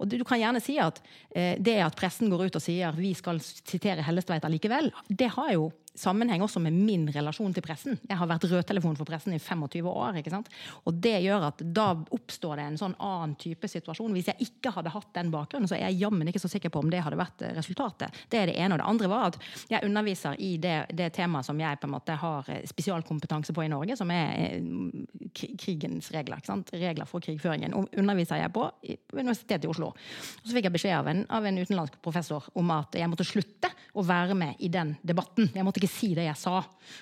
Og 0.00 0.08
du, 0.08 0.16
du 0.20 0.26
kan 0.26 0.40
gjerne 0.40 0.62
si 0.64 0.78
at 0.80 1.02
eh, 1.34 1.54
det 1.60 1.78
at 1.84 1.98
pressen 1.98 2.32
går 2.32 2.48
ut 2.48 2.58
og 2.58 2.64
sier 2.64 2.96
vi 2.96 3.12
skal 3.16 3.40
sitere 3.44 4.04
Hellestveit 4.06 4.44
allikevel, 4.48 4.90
det 5.08 5.30
har 5.36 5.54
jo 5.54 5.70
sammenheng 5.94 6.42
også 6.42 6.60
med 6.62 6.74
min 6.74 7.08
relasjon 7.12 7.52
til 7.54 7.64
pressen. 7.64 7.98
Jeg 8.08 8.18
har 8.18 8.28
vært 8.30 8.46
rødtelefon 8.50 8.96
for 8.98 9.08
pressen 9.08 9.34
i 9.34 9.40
25 9.42 9.88
år. 9.90 10.20
ikke 10.20 10.32
sant? 10.32 10.48
Og 10.86 10.94
det 10.94 11.16
gjør 11.24 11.48
at 11.50 11.62
da 11.76 11.88
oppstår 12.14 12.60
det 12.60 12.66
en 12.68 12.78
sånn 12.80 12.96
annen 12.98 13.34
type 13.40 13.68
situasjon. 13.68 14.12
Hvis 14.14 14.30
jeg 14.30 14.48
ikke 14.48 14.72
hadde 14.76 14.92
hatt 14.94 15.10
den 15.16 15.32
bakgrunnen, 15.34 15.68
så 15.68 15.76
er 15.76 15.88
jeg 15.88 16.00
jammen 16.04 16.28
ikke 16.30 16.42
så 16.42 16.50
sikker 16.52 16.72
på 16.72 16.82
om 16.84 16.92
det 16.92 17.02
hadde 17.04 17.18
vært 17.20 17.44
eh, 17.44 17.54
resultatet. 17.56 18.22
Det 18.30 18.40
er 18.40 18.50
det 18.50 18.56
ene. 18.56 18.76
Og 18.76 18.82
det 18.82 18.88
andre 18.92 19.10
var 19.10 19.26
at 19.32 19.40
jeg 19.72 19.86
underviser 19.86 20.38
i 20.38 20.52
det, 20.62 20.76
det 20.96 21.10
temaet 21.16 21.48
som 21.48 21.60
jeg 21.60 21.80
på 21.80 21.90
en 21.90 21.94
måte 21.96 22.18
har 22.22 22.52
eh, 22.52 22.62
spesialkompetanse 22.70 23.56
på 23.56 23.66
i 23.66 23.72
Norge, 23.72 23.98
som 23.98 24.10
er 24.14 24.32
eh, 24.38 25.34
krigens 25.34 26.12
regler. 26.14 26.40
ikke 26.40 26.52
sant? 26.52 26.74
Regler 26.76 27.10
for 27.10 27.24
krigføringen. 27.24 27.74
Og 27.76 27.90
underviser 27.98 28.40
jeg 28.40 28.54
på 28.54 28.68
Universitetet 29.16 29.66
i 29.66 29.72
Oslo. 29.72 29.89
Og 29.94 30.44
så 30.44 30.56
fikk 30.56 30.68
jeg 30.68 30.76
beskjed 30.76 30.98
av 30.98 31.10
en, 31.12 31.24
av 31.30 31.46
en 31.46 31.60
utenlandsk 31.60 31.98
professor 32.04 32.46
om 32.58 32.74
at 32.74 32.98
jeg 32.98 33.10
måtte 33.10 33.26
slutte 33.28 33.72
å 33.98 34.04
være 34.06 34.36
med 34.38 34.60
i 34.62 34.70
den 34.72 34.94
debatten. 35.06 35.50
Jeg 35.54 35.66
måtte 35.66 35.82
ikke 35.82 35.92
si 35.92 36.12
det 36.16 36.28
jeg 36.28 36.38
sa 36.38 36.60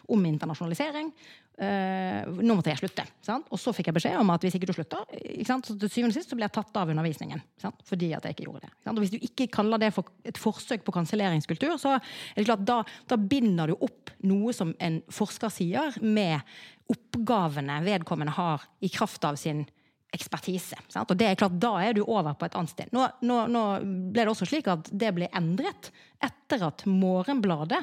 om 0.08 0.24
internasjonalisering. 0.28 1.12
Uh, 1.58 2.22
nå 2.38 2.54
måtte 2.54 2.70
jeg 2.70 2.78
slutte. 2.78 3.02
Sant? 3.26 3.48
Og 3.50 3.58
så 3.58 3.72
fikk 3.74 3.88
jeg 3.90 3.96
beskjed 3.96 4.20
om 4.20 4.28
at 4.30 4.44
hvis 4.46 4.54
ikke 4.54 4.68
du 4.70 4.76
slutter, 4.76 5.02
ikke 5.18 5.48
sant? 5.48 5.66
så 5.66 5.74
til 5.74 5.90
syvende 5.90 6.14
og 6.14 6.18
sist 6.20 6.30
så 6.30 6.38
ble 6.38 6.46
jeg 6.46 6.54
tatt 6.54 6.78
av 6.78 6.92
undervisningen. 6.92 7.42
Sant? 7.58 7.80
Fordi 7.88 8.12
at 8.14 8.28
jeg 8.28 8.36
ikke 8.36 8.46
gjorde 8.46 8.68
det. 8.68 8.70
Og 8.92 9.00
hvis 9.02 9.14
du 9.14 9.18
ikke 9.18 9.48
kaller 9.58 9.82
det 9.82 9.90
for 9.96 10.06
et 10.28 10.38
forsøk 10.38 10.86
på 10.86 10.94
kanselleringskultur, 10.94 11.74
så 11.82 11.96
er 11.96 12.38
det 12.38 12.46
klart 12.46 12.62
da, 12.68 12.78
da 13.10 13.18
binder 13.18 13.72
du 13.72 13.74
opp 13.88 14.14
noe 14.22 14.54
som 14.54 14.70
en 14.78 15.00
forsker 15.10 15.50
sier, 15.50 15.98
med 15.98 16.46
oppgavene 16.94 17.82
vedkommende 17.84 18.38
har 18.38 18.62
i 18.78 18.92
kraft 18.94 19.26
av 19.26 19.36
sin 19.40 19.66
ekspertise. 20.14 20.78
Sant? 20.88 21.10
Og 21.10 21.18
det 21.18 21.28
er 21.28 21.38
klart, 21.38 21.58
Da 21.60 21.74
er 21.84 21.96
du 21.96 22.02
over 22.06 22.34
på 22.34 22.48
et 22.48 22.56
annet 22.56 22.72
sted. 22.72 22.92
Nå, 22.96 23.06
nå, 23.22 23.40
nå 23.52 23.64
ble 24.12 24.24
det 24.24 24.32
også 24.32 24.48
slik 24.48 24.70
at 24.72 24.88
det 24.90 25.12
ble 25.16 25.28
endret 25.36 25.90
etter 26.24 26.64
at 26.70 26.84
Morgenbladet 26.88 27.82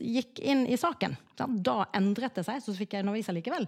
gikk 0.00 0.40
inn 0.40 0.64
i 0.66 0.78
saken. 0.80 1.16
Da 1.48 1.86
endret 1.96 2.38
det 2.38 2.44
seg, 2.46 2.60
så 2.64 2.74
fikk 2.76 2.96
jeg 2.96 3.06
undervise 3.06 3.34
likevel. 3.34 3.66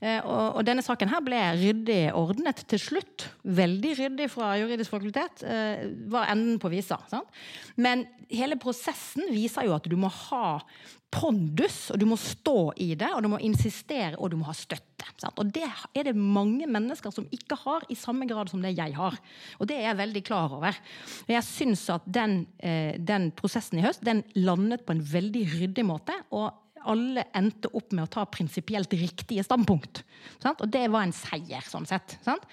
Eh, 0.00 0.20
og 0.24 0.60
denne 0.66 0.84
saken 0.84 1.10
her 1.12 1.24
ble 1.24 1.40
ryddig 1.58 2.02
ordnet 2.16 2.64
til 2.70 2.82
slutt. 2.82 3.28
Veldig 3.42 3.96
ryddig 4.02 4.28
fra 4.32 4.52
juridisk 4.60 4.94
fakultet. 4.94 5.42
Eh, 5.46 5.88
var 6.12 6.30
enden 6.32 6.60
på 6.62 6.70
visa. 6.72 7.00
Sant? 7.10 7.28
Men 7.76 8.06
hele 8.30 8.58
prosessen 8.60 9.30
viser 9.32 9.68
jo 9.68 9.76
at 9.76 9.88
du 9.88 9.96
må 10.00 10.10
ha 10.28 10.60
pondus, 11.08 11.88
og 11.92 12.00
du 12.00 12.04
må 12.08 12.18
stå 12.20 12.74
i 12.84 12.90
det, 12.98 13.08
og 13.14 13.22
du 13.24 13.30
må 13.32 13.40
insistere, 13.44 14.18
og 14.18 14.32
du 14.32 14.36
må 14.40 14.48
ha 14.48 14.54
støtte. 14.56 15.06
Sant? 15.16 15.38
Og 15.40 15.48
det 15.54 15.64
er 15.66 16.08
det 16.10 16.14
mange 16.16 16.68
mennesker 16.68 17.12
som 17.14 17.26
ikke 17.34 17.56
har 17.62 17.86
i 17.88 17.96
samme 17.98 18.28
grad 18.28 18.52
som 18.52 18.62
det 18.62 18.74
jeg 18.76 18.96
har. 18.96 19.16
Og 19.58 19.70
det 19.70 19.78
er 19.78 19.88
jeg 19.88 20.00
veldig 20.02 20.24
klar 20.28 20.56
over. 20.58 20.76
Og 21.24 21.32
jeg 21.32 21.46
syns 21.48 21.86
at 21.94 22.04
den, 22.04 22.42
eh, 22.60 22.98
den 23.00 23.30
prosessen 23.32 23.80
i 23.80 23.86
høst, 23.86 24.04
den 24.04 24.22
landet 24.36 24.84
på 24.84 24.96
en 24.96 25.04
veldig 25.04 25.44
ryddig 25.56 25.86
måte. 25.88 26.12
og 26.30 26.52
alle 26.88 27.24
endte 27.36 27.70
opp 27.76 27.92
med 27.92 28.06
å 28.06 28.10
ta 28.10 28.24
prinsipielt 28.30 28.92
riktige 28.96 29.44
standpunkt. 29.44 30.02
Sant? 30.42 30.62
Og 30.64 30.70
det 30.72 30.86
var 30.92 31.06
en 31.06 31.14
seier, 31.14 31.64
sånn 31.64 31.86
sett. 31.88 32.16
Sant? 32.24 32.44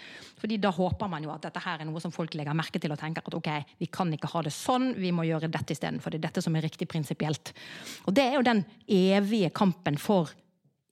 Fordi 0.41 0.57
da 0.61 0.71
håper 0.75 1.09
man 1.11 1.25
jo 1.25 1.31
at 1.33 1.47
dette 1.47 1.63
her 1.63 1.81
er 1.81 1.89
noe 1.89 2.01
som 2.03 2.13
folk 2.13 2.35
legger 2.37 2.57
merke 2.57 2.81
til 2.81 2.93
og 2.93 2.99
tenker 3.01 3.25
at 3.25 3.37
ok, 3.37 3.51
vi 3.81 3.89
kan 3.91 4.11
ikke 4.13 4.31
ha 4.33 4.43
det 4.45 4.53
sånn, 4.55 4.91
vi 4.99 5.13
må 5.15 5.25
gjøre 5.27 5.51
dette 5.51 5.75
istedenfor. 5.75 6.13
det 6.13 6.21
er 6.21 6.27
dette 6.27 6.43
som 6.45 6.55
er 6.55 6.65
riktig 6.67 6.89
prinsipielt. 6.91 7.53
Og 8.05 8.15
det 8.17 8.27
er 8.27 8.37
jo 8.37 8.45
den 8.45 8.65
evige 8.91 9.53
kampen 9.55 9.99
for 10.01 10.33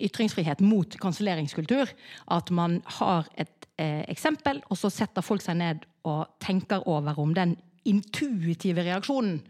ytringsfrihet 0.03 0.63
mot 0.63 0.97
kanselleringskultur. 0.99 1.91
At 2.33 2.51
man 2.51 2.81
har 2.99 3.27
et 3.37 3.67
eh, 3.77 4.03
eksempel, 4.11 4.63
og 4.69 4.79
så 4.79 4.91
setter 4.93 5.25
folk 5.25 5.43
seg 5.43 5.59
ned 5.59 5.85
og 6.09 6.25
tenker 6.43 6.87
over 6.89 7.19
om 7.21 7.35
den 7.35 7.57
intuitive 7.87 8.85
reaksjonen 8.85 9.41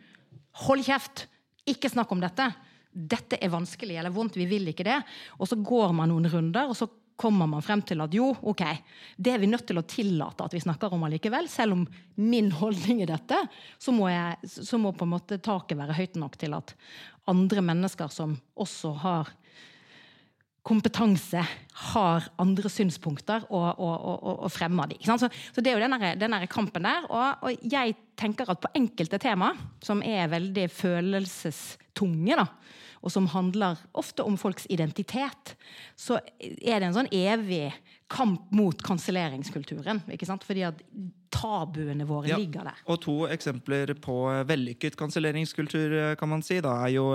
Hold 0.68 0.84
kjeft! 0.86 1.24
Ikke 1.66 1.90
snakk 1.90 2.12
om 2.14 2.20
dette! 2.22 2.46
Dette 2.94 3.40
er 3.42 3.52
vanskelig 3.54 3.98
eller 3.98 4.14
vondt, 4.14 4.38
vi 4.38 4.48
vil 4.50 4.70
ikke 4.70 4.86
det. 4.88 5.00
Og 5.40 5.50
så 5.50 5.58
går 5.58 5.96
man 5.98 6.12
noen 6.14 6.30
runder, 6.30 6.70
og 6.70 6.78
så 6.78 6.90
kommer 7.16 7.48
man 7.48 7.62
frem 7.62 7.82
til 7.86 8.02
at 8.04 8.14
jo, 8.16 8.32
ok, 8.42 8.64
det 9.22 9.34
er 9.34 9.42
vi 9.42 9.50
nødt 9.50 9.68
til 9.70 9.80
å 9.80 9.86
tillate 9.88 10.46
at 10.46 10.56
vi 10.56 10.64
snakker 10.64 10.94
om 10.96 11.06
allikevel. 11.08 11.48
Selv 11.52 11.78
om 11.78 11.86
min 12.20 12.52
holdning 12.62 13.04
i 13.04 13.10
dette, 13.10 13.40
så 13.82 13.94
må, 13.96 14.10
jeg, 14.12 14.54
så 14.54 14.80
må 14.82 14.94
på 14.98 15.08
en 15.08 15.16
måte 15.16 15.42
taket 15.44 15.80
være 15.80 15.98
høyt 15.98 16.20
nok 16.22 16.38
til 16.42 16.58
at 16.58 16.76
andre 17.32 17.64
mennesker 17.64 18.12
som 18.12 18.36
også 18.60 18.98
har 19.04 19.32
kompetanse 20.64 21.42
har 21.92 22.28
andre 22.40 22.70
synspunkter 22.72 23.44
og, 23.50 23.80
og, 23.84 23.96
og, 24.00 24.44
og 24.48 24.52
fremmer 24.52 24.94
de. 24.94 25.00
Så, 25.04 25.28
så, 25.28 25.60
det 25.60 25.74
er 25.74 25.76
jo 25.76 25.84
den 25.84 26.22
den 26.22 26.36
kampen 26.48 26.88
der. 26.88 27.08
Og, 27.12 27.58
jeg 27.68 27.98
tenker 28.20 28.48
at 28.50 28.62
på 28.64 28.72
enkelte 28.80 29.20
tema, 29.20 29.52
som 29.84 30.04
er 30.06 30.32
veldig 30.32 30.70
følelsestunge, 30.72 32.40
da, 32.40 32.48
og 33.04 33.12
som 33.12 33.28
handler 33.34 33.82
ofte 34.00 34.24
om 34.24 34.38
folks 34.40 34.66
identitet, 34.72 35.58
så 36.00 36.22
er 36.40 36.80
det 36.80 36.88
en 36.88 36.96
sånn 37.02 37.12
evig 37.12 37.68
kamp 38.14 38.48
mot 38.56 38.80
kanselleringskulturen. 38.86 40.00
Fordi 40.46 40.64
at 40.68 40.80
tabuene 41.34 42.06
våre 42.08 42.30
ja, 42.30 42.38
ligger 42.38 42.70
der. 42.70 42.80
Og 42.94 43.00
to 43.04 43.16
eksempler 43.34 43.92
på 44.04 44.16
vellykket 44.48 44.96
kanselleringskultur, 45.00 45.96
kan 46.20 46.32
man 46.32 46.46
si, 46.46 46.60
da, 46.64 46.76
er 46.86 46.94
jo 46.94 47.08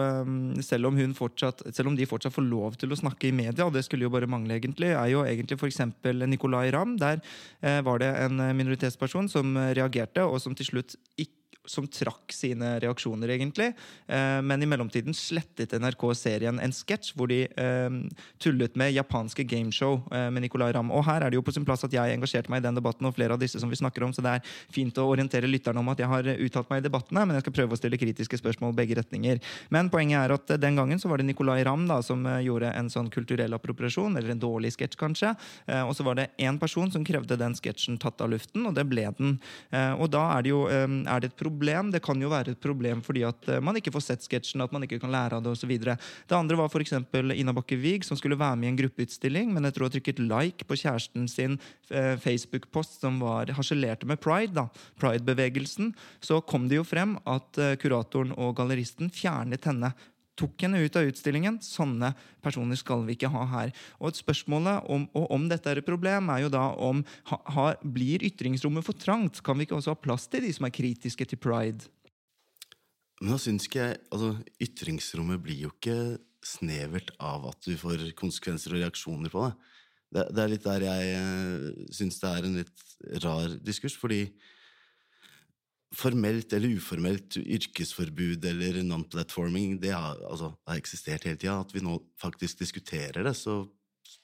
selv 0.67 0.91
om, 0.91 0.99
fortsatt, 1.17 1.63
selv 1.73 1.93
om, 1.93 1.97
de 1.97 2.09
fortsatt 2.11 2.35
får 2.35 2.49
lov 2.49 2.77
til 2.83 2.93
å 2.93 2.99
snakke 2.99 3.31
i 3.31 3.35
media, 3.35 3.65
og 3.65 3.73
det 3.77 3.87
skulle 3.87 4.09
jo 4.09 4.13
bare 4.13 4.29
mangle, 4.31 4.59
egentlig, 4.59 4.91
er 4.93 5.13
jo 5.15 5.25
egentlig 5.25 5.61
f.eks. 5.61 5.81
Nicolay 6.27 6.75
Ramm. 6.75 6.99
Der 7.01 7.23
eh, 7.63 7.81
var 7.87 8.03
det 8.03 8.11
en 8.27 8.43
minoritetsperson 8.59 9.31
som 9.31 9.57
reagerte, 9.79 10.27
og 10.27 10.43
som 10.43 10.59
til 10.59 10.73
slutt 10.73 10.99
ikke 11.17 11.38
som 11.69 11.87
trakk 11.89 12.33
sine 12.33 12.75
reaksjoner, 12.83 13.29
egentlig. 13.35 13.73
Eh, 14.07 14.41
men 14.43 14.63
i 14.63 14.69
mellomtiden 14.69 15.15
slettet 15.17 15.75
NRK 15.77 16.05
serien 16.17 16.61
en 16.63 16.75
sketsj 16.75 17.13
hvor 17.17 17.31
de 17.31 17.43
eh, 17.47 17.99
tullet 18.43 18.77
med 18.79 18.95
japanske 18.95 19.45
gameshow 19.49 20.01
eh, 20.13 20.29
med 20.33 20.47
Nicolay 20.47 20.73
Ramm. 20.75 20.93
Og 20.95 21.05
her 21.09 21.25
er 21.25 21.31
det 21.31 21.39
jo 21.39 21.45
på 21.45 21.55
sin 21.55 21.67
plass 21.69 21.85
at 21.87 21.95
jeg 21.95 22.17
engasjerte 22.17 22.53
meg 22.53 22.63
i 22.63 22.67
den 22.69 22.79
debatten, 22.79 23.07
og 23.09 23.17
flere 23.17 23.37
av 23.37 23.43
disse 23.43 23.61
som 23.61 23.71
vi 23.71 23.79
snakker 23.81 24.07
om, 24.07 24.15
så 24.17 24.25
det 24.25 24.39
er 24.39 24.55
fint 24.75 24.99
å 24.99 25.09
orientere 25.13 25.51
lytterne 25.51 25.83
om 25.83 25.93
at 25.93 26.03
jeg 26.03 26.11
har 26.11 26.31
uttalt 26.49 26.73
meg 26.73 26.83
i 26.83 26.87
debattene, 26.89 27.27
men 27.27 27.39
jeg 27.39 27.47
skal 27.47 27.57
prøve 27.61 27.77
å 27.77 27.81
stille 27.81 28.01
kritiske 28.01 28.41
spørsmål 28.41 28.77
begge 28.79 28.99
retninger. 28.99 29.43
Men 29.75 29.93
poenget 29.93 30.23
er 30.25 30.37
at 30.39 30.55
den 30.61 30.79
gangen 30.79 31.01
så 31.01 31.11
var 31.13 31.21
det 31.21 31.29
Nicolay 31.29 31.65
Ramm 31.67 31.87
som 32.05 32.25
gjorde 32.43 32.73
en 32.77 32.91
sånn 32.93 33.09
kulturell 33.13 33.55
appropriasjon, 33.57 34.17
eller 34.19 34.35
en 34.35 34.43
dårlig 34.43 34.75
sketsj, 34.75 34.99
kanskje. 35.01 35.31
Og 35.87 35.95
så 35.97 36.05
var 36.05 36.19
det 36.19 36.27
én 36.43 36.59
person 36.61 36.91
som 36.93 37.05
krevde 37.07 37.39
den 37.41 37.55
sketsjen 37.57 37.97
tatt 38.03 38.21
av 38.25 38.33
luften, 38.33 38.67
og 38.69 38.75
det 38.77 38.85
ble 38.91 39.07
den. 39.19 39.39
Og 39.97 40.11
da 40.13 40.25
er 40.35 40.45
det 40.45 40.53
jo 40.53 40.65
er 40.69 41.23
det 41.23 41.31
et 41.31 41.39
problem 41.39 41.58
problem. 41.59 41.91
Det 41.91 42.01
kan 42.05 42.21
jo 42.23 42.31
være 42.31 42.55
et 42.55 42.61
problem 42.63 43.03
fordi 43.03 43.25
at 43.27 43.49
eh, 43.49 43.61
man 43.65 43.77
ikke 43.79 43.93
får 43.95 44.05
sett 44.07 44.27
sketsjen, 44.27 44.63
at 44.63 44.73
man 44.73 44.85
ikke 44.87 45.01
kan 45.03 45.13
lære 45.13 45.39
av 45.39 45.45
det 45.45 45.53
osv. 45.53 45.75
Det 45.79 46.37
andre 46.37 46.59
var 46.59 46.71
f.eks. 46.71 46.95
Ina 47.35 47.55
Bakke 47.57 47.77
Wiig, 47.77 48.05
som 48.07 48.17
skulle 48.17 48.39
være 48.39 48.57
med 48.57 48.69
i 48.69 48.73
en 48.73 48.81
gruppeutstilling, 48.81 49.53
men 49.55 49.67
etter 49.67 49.83
å 49.83 49.89
ha 49.89 49.95
trykket 49.95 50.23
like 50.23 50.69
på 50.69 50.79
kjæresten 50.79 51.27
sin 51.31 51.59
eh, 51.91 52.15
Facebook-post 52.21 53.01
som 53.03 53.19
var 53.23 53.51
harselerte 53.57 54.07
med 54.07 54.21
pride, 54.23 54.55
da, 54.55 54.69
pride-bevegelsen, 55.01 55.93
så 56.21 56.41
kom 56.41 56.69
det 56.71 56.79
jo 56.79 56.87
frem 56.87 57.19
at 57.29 57.59
eh, 57.59 57.75
kuratoren 57.81 58.35
og 58.37 58.57
galleristen 58.61 59.11
fjernet 59.15 59.67
henne 59.69 59.93
tok 60.39 60.65
henne 60.65 60.81
ut 60.85 60.97
av 60.99 61.09
utstillingen. 61.09 61.59
Sånne 61.65 62.13
personer 62.45 62.79
skal 62.79 63.05
vi 63.07 63.17
ikke 63.17 63.33
ha 63.33 63.45
her. 63.53 63.75
Og 63.99 64.17
Spørsmålet 64.19 64.87
om, 64.93 65.07
om 65.15 65.49
dette 65.51 65.71
er 65.71 65.81
et 65.81 65.89
problem, 65.89 66.31
er 66.33 66.45
jo 66.45 66.53
da 66.53 66.65
om 66.75 67.05
ha, 67.33 67.69
blir 67.83 68.25
ytringsrommet 68.27 68.87
for 68.87 68.99
trangt? 68.99 69.43
Kan 69.45 69.59
vi 69.59 69.69
ikke 69.69 69.79
også 69.79 69.95
ha 69.95 70.01
plass 70.01 70.29
til 70.31 70.47
de 70.47 70.53
som 70.55 70.69
er 70.69 70.75
kritiske 70.75 71.29
til 71.29 71.41
pride? 71.43 71.91
Men 73.19 73.35
da 73.35 73.41
syns 73.43 73.67
ikke 73.67 73.83
jeg 73.83 73.99
altså, 74.15 74.35
Ytringsrommet 74.63 75.43
blir 75.43 75.65
jo 75.67 75.73
ikke 75.75 75.99
snevert 76.47 77.11
av 77.19 77.49
at 77.51 77.67
du 77.67 77.75
får 77.79 78.13
konsekvenser 78.19 78.77
og 78.77 78.85
reaksjoner 78.85 79.33
på 79.33 79.43
det. 79.47 79.57
Det, 80.09 80.23
det 80.33 80.43
er 80.43 80.53
litt 80.53 80.65
der 80.65 80.85
jeg 80.87 81.17
uh, 81.19 81.89
syns 81.93 82.21
det 82.23 82.31
er 82.31 82.47
en 82.47 82.61
litt 82.63 82.85
rar 83.25 83.59
diskurs, 83.67 83.99
fordi 83.99 84.23
formelt 85.97 86.53
eller 86.53 86.77
uformelt 86.77 87.39
yrkesforbud 87.41 88.45
eller 88.45 88.81
non-platforming, 88.85 89.79
det 89.81 89.95
har, 89.95 90.21
altså, 90.29 90.53
har, 90.69 90.81
eksistert 90.81 91.25
hele 91.25 91.41
tida. 91.41 91.59
At 91.63 91.73
vi 91.75 91.83
nå 91.85 91.97
faktisk 92.21 92.61
diskuterer 92.61 93.25
det, 93.25 93.35
så 93.39 93.63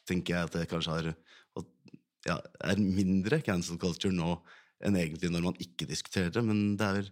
tenker 0.08 0.36
jeg 0.36 0.48
at 0.48 0.58
det 0.58 0.68
kanskje 0.70 0.96
har, 0.98 1.12
ja, 2.28 2.38
er 2.64 2.82
mindre 2.82 3.40
cancel 3.44 3.80
culture 3.80 4.12
nå 4.12 4.36
enn 4.84 4.98
egentlig 5.00 5.30
når 5.32 5.46
man 5.46 5.62
ikke 5.62 5.88
diskuterer 5.88 6.32
det. 6.34 6.44
Men 6.44 6.74
det 6.80 6.90
er 6.90 7.08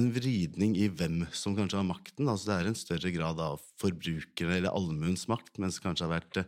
en 0.00 0.08
vridning 0.14 0.74
i 0.80 0.88
hvem 0.90 1.22
som 1.36 1.54
kanskje 1.56 1.78
har 1.78 1.86
makten. 1.86 2.26
Altså, 2.26 2.50
det 2.50 2.56
er 2.58 2.70
en 2.70 2.78
større 2.78 3.12
grad 3.14 3.42
av 3.44 3.62
forbrukerne 3.80 4.58
eller 4.58 4.74
allmuens 4.74 5.28
makt, 5.30 5.60
mens 5.62 5.78
det 5.78 5.86
kanskje 5.86 6.08
har 6.08 6.16
vært 6.16 6.42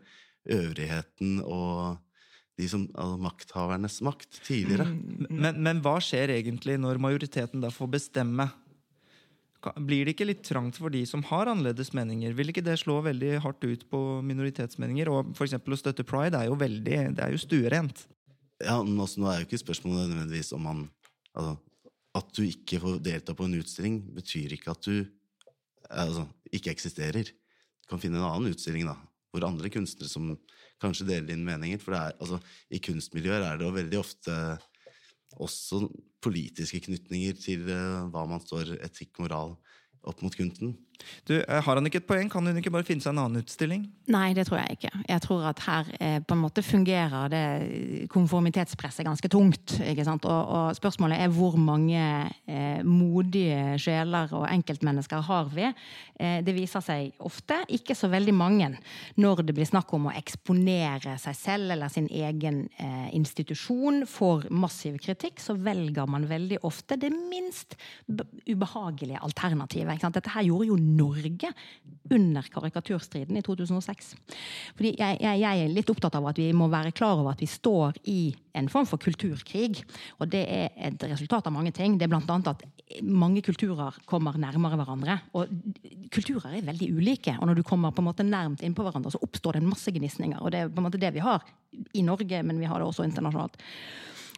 øvrigheten 0.54 1.38
og 1.44 2.00
de 2.60 2.68
som, 2.70 2.84
altså 2.94 3.18
makthavernes 3.22 3.96
makt 4.06 4.38
tidligere. 4.46 4.86
Mm. 4.86 5.26
Men, 5.30 5.58
men, 5.66 5.80
hva 5.82 5.96
skjer 6.02 6.36
egentlig 6.36 6.76
når 6.78 7.00
majoriteten 7.02 7.64
da 7.64 7.72
får 7.74 7.90
bestemme? 7.96 8.46
Blir 9.80 10.04
det 10.04 10.14
ikke 10.14 10.28
litt 10.28 10.42
trangt 10.44 10.76
for 10.76 10.92
de 10.92 11.00
som 11.08 11.24
har 11.30 11.48
annerledes 11.50 11.94
meninger? 11.96 12.34
Vil 12.36 12.52
ikke 12.52 12.64
det 12.64 12.76
slå 12.82 13.00
veldig 13.06 13.38
hardt 13.42 13.64
ut 13.64 13.86
på 13.90 14.00
minoritetsmeninger? 14.26 15.10
Og 15.10 15.32
for 15.38 15.48
å 15.48 15.80
støtte 15.80 16.06
pride 16.06 16.38
er 16.38 16.50
jo 16.50 16.58
veldig, 16.60 16.98
det 17.16 17.24
er 17.24 17.32
jo 17.32 17.40
stuerent. 17.40 18.04
Ja, 18.62 18.78
men 18.84 19.00
også, 19.00 19.22
Nå 19.22 19.30
er 19.30 19.40
jo 19.40 19.48
ikke 19.48 19.64
spørsmålet 19.64 20.12
nødvendigvis 20.12 20.52
om 20.54 20.62
man 20.62 20.82
altså, 21.34 21.56
At 22.14 22.28
du 22.36 22.44
ikke 22.46 22.78
får 22.78 23.00
delta 23.02 23.34
på 23.34 23.48
en 23.48 23.56
utstilling, 23.58 23.96
betyr 24.14 24.52
ikke 24.54 24.70
at 24.70 24.86
du 24.86 25.00
altså, 25.90 26.28
ikke 26.54 26.70
eksisterer. 26.70 27.32
Du 27.82 27.90
kan 27.90 27.98
finne 27.98 28.20
en 28.20 28.28
annen 28.28 28.54
utstilling 28.54 28.86
da, 28.86 28.94
hvor 29.34 29.48
andre 29.48 29.70
kunstnere 29.74 30.10
som 30.10 30.30
kanskje 30.82 31.08
deler 31.08 31.26
dine 31.26 31.46
meninger. 31.46 31.80
For 31.82 31.96
er, 31.98 32.14
altså, 32.22 32.38
i 32.70 32.78
kunstmiljøer 32.82 33.42
er 33.42 33.58
det 33.58 33.66
jo 33.66 33.74
veldig 33.74 33.98
ofte 33.98 34.38
også 35.42 35.88
politiske 36.22 36.78
knytninger 36.86 37.34
til 37.42 37.66
uh, 37.66 38.06
hva 38.14 38.22
man 38.30 38.42
står 38.44 38.76
etikk, 38.78 39.18
moral 39.18 39.56
opp 40.06 40.22
mot 40.22 40.36
kunsten. 40.38 40.76
Du, 41.28 41.34
eh, 41.40 41.62
Har 41.62 41.76
han 41.76 41.86
ikke 41.86 42.02
et 42.02 42.08
poeng? 42.08 42.30
Kan 42.30 42.46
hun 42.46 42.56
ikke 42.60 42.72
bare 42.74 42.86
finne 42.86 43.04
seg 43.04 43.14
en 43.14 43.22
annen 43.24 43.42
utstilling? 43.42 43.86
Nei, 44.12 44.34
det 44.36 44.46
tror 44.48 44.60
jeg 44.60 44.78
ikke. 44.78 44.92
Jeg 45.08 45.22
tror 45.24 45.46
at 45.48 45.62
her 45.64 45.90
eh, 45.98 46.18
på 46.20 46.36
en 46.36 46.42
måte 46.42 46.64
fungerer 46.64 47.30
det 47.32 47.44
konformitetspresset 48.12 49.06
ganske 49.06 49.30
tungt. 49.32 49.78
ikke 49.80 50.04
sant? 50.04 50.26
Og, 50.28 50.50
og 50.56 50.76
spørsmålet 50.76 51.22
er 51.24 51.32
hvor 51.32 51.56
mange 51.60 52.00
eh, 52.46 52.82
modige 52.84 53.78
sjeler 53.80 54.32
og 54.36 54.48
enkeltmennesker 54.50 55.24
har 55.24 55.48
vi? 55.54 55.70
Eh, 56.20 56.40
det 56.44 56.54
viser 56.54 56.84
seg 56.84 57.24
ofte 57.24 57.62
ikke 57.74 57.96
så 57.98 58.10
veldig 58.12 58.34
mange 58.36 58.70
når 59.20 59.42
det 59.48 59.56
blir 59.56 59.68
snakk 59.68 59.90
om 59.96 60.08
å 60.10 60.14
eksponere 60.14 61.16
seg 61.20 61.38
selv 61.38 61.74
eller 61.74 61.90
sin 61.92 62.06
egen 62.12 62.64
eh, 62.78 63.08
institusjon 63.16 64.04
for 64.10 64.44
massiv 64.54 65.00
kritikk, 65.02 65.40
så 65.42 65.56
velger 65.58 66.06
man 66.10 66.28
veldig 66.30 66.60
ofte 66.66 66.98
det 67.00 67.10
minst 67.14 67.74
ubehagelige 68.06 69.22
alternativet. 69.24 69.96
ikke 69.96 70.06
sant? 70.06 70.20
Dette 70.20 70.34
her 70.36 70.46
gjorde 70.46 70.70
jo 70.70 70.78
Norge 70.84 71.50
under 72.12 72.46
karikaturstriden 72.52 73.38
i 73.38 73.42
2006. 73.44 74.12
Fordi 74.76 74.92
jeg, 74.98 75.18
jeg, 75.22 75.40
jeg, 75.40 75.64
er 75.64 75.72
litt 75.72 75.90
opptatt 75.92 76.18
av 76.18 76.28
at 76.28 76.40
vi 76.40 76.50
må 76.56 76.68
være 76.72 76.92
klar 76.96 77.16
over 77.16 77.32
at 77.32 77.42
vi 77.42 77.48
står 77.48 78.00
i 78.10 78.18
en 78.58 78.68
form 78.70 78.88
for 78.88 79.00
kulturkrig. 79.02 79.82
Og 80.20 80.30
det 80.32 80.44
er 80.44 80.76
et 80.90 81.06
resultat 81.08 81.48
av 81.48 81.54
mange 81.56 81.72
ting. 81.74 81.96
Det 81.98 82.06
er 82.06 82.12
bl.a. 82.12 82.38
at 82.52 82.64
mange 83.08 83.42
kulturer 83.46 83.96
kommer 84.10 84.36
nærmere 84.40 84.78
hverandre. 84.80 85.18
Og 85.34 85.50
kulturer 86.14 86.58
er 86.58 86.68
veldig 86.68 86.92
ulike. 86.92 87.36
Og 87.40 87.48
når 87.48 87.60
du 87.60 87.66
kommer 87.66 87.94
på 87.94 88.04
en 88.04 88.10
måte 88.10 88.26
nærmt 88.28 88.64
innpå 88.64 88.84
hverandre, 88.84 89.14
så 89.14 89.22
oppstår 89.24 89.56
det 89.56 89.64
en 89.64 89.72
masse 89.72 89.92
gnisninger. 89.94 90.40
Og 90.42 90.52
det 90.52 90.64
er 90.64 90.72
på 90.72 90.82
en 90.82 90.88
måte 90.90 91.00
det 91.00 91.14
vi 91.16 91.24
har 91.24 91.44
i 91.96 92.04
Norge, 92.06 92.42
men 92.46 92.60
vi 92.60 92.68
har 92.68 92.78
det 92.78 92.86
også 92.86 93.06
internasjonalt. 93.08 93.56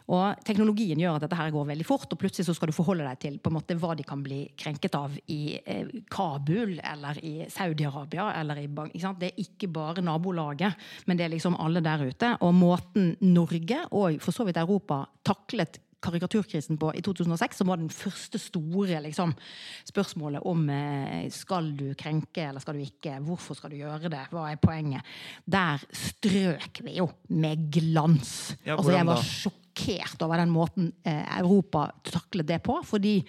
Og 0.07 0.43
teknologien 0.47 0.99
gjør 1.01 1.17
at 1.17 1.25
dette 1.25 1.37
her 1.39 1.51
går 1.51 1.65
veldig 1.71 1.87
fort, 1.87 2.07
og 2.11 2.19
plutselig 2.21 2.47
så 2.47 2.55
skal 2.55 2.71
du 2.71 2.75
forholde 2.75 3.07
deg 3.07 3.19
til 3.23 3.39
på 3.43 3.51
en 3.51 3.57
måte 3.57 3.75
hva 3.79 3.95
de 3.97 4.05
kan 4.07 4.21
bli 4.23 4.45
krenket 4.59 4.95
av 4.95 5.17
i 5.33 5.57
eh, 5.59 5.89
Kabul 6.11 6.77
eller 6.79 7.19
i 7.19 7.33
Saudi-Arabia. 7.51 8.29
eller 8.39 8.63
i 8.63 8.67
Det 8.67 9.31
er 9.31 9.41
ikke 9.43 9.67
bare 9.67 10.01
nabolaget, 10.01 10.73
men 11.05 11.17
det 11.17 11.25
er 11.25 11.35
liksom 11.35 11.59
alle 11.59 11.81
der 11.83 12.07
ute. 12.07 12.37
Og 12.41 12.53
måten 12.55 13.17
Norge, 13.21 13.83
og 13.91 14.21
for 14.23 14.31
så 14.31 14.47
vidt 14.47 14.57
Europa, 14.57 15.05
taklet 15.25 15.81
karikaturkrisen 16.03 16.77
på 16.77 16.91
i 16.95 17.01
2006, 17.01 17.57
som 17.57 17.71
var 17.71 17.81
den 17.81 17.89
første 17.91 18.39
store 18.39 19.01
liksom, 19.07 19.33
spørsmålet 19.89 20.45
om 20.47 20.67
eh, 20.69 21.27
skal 21.33 21.71
du 21.77 21.89
krenke 21.99 22.47
eller 22.47 22.63
skal 22.63 22.77
du 22.77 22.85
ikke, 22.85 23.17
hvorfor 23.25 23.57
skal 23.57 23.73
du 23.73 23.79
gjøre 23.81 24.11
det, 24.13 24.23
hva 24.31 24.47
er 24.51 24.61
poenget? 24.61 25.15
Der 25.45 25.83
strøk 25.91 26.83
vi 26.85 26.99
jo 26.99 27.09
med 27.33 27.69
glans. 27.73 28.55
Ja, 28.63 28.77
altså, 28.77 28.93
jeg 28.93 29.09
var 29.09 29.23
sjokkert 29.25 29.66
sjokkert 29.77 30.25
over 30.25 30.37
den 30.41 30.53
måten 30.53 30.91
eh, 31.03 31.39
Europa 31.39 31.91
taklet 32.03 32.47
det 32.47 32.59
på. 32.59 32.81
fordi 32.83 33.23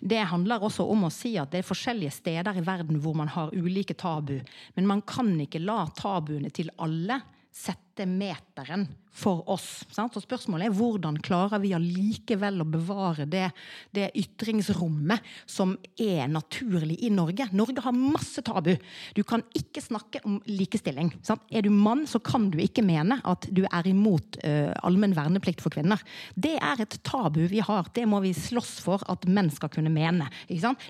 det 0.00 0.28
handler 0.28 0.62
også 0.62 0.84
om 0.84 1.06
å 1.06 1.10
si 1.10 1.36
at 1.38 1.50
det 1.50 1.62
er 1.62 1.66
forskjellige 1.66 2.12
steder 2.12 2.58
i 2.58 2.64
verden 2.64 3.00
hvor 3.00 3.14
man 3.16 3.28
har 3.28 3.54
ulike 3.54 3.94
tabu. 3.94 4.40
Men 4.74 4.86
man 4.86 5.02
kan 5.02 5.32
ikke 5.40 5.62
la 5.62 5.86
tabuene 5.96 6.50
til 6.50 6.70
alle 6.78 7.20
sette 7.52 8.04
meteren 8.06 8.86
for 9.16 9.42
oss. 9.50 9.84
Sant? 9.94 10.16
Og 10.16 10.24
spørsmålet 10.24 10.68
er 10.68 10.76
hvordan 10.76 11.18
klarer 11.24 11.62
vi 11.62 11.72
allikevel 11.76 12.60
å 12.62 12.68
bevare 12.68 13.26
det, 13.30 13.48
det 13.96 14.10
ytringsrommet 14.18 15.24
som 15.48 15.74
er 16.00 16.28
naturlig 16.28 16.98
i 17.06 17.10
Norge. 17.14 17.48
Norge 17.56 17.84
har 17.84 17.96
masse 17.96 18.44
tabu. 18.44 18.74
Du 19.16 19.22
kan 19.26 19.44
ikke 19.56 19.82
snakke 19.84 20.20
om 20.28 20.38
likestilling. 20.48 21.14
Sant? 21.26 21.44
Er 21.50 21.64
du 21.64 21.70
mann, 21.72 22.04
så 22.10 22.20
kan 22.20 22.50
du 22.52 22.60
ikke 22.62 22.84
mene 22.86 23.18
at 23.24 23.48
du 23.56 23.64
er 23.66 23.88
imot 23.88 24.38
uh, 24.44 24.72
allmenn 24.86 25.16
verneplikt 25.16 25.64
for 25.64 25.72
kvinner. 25.74 26.02
Det 26.34 26.56
er 26.60 26.84
et 26.84 26.98
tabu 27.06 27.42
vi 27.50 27.62
har. 27.64 27.88
Det 27.96 28.04
må 28.08 28.20
vi 28.24 28.34
slåss 28.36 28.76
for 28.84 29.04
at 29.10 29.24
menn 29.30 29.50
skal 29.54 29.72
kunne 29.72 29.92
mene. 29.92 30.28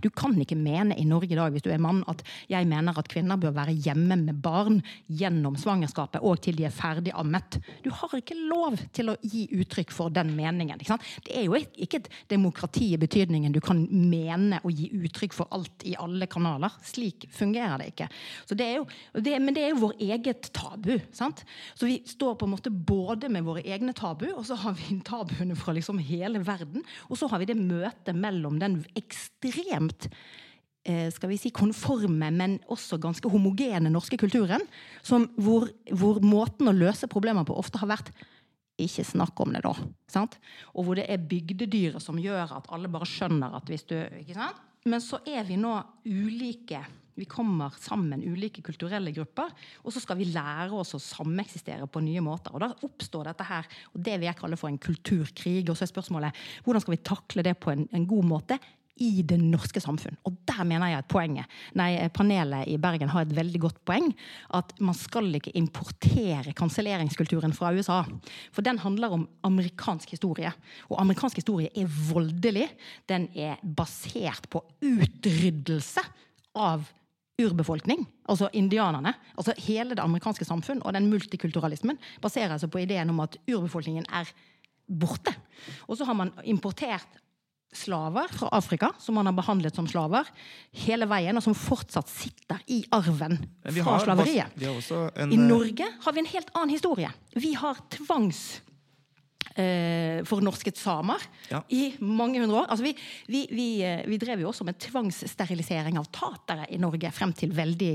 Du 0.02 0.10
kan 0.10 0.34
ikke 0.40 0.58
mene 0.58 0.96
i 0.98 1.06
Norge 1.06 1.32
i 1.32 1.38
dag, 1.38 1.54
hvis 1.54 1.64
du 1.64 1.70
er 1.72 1.82
mann, 1.82 2.02
at 2.10 2.24
jeg 2.50 2.66
mener 2.68 2.96
at 2.98 3.10
kvinner 3.12 3.38
bør 3.40 3.54
være 3.56 3.76
hjemme 3.86 4.18
med 4.26 4.42
barn 4.42 4.80
gjennom 5.06 5.56
svangerskapet 5.60 6.24
og 6.26 6.40
til 6.44 6.58
de 6.58 6.66
er 6.68 6.74
ferdig 6.74 7.14
ammet. 7.16 7.58
Du 7.84 7.90
har 7.94 8.15
ikke 8.20 8.36
lov 8.38 8.78
til 8.96 9.10
å 9.12 9.16
gi 9.22 9.46
uttrykk 9.56 9.92
for 9.94 10.12
den 10.14 10.32
meningen. 10.36 10.78
Det 10.78 11.34
er 11.34 11.46
jo 11.46 11.56
ikke 11.56 12.00
et 12.00 12.10
demokrati 12.30 12.92
i 12.94 13.00
betydningen 13.00 13.54
du 13.54 13.60
kan 13.64 13.82
mene 13.90 14.60
og 14.62 14.74
gi 14.74 14.88
uttrykk 14.96 15.36
for 15.36 15.52
alt 15.54 15.86
i 15.88 15.96
alle 16.00 16.28
kanaler. 16.30 16.74
Slik 16.86 17.28
fungerer 17.34 17.80
det 17.82 17.90
ikke. 17.92 18.08
Det 18.56 18.70
jo, 18.76 18.86
det, 19.14 19.36
men 19.42 19.56
det 19.56 19.66
er 19.66 19.74
jo 19.74 19.82
vår 19.86 19.96
eget 20.08 20.50
tabu. 20.56 20.96
Sant? 21.16 21.44
Så 21.74 21.88
vi 21.88 22.00
står 22.06 22.38
på 22.38 22.48
en 22.48 22.54
måte 22.56 22.72
både 22.72 23.30
med 23.32 23.46
våre 23.46 23.64
egne 23.66 23.94
tabu, 23.96 24.28
og 24.34 24.44
så 24.48 24.58
har 24.64 24.76
vi 24.78 25.00
tabuene 25.10 25.58
fra 25.58 25.76
liksom 25.76 26.00
hele 26.02 26.42
verden. 26.46 26.84
Og 27.10 27.20
så 27.20 27.30
har 27.30 27.42
vi 27.42 27.50
det 27.50 27.58
møtet 27.60 28.16
mellom 28.16 28.60
den 28.62 28.82
ekstremt 28.98 30.10
skal 31.14 31.30
vi 31.32 31.38
si, 31.40 31.50
konforme, 31.54 32.30
men 32.30 32.58
også 32.72 32.98
ganske 33.02 33.30
homogene 33.32 33.90
norske 33.90 34.18
kulturen, 34.20 34.62
som, 35.06 35.26
hvor, 35.40 35.68
hvor, 35.90 36.20
måten 36.22 36.70
å 36.70 36.76
løse 36.76 37.10
problemer 37.10 37.46
på 37.46 37.56
ofte 37.58 37.80
har 37.82 37.90
vært 37.90 38.12
ikke 38.80 39.06
snakk 39.08 39.40
om 39.40 39.54
det, 39.56 39.64
da. 39.64 39.72
Sant? 40.12 40.36
Og 40.76 40.86
hvor 40.86 40.98
det 40.98 41.06
er 41.08 41.24
bygdedyret 41.24 42.02
som 42.04 42.20
gjør 42.20 42.58
at 42.58 42.68
alle 42.74 42.90
bare 42.92 43.08
skjønner 43.08 43.56
at 43.56 43.72
hvis 43.72 43.86
du 43.88 43.96
ikke 43.96 44.36
sant? 44.36 44.62
Men 44.86 45.02
så 45.02 45.18
er 45.26 45.42
vi 45.48 45.56
nå 45.58 45.72
ulike. 46.06 46.84
Vi 47.16 47.24
kommer 47.26 47.74
sammen, 47.80 48.20
ulike 48.22 48.62
kulturelle 48.62 49.10
grupper, 49.16 49.50
og 49.82 49.94
så 49.94 50.02
skal 50.04 50.18
vi 50.20 50.28
lære 50.28 50.76
oss 50.76 50.92
å 50.94 51.00
sameksistere 51.00 51.88
på 51.88 52.02
nye 52.04 52.22
måter. 52.22 52.52
Og 52.54 52.62
Da 52.62 52.68
oppstår 52.86 53.30
dette 53.30 53.46
her, 53.48 53.66
og 53.94 54.04
det 54.04 54.18
vil 54.18 54.28
jeg 54.28 54.38
kalle 54.38 54.58
for 54.60 54.70
en 54.70 54.78
kulturkrig. 54.78 55.64
Og 55.64 55.78
så 55.78 55.86
er 55.86 55.94
spørsmålet 55.94 56.42
hvordan 56.66 56.84
skal 56.84 56.94
vi 56.94 57.06
takle 57.08 57.46
det 57.48 57.56
på 57.58 57.72
en, 57.72 57.88
en 57.96 58.06
god 58.06 58.28
måte 58.28 58.60
i 59.02 59.22
det 59.26 59.38
norske 59.40 59.80
samfunn. 59.82 60.16
Og 60.28 60.36
der 60.48 60.64
mener 60.68 60.90
jeg 60.90 61.02
at 61.02 61.08
poenget, 61.10 61.56
nei, 61.76 61.90
panelet 62.14 62.68
i 62.72 62.78
Bergen 62.80 63.10
har 63.12 63.26
et 63.26 63.34
veldig 63.36 63.60
godt 63.66 63.80
poeng. 63.88 64.08
At 64.56 64.72
man 64.80 64.96
skal 64.96 65.28
ikke 65.36 65.54
importere 65.58 66.54
kanselleringskulturen 66.56 67.54
fra 67.56 67.74
USA. 67.76 68.02
For 68.54 68.64
den 68.64 68.80
handler 68.82 69.16
om 69.18 69.26
amerikansk 69.46 70.16
historie. 70.16 70.52
Og 70.88 71.00
amerikansk 71.02 71.42
historie 71.42 71.72
er 71.76 71.90
voldelig. 72.10 72.70
Den 73.10 73.28
er 73.36 73.60
basert 73.62 74.48
på 74.52 74.64
utryddelse 74.84 76.04
av 76.56 76.86
urbefolkning, 77.36 78.06
altså 78.32 78.48
indianerne. 78.56 79.12
altså 79.36 79.52
Hele 79.66 79.92
det 79.92 80.00
amerikanske 80.00 80.46
samfunn 80.48 80.80
og 80.82 80.94
den 80.96 81.10
multikulturalismen 81.10 81.98
baserer 82.24 82.56
seg 82.56 82.72
på 82.72 82.80
ideen 82.80 83.12
om 83.12 83.20
at 83.20 83.36
urbefolkningen 83.44 84.06
er 84.08 84.30
borte. 84.86 85.34
Og 85.84 85.98
så 85.98 86.06
har 86.08 86.16
man 86.16 86.32
importert 86.44 87.20
slaver 87.76 88.30
fra 88.32 88.50
Afrika 88.56 88.90
som 89.02 89.18
han 89.20 89.28
har 89.30 89.36
behandlet 89.36 89.76
som 89.76 89.88
slaver 89.90 90.28
hele 90.86 91.08
veien, 91.10 91.36
og 91.36 91.44
som 91.44 91.56
fortsatt 91.56 92.10
sitter 92.10 92.62
i 92.72 92.82
arven 92.96 93.38
fra 93.82 93.98
slaveriet. 94.04 94.56
En, 95.16 95.32
I 95.32 95.40
Norge 95.40 95.88
har 96.04 96.16
vi 96.16 96.24
en 96.24 96.32
helt 96.34 96.54
annen 96.54 96.74
historie. 96.76 97.12
Vi 97.36 97.54
har 97.58 97.80
tvangs 97.92 98.46
eh, 99.56 100.24
fornorsket 100.24 100.76
samer 100.78 101.22
ja. 101.50 101.62
i 101.68 101.94
mange 102.00 102.40
hundre 102.40 102.62
år. 102.62 102.70
Altså 102.70 102.86
vi, 102.86 102.92
vi, 103.30 103.42
vi, 103.50 103.68
eh, 103.84 104.04
vi, 104.08 104.18
drev 104.20 104.42
jo 104.42 104.50
også 104.50 104.66
med 104.68 104.78
tvangssterilisering 104.82 105.98
av 106.00 106.08
tatere 106.14 106.68
i 106.72 106.80
Norge 106.82 107.10
frem 107.14 107.34
til 107.36 107.54
veldig 107.56 107.92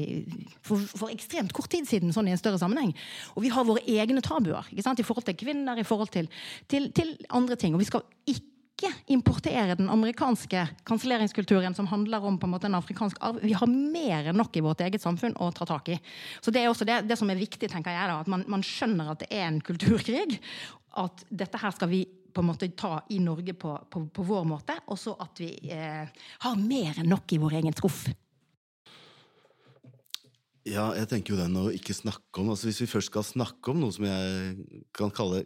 for, 0.65 0.81
for, 0.85 1.09
ekstremt 1.13 1.53
kort 1.55 1.71
tid 1.73 1.89
siden, 1.89 2.13
sånn 2.15 2.29
i 2.29 2.35
en 2.35 2.41
større 2.41 2.61
sammenheng. 2.61 2.93
Og 3.35 3.45
vi 3.45 3.53
har 3.53 3.67
våre 3.67 3.83
egne 3.85 4.23
tabuer 4.25 4.69
i 4.71 4.81
forhold 4.81 5.27
til 5.27 5.39
kvinner, 5.39 5.79
i 5.79 5.87
forhold 5.87 6.13
til, 6.13 6.29
til, 6.71 6.89
til 6.95 7.15
andre 7.29 7.59
ting. 7.59 7.75
Og 7.75 7.83
vi 7.83 7.89
skal 7.89 8.05
ikke 8.29 8.50
ikke 8.81 9.13
importere 9.13 9.75
den 9.77 9.89
amerikanske 9.93 10.63
kanselleringskulturen 10.87 11.75
som 11.77 11.87
handler 11.91 12.23
om 12.25 12.39
på 12.39 12.47
en 12.47 12.53
måte 12.55 12.69
en 12.69 12.77
afrikansk 12.79 13.19
arv. 13.21 13.41
Vi 13.43 13.53
har 13.57 13.69
mer 13.69 14.31
enn 14.31 14.39
nok 14.39 14.57
i 14.57 14.63
vårt 14.65 14.81
eget 14.81 15.03
samfunn 15.03 15.37
å 15.37 15.51
ta 15.55 15.67
tak 15.69 15.91
i. 15.93 15.99
Så 16.41 16.51
Det 16.51 16.63
er 16.63 16.69
også 16.69 16.87
det, 16.87 17.03
det 17.07 17.17
som 17.19 17.29
er 17.29 17.39
viktig, 17.39 17.69
tenker 17.69 17.93
jeg, 17.93 18.09
da, 18.09 18.19
at 18.23 18.31
man, 18.31 18.45
man, 18.49 18.65
skjønner 18.65 19.13
at 19.13 19.21
det 19.23 19.29
er 19.29 19.47
en 19.49 19.61
kulturkrig. 19.61 20.39
At 20.97 21.23
dette 21.29 21.61
her 21.61 21.75
skal 21.75 21.91
vi 21.91 22.05
på 22.31 22.41
en 22.41 22.47
måte 22.47 22.71
ta 22.79 22.97
i 23.11 23.19
Norge 23.19 23.53
på, 23.53 23.75
på, 23.91 24.05
på 24.07 24.25
vår 24.25 24.45
måte, 24.47 24.77
og 24.87 24.99
så 24.99 25.13
at 25.19 25.39
vi 25.43 25.51
eh, 25.69 26.07
har 26.45 26.59
mer 26.59 27.01
enn 27.01 27.11
nok 27.11 27.35
i 27.35 27.39
vår 27.41 27.59
egen 27.59 27.75
skuff. 27.75 28.05
Ja, 30.67 30.91
jeg 30.95 31.09
tenker 31.09 31.33
jo 31.33 31.41
den 31.41 31.57
å 31.57 31.69
ikke 31.73 31.95
snakke 31.97 32.37
om 32.37 32.51
altså 32.53 32.67
Hvis 32.67 32.83
vi 32.83 32.91
først 32.91 33.09
skal 33.09 33.23
snakke 33.25 33.71
om 33.71 33.79
noe 33.81 33.93
som 33.95 34.05
jeg 34.05 34.83
kan 34.93 35.09
kalle 35.09 35.41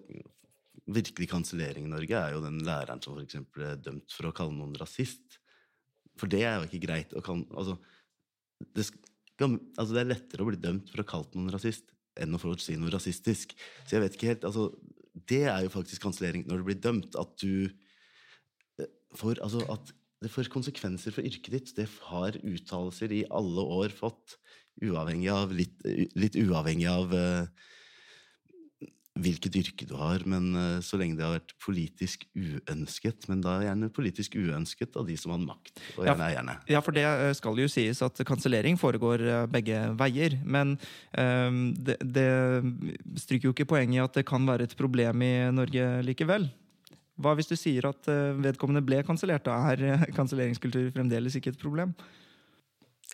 virkelig 0.86 1.29
kansellering 1.31 1.88
i 1.88 1.91
Norge, 1.91 2.19
er 2.19 2.36
jo 2.36 2.43
den 2.43 2.61
læreren 2.65 3.01
som 3.01 3.17
f.eks. 3.17 3.39
er 3.57 3.81
dømt 3.81 4.13
for 4.13 4.29
å 4.29 4.36
kalle 4.36 4.53
noen 4.53 4.75
rasist. 4.77 5.39
For 6.19 6.31
det 6.31 6.43
er 6.45 6.59
jo 6.59 6.67
ikke 6.69 6.83
greit 6.86 7.15
kalle 7.25 7.47
altså 7.57 7.79
det, 8.75 8.86
altså 9.75 9.91
det, 9.91 9.99
er 9.99 10.11
lettere 10.13 10.45
å 10.45 10.47
bli 10.47 10.59
dømt 10.61 10.91
for 10.91 11.01
å 11.01 11.03
ha 11.03 11.09
kalt 11.09 11.33
noen 11.36 11.51
rasist 11.51 11.89
enn 12.15 12.36
å 12.36 12.39
få 12.39 12.53
si 12.61 12.77
noe 12.79 12.93
rasistisk. 12.93 13.51
Så 13.83 13.97
jeg 13.97 14.05
vet 14.05 14.15
ikke 14.15 14.29
helt 14.31 14.45
altså, 14.47 14.69
Det 15.11 15.43
er 15.51 15.65
jo 15.65 15.73
faktisk 15.73 16.05
kansellering 16.05 16.45
når 16.47 16.61
du 16.61 16.67
blir 16.69 16.79
dømt. 16.79 17.17
At 17.19 17.36
du 17.41 17.67
eh, 18.79 18.91
får 19.19 19.41
Altså 19.43 19.65
at 19.71 19.91
det 20.23 20.31
får 20.31 20.49
konsekvenser 20.53 21.13
for 21.13 21.27
yrket 21.27 21.51
ditt. 21.51 21.73
Det 21.75 21.89
har 22.07 22.38
uttalelser 22.39 23.11
i 23.13 23.25
alle 23.36 23.65
år 23.75 23.93
fått, 23.93 24.38
uavhengig 24.81 25.29
av, 25.31 25.51
litt, 25.53 25.75
litt 26.17 26.38
uavhengig 26.39 26.88
av 26.89 27.11
uh, 27.13 27.67
hvilket 29.16 29.55
yrke 29.55 29.86
du 29.88 29.93
har, 29.95 30.24
men 30.28 30.49
uh, 30.57 30.80
så 30.84 30.97
lenge 30.99 31.16
det 31.16 31.24
har 31.24 31.38
vært 31.38 31.53
politisk 31.63 32.26
uønsket. 32.36 33.30
Men 33.32 33.43
da 33.43 33.57
gjerne 33.63 33.91
politisk 33.95 34.36
uønsket 34.36 34.97
av 34.99 35.07
de 35.07 35.16
som 35.20 35.32
har 35.32 35.39
makt, 35.43 35.80
og 35.95 36.09
gjerne 36.09 36.28
gjerne. 36.34 36.57
Ja, 36.72 36.82
for 36.84 36.95
det 36.95 37.05
eh, 37.07 37.32
skal 37.38 37.61
jo 37.61 37.70
sies 37.72 38.01
at 38.03 38.20
kansellering 38.28 38.80
foregår 38.80 39.24
eh, 39.24 39.45
begge 39.51 39.80
veier. 39.99 40.36
Men 40.43 40.76
um, 41.16 41.72
det, 41.78 41.97
det 42.03 42.28
stryker 43.24 43.49
jo 43.49 43.55
ikke 43.55 43.70
poenget 43.72 43.99
i 43.99 44.03
at 44.03 44.20
det 44.20 44.26
kan 44.28 44.43
være 44.47 44.68
et 44.68 44.76
problem 44.78 45.24
i 45.24 45.34
Norge 45.55 45.88
likevel. 46.07 46.49
Hva 47.16 47.38
hvis 47.39 47.47
du 47.47 47.55
sier 47.55 47.88
at 47.88 48.09
vedkommende 48.43 48.84
ble 48.84 48.99
kansellert? 49.07 49.47
Da 49.47 49.55
er 49.72 50.09
kanselleringskultur 50.18 50.91
fremdeles 50.91 51.38
ikke 51.39 51.53
et 51.53 51.61
problem? 51.61 51.95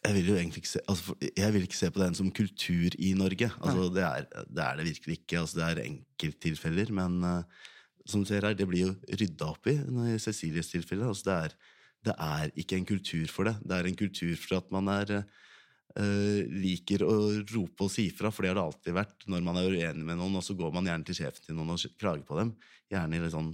Jeg 0.02 0.16
vil 0.18 0.32
jo 0.32 0.38
egentlig 0.40 0.64
ikke 0.64 0.72
se, 0.72 0.80
altså, 0.90 1.14
jeg 1.38 1.54
vil 1.54 1.66
ikke 1.68 1.78
se 1.78 1.90
på 1.94 2.02
den 2.02 2.16
som 2.18 2.32
kultur 2.34 2.96
i 2.98 3.12
Norge. 3.18 3.52
Altså, 3.62 3.90
det, 3.94 4.06
er, 4.06 4.26
det, 4.50 4.64
er, 4.64 4.80
det 4.80 4.86
virkelig 4.88 5.18
ikke. 5.20 5.40
Altså, 5.40 5.60
det 5.60 5.66
er 5.68 5.84
enkelttilfeller. 5.84 6.94
Men 6.98 7.20
uh, 7.22 7.68
som 8.10 8.24
du 8.24 8.30
ser 8.30 8.48
her, 8.48 8.58
det 8.58 8.66
blir 8.70 8.88
jo 8.88 8.96
rydda 9.22 9.52
opp 9.54 9.70
i 9.70 9.76
i 9.78 10.18
Cecilies 10.22 10.72
tilfelle. 10.74 11.06
Altså, 11.06 11.28
det, 11.28 11.36
er, 11.38 11.78
det, 12.10 12.16
er, 12.18 12.54
ikke 12.64 12.80
en 12.80 12.88
kultur 12.90 13.30
for 13.30 13.50
det. 13.50 13.54
Det 13.62 13.78
er 13.78 13.90
en 13.90 14.00
kultur 14.00 14.34
for 14.42 14.58
at 14.58 14.74
man 14.74 14.90
er, 14.90 15.14
uh, 15.22 16.40
liker 16.50 17.06
å 17.06 17.18
rope 17.54 17.86
og 17.86 17.94
si 17.94 18.08
fra, 18.10 18.34
for 18.34 18.42
det 18.42 18.56
har 18.56 18.58
det 18.58 18.66
alltid 18.72 18.98
vært 18.98 19.28
når 19.30 19.46
man 19.46 19.62
er 19.62 19.70
uenig 19.70 20.08
med 20.08 20.18
noen, 20.18 20.40
og 20.42 20.48
så 20.48 20.58
går 20.58 20.74
man 20.74 20.90
gjerne 20.90 21.06
til 21.12 21.20
sjefen 21.20 21.46
til 21.46 21.60
noen 21.60 21.76
og 21.76 22.02
klager 22.02 22.26
på 22.26 22.42
dem. 22.42 22.56
Gjerne 22.90 23.20
i 23.20 23.22
litt 23.22 23.36
sånn 23.38 23.54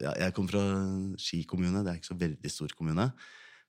ja, 0.00 0.16
Jeg 0.16 0.32
kommer 0.36 0.56
fra 0.56 0.64
Ski 1.20 1.42
kommune, 1.48 1.84
det 1.84 1.92
er 1.92 2.00
ikke 2.00 2.12
så 2.14 2.18
veldig 2.24 2.52
stor 2.56 2.72
kommune. 2.76 3.10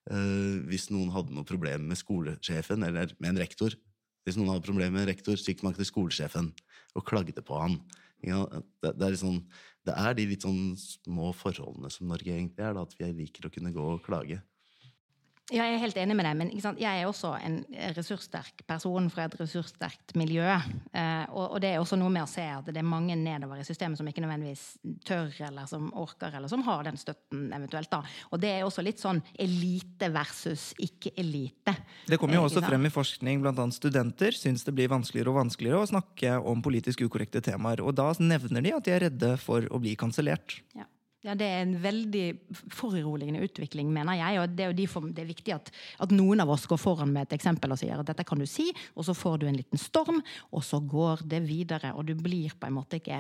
Uh, 0.10 0.62
hvis 0.66 0.90
noen 0.90 1.12
hadde 1.14 1.34
noe 1.36 1.46
problem 1.46 1.86
med 1.92 2.00
skolesjefen 2.00 2.82
eller 2.88 3.12
med 3.22 3.36
en 3.36 3.42
rektor 3.44 3.76
Hvis 4.26 4.34
noen 4.34 4.50
hadde 4.50 4.66
problemer 4.66 4.96
med 4.96 5.04
en 5.04 5.12
rektor, 5.12 5.38
så 5.38 5.52
gikk 5.52 5.62
man 5.66 5.76
til 5.78 5.86
skolesjefen 5.86 6.52
og 6.98 7.06
klagde 7.06 7.42
på 7.46 7.58
han. 7.58 7.78
Det, 8.22 8.92
er 8.92 9.14
liksom, 9.16 9.40
det, 9.88 9.96
er 9.98 10.14
de 10.18 10.26
litt 10.30 10.46
sånn 10.46 10.76
små 10.78 11.32
forholdene 11.34 11.90
som 11.90 12.12
Norge 12.12 12.30
egentlig 12.30 12.62
er, 12.62 12.76
da, 12.78 12.84
at 12.86 12.94
vi 13.00 13.10
liker 13.18 13.48
å 13.48 13.54
kunne 13.54 13.74
gå 13.74 13.88
og 13.96 14.04
klage. 14.06 14.38
Ja, 15.52 15.66
jeg 15.68 15.76
er 15.76 15.82
helt 15.82 15.98
enig 16.00 16.16
med 16.16 16.24
deg, 16.24 16.36
men 16.40 16.52
jeg 16.80 16.88
er 16.88 17.08
også 17.10 17.34
en 17.44 17.58
ressurssterk 17.98 18.62
person 18.70 19.10
fra 19.12 19.26
et 19.28 19.34
ressurssterkt 19.36 20.14
miljø. 20.16 20.46
Eh, 20.48 21.26
og, 21.28 21.44
og, 21.44 21.58
det 21.64 21.74
er 21.74 21.82
også 21.82 21.98
noe 22.00 22.12
med 22.14 22.24
å 22.24 22.30
se 22.30 22.46
at 22.48 22.70
det 22.70 22.80
er 22.80 22.88
mange 22.88 23.18
nedover 23.20 23.60
i 23.60 23.66
systemet 23.68 24.00
som 24.00 24.08
ikke 24.08 24.24
nødvendigvis 24.24 24.64
tør, 25.08 25.28
eller 25.50 25.68
som 25.68 25.90
orker, 26.00 26.38
eller 26.40 26.52
som 26.52 26.64
har 26.64 26.86
den 26.88 27.00
støtten 27.00 27.50
eventuelt. 27.52 27.92
da. 27.92 28.00
Og 28.32 28.40
det 28.40 28.54
er 28.54 28.64
også 28.64 28.86
litt 28.86 29.04
sånn 29.04 29.20
elite 29.36 30.08
versus 30.16 30.70
ikke-elite. 30.80 31.76
Det 32.08 32.22
kommer 32.22 32.40
jo 32.40 32.46
også 32.48 32.64
frem 32.64 32.88
i 32.88 32.94
forskning, 32.94 33.44
annet 33.52 33.76
studenter 33.76 34.36
syns 34.38 34.64
det 34.64 34.76
blir 34.78 34.92
vanskeligere 34.94 35.34
og 35.34 35.42
vanskeligere 35.42 35.84
å 35.84 35.92
snakke 35.92 36.38
om 36.48 36.64
politisk 36.64 37.04
ukorrekte 37.04 37.44
temaer. 37.52 37.84
Og 37.84 37.98
da 38.00 38.08
nevner 38.24 38.64
de 38.64 38.76
at 38.78 38.88
de 38.88 38.96
er 38.96 39.08
redde 39.10 39.36
for 39.42 39.68
å 39.68 39.84
bli 39.84 39.98
kansellert. 40.00 40.62
Ja. 40.80 40.88
Ja, 41.22 41.36
Det 41.38 41.46
er 41.46 41.60
en 41.62 41.76
veldig 41.78 42.26
foruroligende 42.74 43.44
utvikling, 43.46 43.92
mener 43.94 44.18
jeg. 44.18 44.40
og 44.42 44.56
Det 44.58 44.66
er 44.66 44.74
derfor 44.74 45.06
det 45.06 45.22
er 45.22 45.30
viktig 45.30 45.54
at, 45.54 45.70
at, 46.02 46.10
noen 46.10 46.42
av 46.42 46.50
oss 46.50 46.66
går 46.66 46.80
foran 46.82 47.12
med 47.14 47.28
et 47.28 47.36
eksempel 47.38 47.70
og 47.70 47.78
sier 47.78 48.00
at 48.02 48.08
dette 48.10 48.26
kan 48.26 48.40
du 48.42 48.48
si, 48.50 48.72
og 48.98 49.06
så 49.06 49.14
får 49.14 49.38
du 49.38 49.46
en 49.46 49.60
liten 49.60 49.78
storm, 49.78 50.18
og 50.50 50.64
så 50.66 50.80
går 50.82 51.22
det 51.30 51.44
videre. 51.46 51.94
Og 51.94 52.08
du 52.08 52.16
blir 52.18 52.56
på 52.58 52.66
en 52.66 52.74
måte 52.74 52.98
ikke 52.98 53.20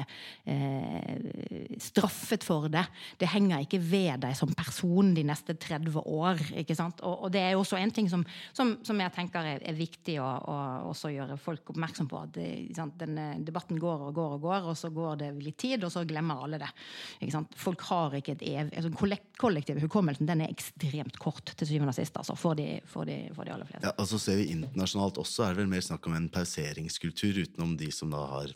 eh, 0.49 1.77
straffet 1.77 2.41
for 2.43 2.65
det. 2.73 2.87
Det 3.21 3.29
henger 3.29 3.67
ikke 3.67 3.77
ved 3.77 4.25
deg 4.25 4.33
som 4.39 4.49
person 4.57 5.13
de 5.13 5.27
neste 5.29 5.53
30 5.53 6.01
år. 6.01 6.41
ikke 6.57 6.75
sant? 6.75 7.05
Og, 7.05 7.27
og 7.27 7.31
det 7.31 7.45
er 7.45 7.53
jo 7.53 7.61
også 7.61 7.77
en 7.77 7.93
ting 7.93 8.09
som, 8.09 8.25
som, 8.49 8.73
som 8.81 9.05
jeg 9.05 9.13
tenker 9.13 9.45
er, 9.45 9.61
er 9.61 9.77
viktig 9.77 10.17
å, 10.23 10.25
å, 10.25 10.57
også 10.89 11.13
gjøre 11.13 11.37
folk 11.37 11.69
oppmerksom 11.75 12.09
på. 12.09 12.25
at 12.25 12.33
det, 12.33 12.49
Denne 12.97 13.29
debatten 13.45 13.77
går 13.77 14.09
og 14.09 14.17
går 14.17 14.35
og 14.39 14.49
går, 14.49 14.73
og 14.73 14.81
så 14.81 14.89
går 14.89 15.21
det 15.21 15.31
litt 15.37 15.61
tid, 15.61 15.85
og 15.85 15.93
så 15.93 16.01
glemmer 16.09 16.41
alle 16.41 16.63
det. 16.65 16.73
ikke 17.21 17.37
sant? 17.37 17.61
Folk 17.61 17.90
har 17.91 18.15
ikke 18.17 18.35
et 18.37 18.43
ev... 18.47 18.71
Altså, 18.71 19.19
kollektiv 19.41 19.79
hukommelsen 19.83 20.29
den 20.29 20.45
er 20.45 20.51
ekstremt 20.53 21.19
kort 21.21 21.51
til 21.57 21.69
syvende 21.69 21.91
og 21.93 21.97
sist. 21.97 22.15
Altså, 22.17 22.35
for, 22.39 22.57
de, 22.57 22.79
for, 22.87 23.07
de, 23.07 23.17
for 23.35 23.47
de 23.47 23.53
aller 23.55 23.67
fleste. 23.67 23.85
Ja, 23.89 23.93
og 23.99 24.07
så 24.09 24.19
ser 24.21 24.39
vi 24.39 24.49
Internasjonalt 24.55 25.19
også 25.21 25.45
er 25.45 25.53
det 25.53 25.63
vel 25.63 25.71
mer 25.73 25.83
snakk 25.85 26.07
om 26.09 26.17
en 26.17 26.29
pauseringskultur 26.33 27.41
utenom 27.43 27.75
de 27.79 27.91
som 27.95 28.13
da 28.13 28.23
har 28.31 28.55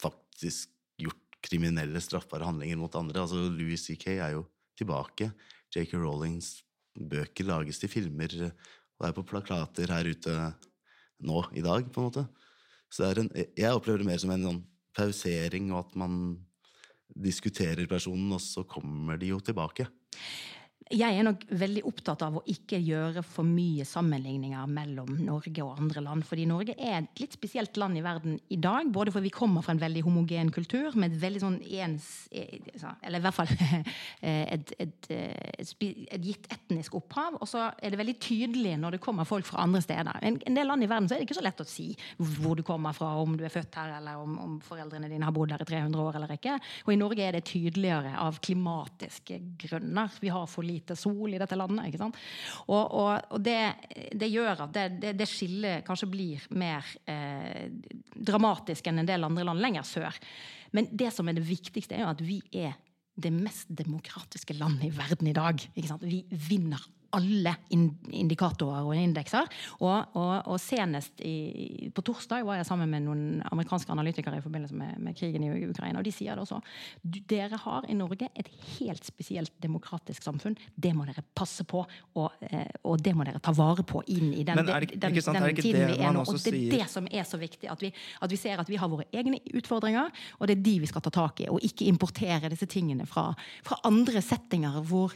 faktisk 0.00 0.70
gjort 1.02 1.40
kriminelle, 1.46 2.00
straffbare 2.02 2.46
handlinger 2.48 2.78
mot 2.80 2.94
andre. 2.98 3.26
Altså 3.26 3.42
Louis 3.50 3.82
C.K. 3.82 4.16
er 4.16 4.36
jo 4.36 4.46
tilbake. 4.78 5.30
J.K. 5.74 5.98
Rowlings 5.98 6.54
bøker 6.96 7.48
lages 7.50 7.82
til 7.82 7.92
filmer 7.92 8.32
og 8.96 9.04
er 9.08 9.14
på 9.16 9.26
plakater 9.28 9.92
her 9.92 10.08
ute 10.08 10.34
nå 11.26 11.42
i 11.56 11.64
dag, 11.64 11.86
på 11.92 12.00
en 12.00 12.08
måte. 12.08 12.24
Så 12.92 13.08
en, 13.10 13.28
jeg 13.34 13.72
opplever 13.72 14.00
det 14.02 14.08
mer 14.08 14.20
som 14.20 14.32
en 14.32 14.46
sånn 14.46 14.62
pausering, 14.96 15.70
og 15.74 15.84
at 15.84 15.96
man 16.00 16.20
diskuterer 17.16 17.88
personen, 17.90 18.34
og 18.36 18.42
så 18.42 18.66
kommer 18.68 19.18
de 19.20 19.32
jo 19.32 19.40
tilbake. 19.40 19.88
Jeg 20.94 21.18
er 21.18 21.24
nok 21.26 21.40
veldig 21.50 21.82
opptatt 21.88 22.20
av 22.22 22.36
å 22.38 22.44
ikke 22.46 22.78
gjøre 22.78 23.24
for 23.26 23.42
mye 23.42 23.82
sammenligninger 23.82 24.68
mellom 24.70 25.16
Norge 25.26 25.64
og 25.64 25.80
andre 25.82 26.02
land. 26.04 26.22
Fordi 26.28 26.44
Norge 26.46 26.76
er 26.78 27.00
et 27.00 27.22
litt 27.22 27.34
spesielt 27.34 27.74
land 27.80 27.98
i 27.98 28.04
verden 28.04 28.36
i 28.54 28.58
dag. 28.62 28.86
Både 28.94 29.10
fordi 29.10 29.26
vi 29.26 29.34
kommer 29.34 29.64
fra 29.66 29.74
en 29.74 29.82
veldig 29.82 30.04
homogen 30.06 30.52
kultur 30.54 30.94
med 30.94 31.16
et 31.16 31.22
veldig 31.24 31.42
sånn 31.42 31.56
ens 31.66 32.06
Eller 32.30 33.18
i 33.18 33.24
hvert 33.24 33.34
fall 33.34 33.50
et, 34.22 34.70
et, 34.78 35.08
et, 35.10 35.74
et 35.74 36.28
gitt 36.28 36.46
etnisk 36.54 36.94
opphav. 37.00 37.40
Og 37.40 37.50
så 37.50 37.66
er 37.74 37.90
det 37.90 38.00
veldig 38.04 38.16
tydelig 38.22 38.76
når 38.78 38.94
det 38.94 39.02
kommer 39.02 39.26
folk 39.26 39.48
fra 39.50 39.64
andre 39.66 39.82
steder. 39.82 40.22
En, 40.22 40.38
en, 40.38 40.60
del 40.60 40.70
land 40.70 40.86
i 40.86 40.90
verden 40.90 41.10
så 41.10 41.16
er 41.16 41.24
det 41.24 41.26
ikke 41.26 41.40
så 41.40 41.46
lett 41.48 41.64
å 41.64 41.66
si 41.66 41.88
hvor 42.38 42.54
du 42.54 42.62
kommer 42.62 42.94
fra, 42.94 43.10
om 43.18 43.34
du 43.34 43.42
er 43.42 43.54
født 43.54 43.80
her, 43.80 43.96
eller 43.98 44.22
om, 44.22 44.38
om 44.38 44.54
foreldrene 44.62 45.10
dine 45.10 45.26
har 45.26 45.34
bodd 45.34 45.50
her 45.50 45.66
i 45.66 45.68
300 45.74 46.06
år 46.06 46.20
eller 46.20 46.38
ikke. 46.38 46.60
Og 46.86 46.94
i 46.94 47.00
Norge 47.02 47.26
er 47.26 47.34
det 47.34 47.44
tydeligere 47.50 48.14
av 48.22 48.38
klimatiske 48.38 49.42
grunner. 49.66 50.14
Vi 50.22 50.30
har 50.30 50.46
for 50.46 50.62
lite 50.62 50.75
lite 50.76 50.96
sol 50.98 51.34
i 51.34 51.40
dette 51.40 51.58
landet. 51.58 51.88
ikke 51.88 52.02
sant? 52.04 52.18
Og, 52.68 52.82
og, 52.84 53.12
og 53.36 53.42
det, 53.42 53.58
det, 54.12 54.30
gjør 54.32 54.66
at 54.66 54.74
det, 54.76 54.86
det, 55.02 55.14
det 55.18 55.28
skillet 55.30 55.84
kanskje 55.86 56.10
blir 56.12 56.48
mer 56.56 56.86
eh, 57.10 57.68
dramatisk 58.14 58.86
enn 58.86 59.02
en 59.02 59.08
del 59.08 59.26
andre 59.26 59.46
land 59.48 59.64
lenger 59.64 59.88
sør. 59.88 60.20
Men 60.76 60.90
det 60.92 61.12
som 61.14 61.28
er 61.28 61.38
det 61.38 61.46
viktigste, 61.46 61.96
er 61.96 62.04
jo 62.04 62.12
at 62.12 62.24
vi 62.24 62.40
er 62.52 62.76
det 63.16 63.32
mest 63.32 63.70
demokratiske 63.72 64.56
landet 64.58 64.90
i 64.90 64.94
verden 64.94 65.30
i 65.30 65.36
dag. 65.36 65.62
Vi 66.02 66.20
vinner 66.28 66.82
alle 67.16 67.54
indikatorer 67.70 68.86
og 68.86 68.96
indekser. 68.96 69.48
Og, 69.80 70.16
og, 70.18 70.32
og 70.52 70.60
senest 70.60 71.22
i, 71.24 71.88
på 71.94 72.04
torsdag 72.06 72.44
var 72.46 72.60
jeg 72.60 72.68
sammen 72.68 72.90
med 72.92 73.06
noen 73.06 73.24
amerikanske 73.50 73.92
analytikere 73.92 74.40
i 74.40 74.44
forbindelse 74.44 74.76
med, 74.76 74.98
med, 75.02 75.16
krigen 75.16 75.44
i 75.46 75.50
Ukraina, 75.68 76.00
og 76.00 76.06
de 76.06 76.12
sier 76.14 76.36
det 76.36 76.44
også. 76.44 76.60
Dere 77.02 77.60
har 77.62 77.88
i 77.88 77.96
Norge 77.96 78.28
et 78.36 78.50
helt 78.76 79.06
spesielt 79.06 79.54
demokratisk 79.62 80.26
samfunn. 80.26 80.56
Det 80.74 80.92
må 80.96 81.06
dere 81.08 81.24
passe 81.36 81.64
på, 81.68 81.84
og, 82.20 82.40
eh, 82.50 82.68
og 82.84 83.00
det 83.02 83.14
må 83.16 83.26
dere 83.26 83.42
ta 83.42 83.54
vare 83.56 83.86
på 83.86 84.02
inn 84.12 84.32
i 84.34 84.44
den, 84.46 84.62
det, 84.66 84.98
den, 85.00 85.20
sant, 85.24 85.40
den 85.40 85.60
tiden 85.60 85.92
vi 85.92 86.00
er 86.00 86.14
nå. 86.16 86.24
Og 86.26 86.40
det 86.42 86.52
er 86.52 86.78
det 86.78 86.90
som 86.92 87.08
er 87.10 87.26
så 87.28 87.40
viktig. 87.40 87.70
At 87.72 87.82
vi, 87.84 87.92
at 88.22 88.32
vi 88.32 88.40
ser 88.40 88.60
at 88.62 88.70
vi 88.70 88.80
har 88.80 88.90
våre 88.92 89.08
egne 89.16 89.40
utfordringer, 89.56 90.12
og 90.38 90.50
det 90.50 90.58
er 90.58 90.66
de 90.66 90.76
vi 90.84 90.90
skal 90.90 91.04
ta 91.04 91.12
tak 91.14 91.44
i. 91.44 91.50
Og 91.52 91.64
ikke 91.64 91.88
importere 91.88 92.52
disse 92.52 92.68
tingene 92.70 93.06
fra, 93.08 93.30
fra 93.66 93.80
andre 93.88 94.22
settinger 94.24 94.82
hvor 94.86 95.14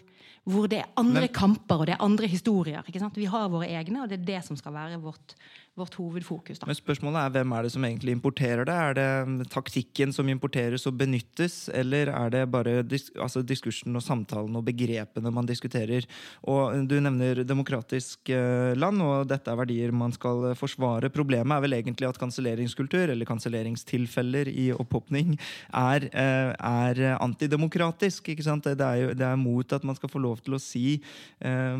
hvor 0.49 0.69
det 0.71 0.81
er 0.81 0.93
andre 1.01 1.29
kamper 1.29 1.83
og 1.83 1.89
det 1.89 1.95
er 1.95 2.05
andre 2.05 2.29
historier. 2.31 2.85
Vi 3.15 3.29
har 3.29 3.51
våre 3.53 3.69
egne, 3.69 4.03
og 4.03 4.09
det 4.09 4.21
er 4.21 4.29
det 4.33 4.41
som 4.47 4.57
skal 4.57 4.73
være 4.75 5.01
vårt, 5.03 5.35
vårt 5.79 5.95
hovedfokus. 5.95 6.59
Da. 6.59 6.67
Men 6.69 6.77
spørsmålet 6.77 7.23
er 7.23 7.35
hvem 7.37 7.53
er 7.55 7.65
det 7.65 7.73
som 7.75 7.85
egentlig 7.87 8.15
importerer 8.17 8.67
det? 8.67 8.75
Er 8.75 8.97
det 8.99 9.49
taktikken 9.53 10.13
som 10.15 10.29
importeres 10.29 10.87
og 10.91 10.97
benyttes, 10.99 11.69
eller 11.75 12.11
er 12.13 12.33
det 12.35 12.43
bare 12.51 12.81
dis 12.83 13.09
altså 13.15 13.43
diskursen 13.47 13.97
og 13.97 14.05
samtalen 14.05 14.59
og 14.59 14.67
begrepene 14.67 15.33
man 15.35 15.49
diskuterer? 15.49 16.07
Og 16.51 16.89
Du 16.91 16.97
nevner 17.01 17.45
demokratisk 17.47 18.33
eh, 18.35 18.75
land, 18.75 19.03
og 19.03 19.29
dette 19.31 19.51
er 19.51 19.61
verdier 19.61 19.95
man 19.95 20.13
skal 20.13 20.51
forsvare. 20.59 21.13
Problemet 21.13 21.57
er 21.57 21.65
vel 21.65 21.79
egentlig 21.79 22.09
at 22.09 22.19
kanselleringskultur, 22.21 23.13
eller 23.15 23.29
kanselleringstilfeller 23.29 24.51
i 24.51 24.71
opphopning, 24.75 25.37
er, 25.73 26.09
eh, 26.11 26.51
er 26.55 27.03
antidemokratisk. 27.21 28.29
ikke 28.29 28.47
sant? 28.47 28.65
Det 28.65 28.87
er, 28.87 29.05
jo, 29.05 29.15
det 29.15 29.27
er 29.27 29.39
mot 29.39 29.73
at 29.73 29.85
man 29.85 29.97
skal 29.97 30.11
få 30.11 30.19
lov 30.19 30.43
til 30.43 30.59
å 30.59 30.63
si 30.63 31.01
eh, 31.41 31.79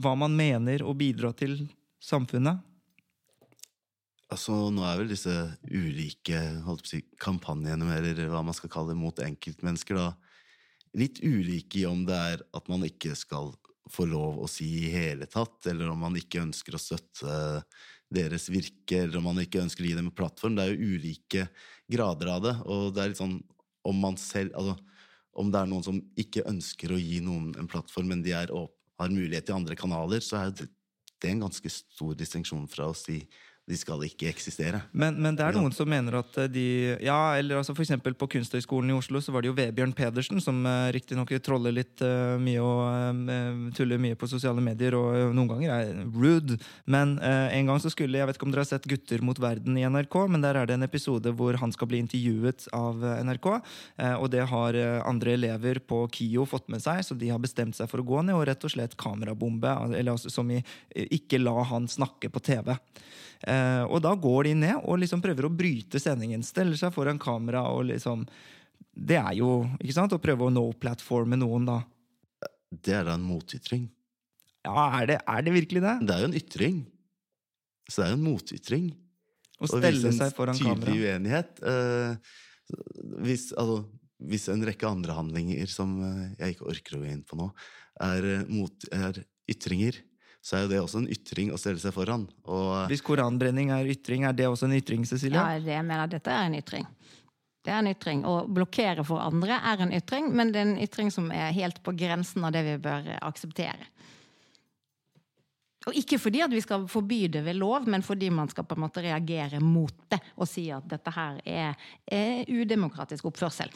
hva 0.00 0.16
man 0.16 0.34
mener 0.36 0.82
og 0.82 0.96
bidra 0.98 1.34
til 1.36 1.60
samfunnet. 2.00 2.64
Altså, 4.28 4.54
nå 4.74 4.82
er 4.84 4.98
vel 5.00 5.08
disse 5.08 5.34
ulike 5.72 6.40
si, 6.84 7.00
kampanjene, 7.20 7.88
eller 7.96 8.26
hva 8.28 8.42
man 8.44 8.56
skal 8.56 8.70
kalle 8.72 8.92
det, 8.92 9.00
mot 9.00 9.22
enkeltmennesker, 9.24 9.96
da, 9.96 10.10
litt 10.98 11.22
ulike 11.24 11.82
i 11.82 11.86
om 11.88 12.04
det 12.08 12.16
er 12.16 12.44
at 12.56 12.68
man 12.68 12.84
ikke 12.84 13.14
skal 13.16 13.54
få 13.88 14.04
lov 14.08 14.42
å 14.42 14.48
si 14.50 14.66
i 14.82 14.90
hele 14.92 15.28
tatt, 15.30 15.62
eller 15.70 15.88
om 15.88 16.04
man 16.04 16.16
ikke 16.20 16.42
ønsker 16.44 16.76
å 16.76 16.82
støtte 16.82 17.38
deres 18.12 18.48
virke, 18.52 19.02
eller 19.04 19.20
om 19.20 19.30
man 19.30 19.40
ikke 19.40 19.62
ønsker 19.62 19.84
å 19.84 19.88
gi 19.88 19.96
dem 19.96 20.10
en 20.10 20.16
plattform. 20.16 20.56
Det 20.56 20.64
er 20.64 20.74
jo 20.74 20.96
ulike 20.96 21.46
grader 21.88 22.32
av 22.34 22.44
det, 22.44 22.54
og 22.68 22.92
det 22.92 23.02
er 23.02 23.12
litt 23.12 23.20
sånn 23.20 23.38
om 23.88 24.00
man 24.02 24.18
selv 24.20 24.56
Altså, 24.58 24.76
om 25.38 25.52
det 25.52 25.60
er 25.60 25.68
noen 25.70 25.84
som 25.86 26.00
ikke 26.18 26.46
ønsker 26.50 26.92
å 26.92 27.00
gi 27.00 27.20
noen 27.24 27.52
en 27.60 27.68
plattform, 27.70 28.10
men 28.12 28.24
de 28.24 28.34
er, 28.36 28.50
har 28.52 29.12
mulighet 29.12 29.52
i 29.52 29.54
andre 29.54 29.76
kanaler, 29.78 30.24
så 30.24 30.42
er 30.42 30.52
det, 30.56 30.68
en 31.26 31.40
ganske 31.42 31.70
stor 31.72 32.12
distinksjon 32.14 32.68
fra 32.70 32.90
å 32.90 32.96
si 32.96 33.24
de 33.68 33.76
skal 33.76 34.02
ikke 34.06 34.30
eksistere. 34.30 34.80
Men, 34.96 35.18
men 35.20 35.36
det 35.36 35.44
er 35.44 35.56
noen 35.56 35.74
som 35.76 35.88
mener 35.88 36.18
at 36.22 36.36
de 36.52 36.66
Ja, 37.04 37.36
eller 37.36 37.60
altså 37.60 37.74
eksempel 37.76 38.14
på 38.18 38.28
Kunsthøgskolen 38.32 38.90
i 38.92 38.96
Oslo 38.96 39.20
så 39.22 39.32
var 39.34 39.44
det 39.44 39.50
jo 39.50 39.56
Vebjørn 39.58 39.92
Pedersen, 39.96 40.40
som 40.42 40.62
uh, 40.66 40.88
riktignok 40.94 41.30
troller 41.44 41.74
litt 41.76 42.00
uh, 42.04 42.36
mye 42.40 42.62
og 42.64 43.28
uh, 43.28 43.68
tuller 43.76 44.00
mye 44.00 44.16
på 44.18 44.28
sosiale 44.30 44.62
medier 44.64 44.96
og 44.96 45.08
uh, 45.12 45.34
noen 45.36 45.50
ganger 45.52 45.74
er 45.74 45.92
rude. 46.14 46.58
Men 46.88 47.16
en 47.18 47.68
gang 47.68 47.80
så 47.82 47.90
skulle 47.92 48.18
Jeg 48.18 48.28
vet 48.28 48.38
ikke 48.38 48.46
om 48.48 48.52
dere 48.52 48.64
har 48.64 48.70
sett 48.70 48.86
Gutter 48.88 49.22
mot 49.24 49.38
verden 49.40 49.76
i 49.78 49.84
NRK, 49.84 50.16
men 50.32 50.42
der 50.44 50.58
er 50.58 50.68
det 50.68 50.78
en 50.78 50.86
episode 50.86 51.32
hvor 51.36 51.58
han 51.60 51.72
skal 51.74 51.90
bli 51.90 52.00
intervjuet 52.02 52.68
av 52.76 53.02
NRK. 53.26 53.48
og 54.18 54.26
det 54.32 54.44
har 54.50 54.78
andre 55.08 55.34
elever 55.36 55.80
på 55.84 56.00
KIO 56.14 56.46
fått 56.48 56.68
med 56.72 56.82
seg, 56.82 57.02
så 57.04 57.16
de 57.18 57.30
har 57.32 57.42
bestemt 57.42 57.76
seg 57.76 57.90
for 57.90 58.02
å 58.02 58.06
gå 58.06 58.22
ned 58.24 58.36
og 58.38 58.46
rett 58.48 58.64
og 58.64 58.72
slett 58.72 58.96
kamerabombe, 59.00 59.74
eller 59.98 60.14
altså, 60.14 60.32
som 60.32 60.50
i 60.50 60.62
ikke 60.94 61.40
la 61.42 61.56
han 61.68 61.88
snakke 61.90 62.30
på 62.32 62.42
TV. 62.44 62.74
Eh, 63.46 63.84
og 63.86 64.00
da 64.02 64.14
går 64.18 64.48
de 64.48 64.54
ned 64.64 64.80
og 64.82 64.98
liksom 64.98 65.22
prøver 65.22 65.46
å 65.46 65.52
bryte 65.54 66.00
sendingen. 66.02 66.42
Steller 66.46 66.78
seg 66.80 66.94
foran 66.94 67.20
kamera 67.22 67.68
og 67.70 67.86
liksom 67.92 68.24
Det 68.98 69.14
er 69.14 69.36
jo 69.38 69.62
ikke 69.78 69.94
sant, 69.94 70.14
å 70.16 70.22
prøve 70.22 70.48
å 70.48 70.50
no-platforme 70.50 71.38
noen, 71.38 71.68
da. 71.68 71.78
Det 72.68 72.96
er 72.98 73.06
da 73.06 73.14
en 73.14 73.26
motytring. 73.26 73.86
Ja, 74.66 74.88
er 74.98 75.06
det, 75.06 75.18
er 75.22 75.44
det, 75.46 75.52
virkelig 75.54 75.82
det? 75.84 75.94
Det 76.02 76.14
er 76.14 76.24
jo 76.24 76.28
en 76.28 76.40
ytring. 76.40 76.80
Så 77.88 78.00
det 78.00 78.08
er 78.08 78.10
jo 78.12 78.18
en 78.18 78.26
motytring. 78.26 78.88
Å 79.58 79.70
stelle 79.70 80.12
seg 80.14 80.34
foran 80.36 80.58
kamera. 80.58 80.82
Tydelig 80.82 81.14
uenighet. 81.14 81.62
Eh, 81.62 82.34
hvis, 83.24 83.48
altså, 83.54 83.80
hvis, 84.28 84.48
en 84.52 84.66
rekke 84.66 84.90
andre 84.90 85.16
handlinger 85.16 85.72
som 85.72 85.94
eh, 86.04 86.24
jeg 86.42 86.56
ikke 86.56 86.68
orker 86.74 86.98
å 86.98 87.02
gå 87.02 87.10
inn 87.14 87.24
på 87.26 87.38
nå, 87.38 87.48
er, 88.04 88.28
eh, 88.34 88.44
mot, 88.50 88.88
er 88.94 89.22
ytringer, 89.50 90.02
så 90.44 90.56
er 90.56 90.64
jo 90.64 90.70
det 90.70 90.80
også 90.80 91.02
en 91.02 91.10
ytring 91.12 91.50
å 91.52 91.58
stelle 91.60 91.80
seg 91.82 91.92
foran. 91.94 92.28
Og 92.48 92.88
Hvis 92.90 93.02
koranbrenning 93.04 93.72
er 93.74 93.90
ytring, 93.90 94.24
er 94.24 94.36
det 94.36 94.46
også 94.48 94.68
en 94.68 94.76
ytring, 94.78 95.04
Cecilie? 95.08 95.38
Ja, 95.38 95.58
det, 95.58 95.74
jeg 95.74 95.86
mener 95.86 96.10
dette 96.10 96.32
er 96.32 96.46
en 96.46 96.56
ytring. 96.58 96.86
Det 97.66 97.74
er 97.74 97.82
en 97.82 97.90
ytring. 97.90 98.22
Å 98.24 98.46
blokkere 98.46 99.04
for 99.04 99.20
andre 99.20 99.58
er 99.70 99.82
en 99.84 99.92
ytring, 99.92 100.30
men 100.32 100.54
det 100.54 100.62
er 100.62 100.68
en 100.70 100.82
ytring 100.84 101.10
som 101.12 101.28
er 101.34 101.50
helt 101.56 101.82
på 101.84 101.92
grensen 101.98 102.46
av 102.46 102.54
det 102.54 102.64
vi 102.64 102.76
bør 102.86 103.10
akseptere. 103.18 103.90
Og 105.88 105.96
ikke 105.96 106.18
fordi 106.20 106.42
at 106.44 106.52
vi 106.52 106.60
skal 106.60 106.84
forby 106.90 107.22
det 107.32 107.42
ved 107.46 107.56
lov, 107.56 107.86
men 107.88 108.04
fordi 108.04 108.28
man 108.34 108.50
skal 108.52 108.66
på 108.68 108.76
en 108.76 108.82
måte 108.84 109.02
reagere 109.04 109.60
mot 109.64 109.94
det 110.12 110.20
og 110.36 110.48
si 110.48 110.66
at 110.74 110.84
dette 110.90 111.12
her 111.14 111.38
er, 111.48 111.90
er 112.04 112.48
udemokratisk 112.50 113.28
oppførsel. 113.30 113.72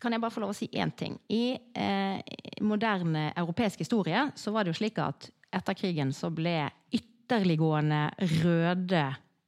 Kan 0.00 0.12
jeg 0.12 0.22
bare 0.22 0.32
få 0.32 0.42
lov 0.44 0.52
å 0.52 0.56
si 0.56 0.68
én 0.76 0.92
ting? 0.96 1.16
I 1.32 1.56
eh, 1.56 2.20
moderne 2.64 3.30
europeisk 3.36 3.80
historie 3.84 4.28
så 4.36 4.52
var 4.52 4.64
det 4.64 4.74
jo 4.74 4.80
slik 4.80 5.00
at 5.02 5.28
etter 5.56 5.76
krigen 5.78 6.12
så 6.14 6.30
ble 6.34 6.58
ytterliggående 6.94 8.08
røde 8.42 9.06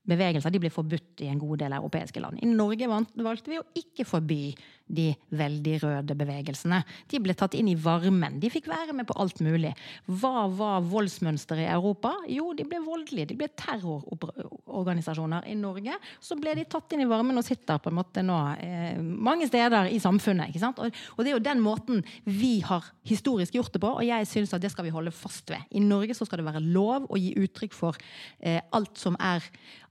bevegelser 0.09 0.52
de 0.52 0.61
ble 0.62 0.70
forbudt 0.72 1.22
i 1.24 1.28
en 1.28 1.40
god 1.40 1.61
del 1.62 1.76
europeiske 1.76 2.20
land. 2.22 2.40
I 2.40 2.48
Norge 2.48 2.88
valgte 2.88 3.52
vi 3.52 3.61
å 3.61 3.66
ikke 3.76 4.06
forby 4.09 4.42
de 4.89 5.12
veldig 5.36 5.74
røde 5.82 6.16
bevegelsene. 6.18 6.80
De 7.11 7.20
ble 7.22 7.34
tatt 7.39 7.55
inn 7.59 7.68
i 7.70 7.76
varmen. 7.78 8.39
De 8.41 8.51
fikk 8.53 8.68
være 8.70 8.97
med 8.97 9.09
på 9.09 9.16
alt 9.20 9.41
mulig. 9.45 9.74
Hva 10.09 10.47
var 10.49 10.84
voldsmønsteret 10.89 11.66
i 11.66 11.70
Europa? 11.72 12.14
Jo, 12.32 12.51
de 12.57 12.66
ble 12.68 12.80
voldelige. 12.84 13.30
De 13.32 13.39
ble 13.39 13.51
terrororganisasjoner. 13.59 15.49
I 15.49 15.57
Norge 15.59 15.99
så 16.24 16.39
ble 16.41 16.57
de 16.59 16.66
tatt 16.70 16.97
inn 16.97 17.05
i 17.05 17.09
varmen 17.11 17.39
og 17.39 17.47
sitter 17.47 17.80
på 17.82 17.93
en 17.93 17.99
måte 18.01 18.24
nå 18.24 18.39
eh, 18.64 19.01
mange 19.01 19.49
steder 19.51 19.91
i 19.93 20.01
samfunnet. 20.03 20.51
ikke 20.51 20.64
sant? 20.64 20.80
Og, 20.82 21.03
og, 21.16 21.22
det 21.22 21.32
er 21.32 21.36
jo 21.36 21.45
den 21.51 21.64
måten 21.64 22.05
vi 22.24 22.59
har 22.64 22.86
historisk 23.09 23.59
gjort 23.59 23.74
det 23.74 23.82
på, 23.84 23.93
og 24.01 24.07
jeg 24.07 24.28
syns 24.28 24.55
at 24.57 24.64
det 24.64 24.72
skal 24.72 24.89
vi 24.89 24.95
holde 24.95 25.14
fast 25.14 25.53
ved. 25.53 25.68
I 25.76 25.84
Norge 25.84 26.16
så 26.16 26.28
skal 26.28 26.43
det 26.43 26.49
være 26.49 26.64
lov 26.64 27.09
å 27.09 27.20
gi 27.20 27.34
uttrykk 27.39 27.76
for 27.76 27.99
eh, 28.41 28.61
alt 28.72 28.97
som 29.01 29.16
er 29.20 29.45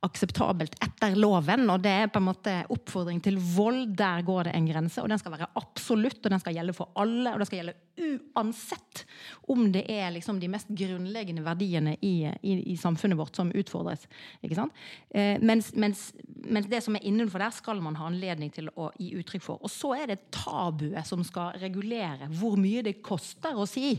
akseptabelt 0.05 0.75
etter 0.83 1.15
loven. 1.17 1.65
Og 1.73 1.81
det 1.83 1.93
er 2.03 2.11
på 2.11 2.21
en 2.21 2.27
måte 2.27 2.53
oppfordring 2.73 3.21
til 3.23 3.39
vold. 3.39 3.95
Der 3.97 4.23
går 4.25 4.49
det 4.49 4.55
en 4.57 4.69
grense. 4.69 4.86
Og 5.01 5.09
den 5.11 5.19
skal 5.21 5.33
være 5.33 5.49
absolutt, 5.59 6.19
og 6.23 6.33
den 6.33 6.41
skal 6.41 6.55
gjelde 6.57 6.75
for 6.77 6.91
alle. 6.99 7.33
Og 7.33 7.41
den 7.41 7.49
skal 7.49 7.61
gjelde 7.61 7.75
uansett 7.97 9.03
om 9.51 9.71
det 9.73 9.83
er 9.89 10.11
liksom 10.13 10.39
de 10.39 10.49
mest 10.51 10.69
grunnleggende 10.69 11.43
verdiene 11.45 11.95
i, 12.05 12.15
i, 12.41 12.57
i 12.73 12.77
samfunnet 12.77 13.17
vårt 13.17 13.37
som 13.37 13.51
utfordres. 13.51 14.05
Ikke 14.45 14.59
sant? 14.59 14.75
Eh, 15.09 15.41
mens, 15.41 15.71
mens, 15.73 16.11
mens, 16.45 16.69
det 16.69 16.83
som 16.85 16.97
er 16.97 17.05
innenfor 17.07 17.41
der, 17.41 17.55
skal 17.55 17.81
man 17.83 17.97
ha 17.99 18.09
anledning 18.09 18.51
til 18.53 18.69
å 18.75 18.91
gi 18.99 19.13
uttrykk 19.19 19.45
for. 19.45 19.63
Og 19.65 19.73
så 19.73 19.95
er 19.97 20.11
det 20.11 20.19
tabuet 20.35 21.07
som 21.07 21.23
skal 21.25 21.57
regulere 21.61 22.29
hvor 22.37 22.57
mye 22.59 22.85
det 22.85 22.99
koster 23.05 23.57
å 23.57 23.67
si 23.69 23.95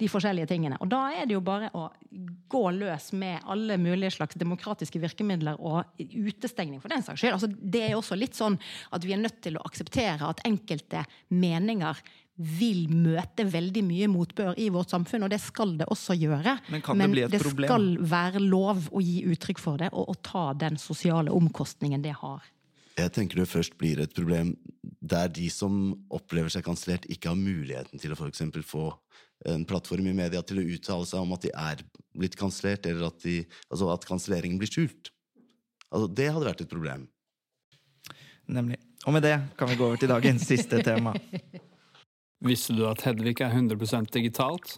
de 0.00 0.08
forskjellige 0.10 0.48
tingene. 0.50 0.78
Og 0.82 0.90
da 0.90 1.06
er 1.14 1.28
det 1.28 1.36
jo 1.36 1.44
bare 1.44 1.70
å 1.76 1.88
gå 2.50 2.62
løs 2.74 3.10
med 3.18 3.44
alle 3.50 3.76
mulige 3.78 4.14
slags 4.16 4.38
demokratiske 4.38 5.00
virkemidler 5.02 5.58
og 5.58 5.84
utestengning, 5.98 6.80
for 6.82 6.92
den 6.92 7.04
saks 7.04 7.22
skyld. 7.22 7.36
Altså, 7.36 7.50
det 7.50 7.82
er 7.88 7.96
også 7.98 8.18
litt 8.18 8.38
sånn 8.38 8.58
at 8.94 9.06
vi 9.06 9.14
er 9.14 9.22
nødt 9.22 9.40
til 9.44 9.58
å 9.58 9.64
akseptere 9.66 10.23
at 10.32 10.42
enkelte 10.48 11.04
meninger 11.34 12.00
vil 12.34 12.88
møte 12.90 13.44
veldig 13.46 13.82
mye 13.86 14.08
motbør 14.10 14.56
i 14.58 14.66
vårt 14.74 14.90
samfunn, 14.90 15.22
og 15.26 15.30
det 15.30 15.38
skal 15.42 15.76
det 15.78 15.86
også 15.92 16.16
gjøre. 16.18 16.56
Men 16.72 16.82
kan 16.82 16.98
det 16.98 17.04
Men 17.04 17.14
bli 17.14 17.22
et 17.22 17.34
det 17.36 17.42
skal 17.44 17.86
være 18.00 18.42
lov 18.42 18.88
å 18.90 19.02
gi 19.04 19.20
uttrykk 19.30 19.62
for 19.62 19.78
det, 19.78 19.92
og 19.94 20.10
å 20.10 20.16
ta 20.18 20.48
den 20.58 20.80
sosiale 20.80 21.30
omkostningen 21.30 22.02
det 22.02 22.16
har. 22.18 22.42
Jeg 22.98 23.10
tenker 23.14 23.40
det 23.40 23.50
først 23.50 23.78
blir 23.78 24.00
et 24.02 24.12
problem 24.14 24.54
der 25.02 25.30
de 25.34 25.48
som 25.50 25.94
opplever 26.14 26.50
seg 26.50 26.66
kansellert, 26.66 27.06
ikke 27.10 27.32
har 27.32 27.38
muligheten 27.38 28.02
til 28.02 28.14
å 28.14 28.18
for 28.18 28.30
eksempel 28.30 28.62
få 28.66 28.88
en 29.50 29.64
plattform 29.68 30.06
i 30.08 30.14
media 30.16 30.42
til 30.46 30.62
å 30.62 30.68
uttale 30.76 31.06
seg 31.08 31.24
om 31.24 31.34
at 31.36 31.42
de 31.44 31.50
er 31.54 31.82
blitt 32.14 32.38
kansellert, 32.38 32.86
eller 32.86 33.10
at, 33.10 33.18
de, 33.26 33.42
altså 33.68 33.90
at 33.92 34.06
kanselleringen 34.08 34.60
blir 34.62 34.70
skjult. 34.70 35.10
Altså, 35.90 36.08
det 36.10 36.30
hadde 36.32 36.48
vært 36.48 36.64
et 36.64 36.70
problem. 36.70 37.06
Nemlig. 38.50 38.80
Og 39.04 39.12
med 39.12 39.22
det 39.22 39.36
kan 39.58 39.68
vi 39.68 39.76
gå 39.76 39.86
over 39.86 40.00
til 40.00 40.08
dagens 40.08 40.46
siste 40.48 40.80
tema. 40.84 41.12
Visste 42.44 42.76
du 42.76 42.86
at 42.88 43.04
Hedvig 43.04 43.36
er 43.40 43.52
100% 43.52 44.10
digitalt? 44.12 44.74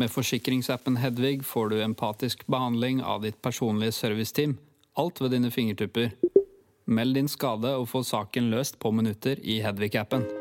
Med 0.00 0.08
forsikringsappen 0.12 0.96
Hedvig 1.00 1.44
får 1.44 1.72
du 1.72 1.78
empatisk 1.84 2.46
behandling 2.48 3.02
av 3.04 3.22
ditt 3.24 3.40
personlige 3.44 3.92
serviceteam. 3.92 4.56
Alt 4.96 5.20
ved 5.20 5.36
dine 5.36 5.52
fingertupper. 5.52 6.12
Meld 6.90 7.14
din 7.14 7.28
skade 7.28 7.76
og 7.76 7.88
få 7.92 8.02
saken 8.04 8.50
løst 8.50 8.80
på 8.80 8.92
minutter 8.96 9.40
i 9.44 9.60
Hedvig-appen. 9.64 10.39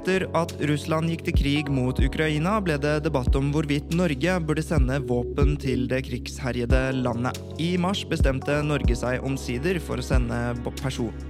Etter 0.00 0.22
at 0.32 0.54
Russland 0.64 1.10
gikk 1.12 1.26
til 1.26 1.34
krig 1.36 1.66
mot 1.68 1.98
Ukraina, 2.00 2.54
ble 2.64 2.78
det 2.80 3.02
debatt 3.04 3.34
om 3.36 3.50
hvorvidt 3.52 3.90
Norge 3.92 4.36
burde 4.48 4.62
sende 4.64 4.96
våpen 5.04 5.58
til 5.60 5.82
det 5.90 5.98
krigsherjede 6.06 6.78
landet. 6.96 7.36
I 7.60 7.74
mars 7.76 8.00
bestemte 8.08 8.62
Norge 8.64 8.96
seg 8.96 9.20
omsider 9.28 9.76
for 9.84 10.00
å 10.00 10.06
sende 10.06 10.38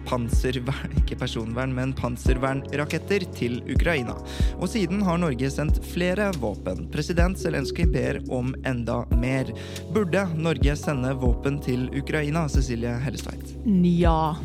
panservern, 0.07 0.95
ikke 1.03 1.19
personvern, 1.19 1.75
men 1.75 1.97
panservernraketter 1.99 3.27
til 3.35 3.59
Ukraina. 3.75 4.15
Og 4.61 4.71
siden 4.71 5.03
har 5.03 5.19
Norge 5.19 5.51
sendt 5.51 5.83
flere 5.91 6.31
våpen. 6.39 6.87
President 6.95 7.43
Zelenskyj 7.43 7.91
ber 7.91 8.23
om 8.31 8.55
enda 8.63 9.03
mer. 9.19 9.51
Burde 9.91 10.29
Norge 10.39 10.79
sende 10.79 11.11
våpen 11.19 11.59
til 11.67 11.89
Ukraina, 11.91 12.47
Cecilie 12.47 12.95
Hellestveit? 13.03 13.57
Nja. 13.67 14.37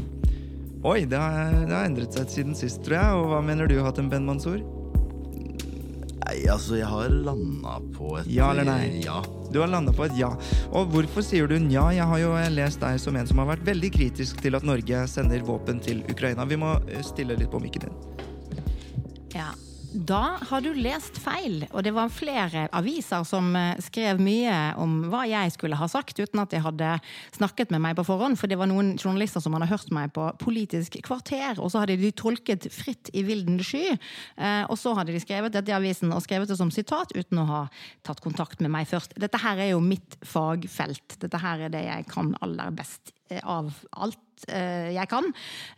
Oi, 0.85 1.05
det 1.09 1.17
har, 1.17 1.53
det 1.65 1.73
har 1.73 1.87
endret 1.87 2.13
seg 2.13 2.29
siden 2.29 2.57
sist, 2.57 2.83
tror 2.85 2.99
jeg. 2.99 3.21
Og 3.21 3.31
hva 3.31 3.39
mener 3.41 3.69
du, 3.69 3.79
Hatem 3.81 4.09
Ben 4.11 4.25
Mansour? 4.27 4.59
Nei, 6.25 6.35
altså, 6.49 6.75
jeg 6.77 6.89
har 6.89 7.09
landa 7.09 7.79
på 7.95 8.15
et 8.19 8.29
Ja 8.29 8.51
eller 8.53 8.67
nei? 8.69 9.01
Ja. 9.01 9.19
Du 9.49 9.59
har 9.61 9.69
landa 9.71 9.93
på 9.95 10.05
et 10.05 10.13
ja. 10.17 10.31
Og 10.75 10.89
hvorfor 10.93 11.25
sier 11.25 11.49
du 11.49 11.57
nja? 11.61 11.87
Jeg 11.95 12.05
har 12.09 12.21
jo 12.21 12.31
lest 12.53 12.81
deg 12.81 13.01
som 13.01 13.17
en 13.17 13.29
som 13.29 13.41
har 13.41 13.49
vært 13.55 13.65
veldig 13.65 13.91
kritisk 13.97 14.41
til 14.45 14.57
at 14.57 14.65
Norge 14.67 15.05
sender 15.09 15.45
våpen 15.47 15.81
til 15.81 16.03
Ukraina. 16.11 16.45
Vi 16.49 16.57
må 16.61 16.75
eh, 16.85 17.01
stille 17.05 17.37
litt 17.39 17.53
på 17.53 17.61
mikken 17.63 17.87
din. 17.87 18.01
Ja. 19.35 19.53
Da 19.95 20.35
har 20.49 20.59
du 20.59 20.73
lest 20.75 21.15
feil, 21.23 21.61
og 21.71 21.85
det 21.85 21.93
var 21.95 22.11
flere 22.11 22.65
aviser 22.75 23.23
som 23.23 23.53
eh, 23.55 23.77
skrev 23.79 24.19
mye 24.19 24.73
om 24.81 24.97
hva 25.07 25.21
jeg 25.29 25.53
skulle 25.55 25.77
ha 25.79 25.87
sagt, 25.87 26.19
uten 26.19 26.41
at 26.43 26.51
de 26.51 26.59
hadde 26.59 26.89
snakket 27.37 27.71
med 27.71 27.79
meg 27.85 27.95
på 27.95 28.03
forhånd. 28.03 28.35
For 28.35 28.51
det 28.51 28.57
var 28.59 28.67
noen 28.67 28.97
journalister 28.99 29.39
som 29.39 29.55
hadde 29.55 29.69
hørt 29.71 29.93
meg 29.95 30.11
på 30.17 30.27
Politisk 30.41 30.99
kvarter, 31.05 31.61
og 31.63 31.71
så 31.71 31.85
hadde 31.85 31.95
de 32.01 32.11
tolket 32.11 32.67
fritt 32.75 33.13
i 33.15 33.23
vilden 33.23 33.61
sky. 33.63 33.95
Eh, 33.95 34.63
Og 34.67 34.75
så 34.81 34.91
hadde 34.99 35.15
de 35.15 35.23
skrevet 35.23 35.55
dette 35.55 35.71
i 35.71 35.77
avisen, 35.77 36.11
og 36.11 36.25
skrevet 36.27 36.51
det 36.51 36.59
som 36.59 36.73
sitat, 36.75 37.15
uten 37.15 37.45
å 37.45 37.49
ha 37.53 37.65
tatt 38.03 38.19
kontakt 38.25 38.59
med 38.59 38.75
meg 38.75 38.91
først. 38.91 39.15
Dette 39.15 39.39
her 39.39 39.63
er 39.63 39.71
jo 39.77 39.83
mitt 39.83 40.19
fagfelt. 40.27 41.21
Dette 41.23 41.39
her 41.39 41.69
er 41.69 41.71
det 41.71 41.87
jeg 41.87 42.11
kan 42.11 42.35
aller 42.43 42.75
best 42.75 43.14
av 43.41 43.73
alt 44.01 44.45
eh, 44.49 44.91
jeg 44.95 45.09
kan. 45.09 45.27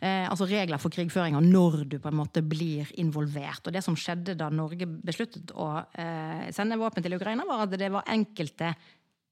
Eh, 0.00 0.26
altså 0.28 0.48
regler 0.48 0.80
for 0.82 0.92
krigføring 0.92 1.38
og 1.38 1.46
når 1.46 1.84
du 1.88 1.98
på 2.02 2.10
en 2.10 2.18
måte 2.20 2.42
blir 2.44 2.90
involvert. 3.00 3.64
Og 3.66 3.74
det 3.74 3.84
som 3.84 3.96
skjedde 3.98 4.36
da 4.38 4.50
Norge 4.52 4.86
besluttet 4.86 5.54
å 5.56 5.70
eh, 5.80 6.48
sende 6.54 6.80
våpen 6.80 7.04
til 7.04 7.16
Ukraina, 7.16 7.46
var 7.48 7.66
at 7.66 7.76
det 7.78 7.90
var 7.94 8.08
enkelte 8.12 8.74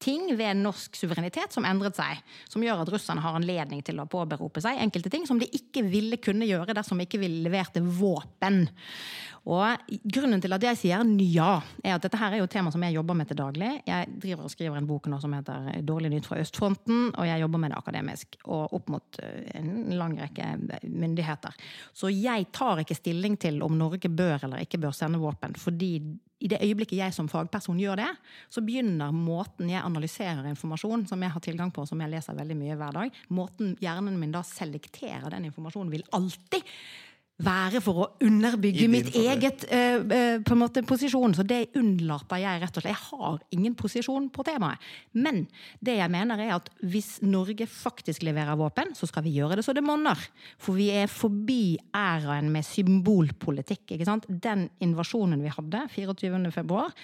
ting 0.02 0.28
ved 0.36 0.60
norsk 0.60 0.96
suverenitet 0.96 1.54
som 1.54 1.64
endret 1.68 1.96
seg. 1.98 2.20
Som 2.52 2.64
gjør 2.64 2.82
at 2.84 2.90
russerne 2.92 3.22
har 3.24 3.38
anledning 3.38 3.82
til 3.86 4.00
å 4.00 4.08
påberope 4.10 4.62
seg 4.64 4.80
enkelte 4.82 5.12
ting 5.12 5.24
som 5.28 5.40
de 5.40 5.48
ikke 5.56 5.84
ville 5.86 6.20
kunne 6.22 6.48
gjøre 6.48 6.76
dersom 6.76 7.00
de 7.00 7.08
ikke 7.08 7.22
ville 7.22 7.44
leverte 7.46 7.82
våpen. 7.84 8.66
Og 9.46 9.92
grunnen 10.10 10.42
til 10.42 10.54
at 10.56 10.64
jeg 10.66 10.78
sier 10.80 11.02
ja, 11.30 11.50
er 11.84 11.94
at 11.94 12.02
dette 12.02 12.18
her 12.18 12.34
er 12.34 12.40
jo 12.40 12.48
et 12.48 12.54
tema 12.56 12.72
som 12.74 12.82
jeg 12.82 12.96
jobber 12.96 13.14
med 13.14 13.28
til 13.30 13.38
daglig. 13.38 13.70
Jeg 13.86 14.08
driver 14.24 14.48
og 14.48 14.50
skriver 14.50 14.80
en 14.80 14.88
bok 14.88 15.06
nå 15.06 15.20
som 15.22 15.36
heter 15.36 15.68
'Dårlig 15.86 16.10
nytt 16.10 16.26
fra 16.26 16.40
østfronten', 16.42 17.12
og 17.14 17.26
jeg 17.28 17.40
jobber 17.40 17.62
med 17.62 17.70
det 17.70 17.78
akademisk 17.78 18.36
og 18.44 18.74
opp 18.74 18.90
mot 18.90 19.20
eh, 19.22 19.46
en 19.54 19.94
lang 19.94 20.18
rekke 20.18 20.50
myndigheter. 20.82 21.54
Så 21.94 22.10
jeg 22.10 22.50
tar 22.50 22.82
ikke 22.82 22.98
stilling 22.98 23.38
til 23.38 23.62
om 23.62 23.78
Norge 23.78 24.10
bør 24.10 24.48
eller 24.48 24.66
ikke 24.66 24.82
bør 24.82 24.90
sende 24.90 25.22
våpen, 25.22 25.54
fordi 25.54 26.00
i 26.38 26.50
det 26.52 26.60
øyeblikket 26.60 26.98
jeg 26.98 27.14
som 27.16 27.30
fagperson 27.32 27.78
gjør 27.80 28.00
det, 28.02 28.10
så 28.52 28.60
begynner 28.64 29.14
måten 29.14 29.70
jeg 29.72 29.80
analyserer 29.80 30.44
informasjon, 30.50 31.06
som 31.08 31.22
jeg 31.24 31.32
har 31.32 31.44
tilgang 31.44 31.72
på, 31.72 31.86
som 31.88 32.00
jeg 32.02 32.12
leser 32.12 32.36
veldig 32.36 32.58
mye 32.60 32.76
hver 32.76 32.98
dag, 32.98 33.20
måten 33.32 33.72
hjernen 33.80 34.18
min 34.20 34.34
da 34.34 34.44
selekterer 34.44 35.30
den 35.32 35.48
informasjonen, 35.48 35.94
vil 35.94 36.04
alltid 36.16 36.76
være 37.44 37.82
for 37.84 37.98
å 38.00 38.06
underbygge 38.24 38.86
mitt 38.88 39.10
eget 39.18 39.66
på 39.68 40.54
en 40.54 40.60
måte 40.60 40.80
posisjon. 40.88 41.34
Så 41.36 41.44
det 41.44 41.66
unnlater 41.76 42.40
jeg 42.40 42.62
rett 42.62 42.78
og 42.78 42.84
slett. 42.84 42.94
Jeg 42.94 43.08
har 43.10 43.42
ingen 43.52 43.74
posisjon 43.76 44.30
på 44.32 44.44
temaet. 44.46 44.80
Men 45.12 45.42
det 45.84 45.98
jeg 45.98 46.12
mener 46.12 46.40
er 46.40 46.54
at 46.56 46.70
hvis 46.80 47.18
Norge 47.26 47.68
faktisk 47.68 48.24
leverer 48.24 48.56
våpen, 48.56 48.94
så 48.96 49.08
skal 49.10 49.26
vi 49.26 49.34
gjøre 49.36 49.60
det 49.60 49.66
så 49.66 49.76
det 49.76 49.84
monner. 49.84 50.20
For 50.56 50.78
vi 50.78 50.88
er 50.96 51.12
forbi 51.12 51.76
æraen 51.96 52.48
med 52.54 52.64
symbolpolitikk. 52.64 53.98
Den 54.28 54.68
invasjonen 54.84 55.44
vi 55.44 55.52
hadde 55.52 55.84
24. 55.92 56.40
februar, 56.56 56.96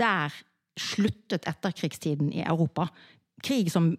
der 0.00 0.34
sluttet 0.80 1.46
etterkrigstiden 1.50 2.32
i 2.34 2.42
Europa. 2.42 2.88
Krig 3.44 3.70
som, 3.72 3.92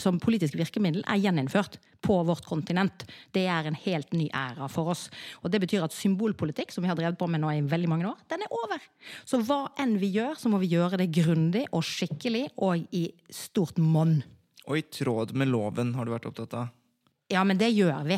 som 0.00 0.18
politisk 0.22 0.56
virkemiddel 0.58 1.04
er 1.06 1.20
gjeninnført 1.22 1.78
på 2.04 2.16
vårt 2.26 2.46
kontinent. 2.46 3.04
Det 3.34 3.44
er 3.50 3.66
en 3.68 3.78
helt 3.78 4.12
ny 4.14 4.28
æra 4.34 4.68
for 4.70 4.92
oss. 4.94 5.06
Og 5.42 5.52
det 5.52 5.60
betyr 5.64 5.86
at 5.86 5.96
symbolpolitikk, 5.96 6.72
som 6.74 6.84
vi 6.84 6.90
har 6.90 6.98
drevet 6.98 7.18
på 7.18 7.28
med 7.30 7.42
nå 7.42 7.52
i 7.54 7.64
veldig 7.66 7.90
mange 7.90 8.08
år, 8.10 8.18
den 8.30 8.44
er 8.46 8.54
over. 8.54 8.82
Så 9.28 9.42
hva 9.42 9.64
enn 9.80 9.98
vi 10.02 10.12
gjør, 10.14 10.38
så 10.38 10.52
må 10.52 10.62
vi 10.62 10.72
gjøre 10.74 11.00
det 11.02 11.10
grundig 11.14 11.66
og 11.72 11.86
skikkelig 11.86 12.48
og 12.56 12.86
i 12.94 13.08
stort 13.34 13.80
monn. 13.82 14.20
Og 14.68 14.80
i 14.80 14.86
tråd 14.92 15.32
med 15.38 15.50
loven 15.50 15.94
har 15.96 16.06
du 16.06 16.12
vært 16.14 16.28
opptatt 16.30 16.58
av. 16.58 16.74
Ja, 17.28 17.42
men 17.44 17.58
det 17.60 17.68
gjør 17.76 18.06
vi. 18.08 18.16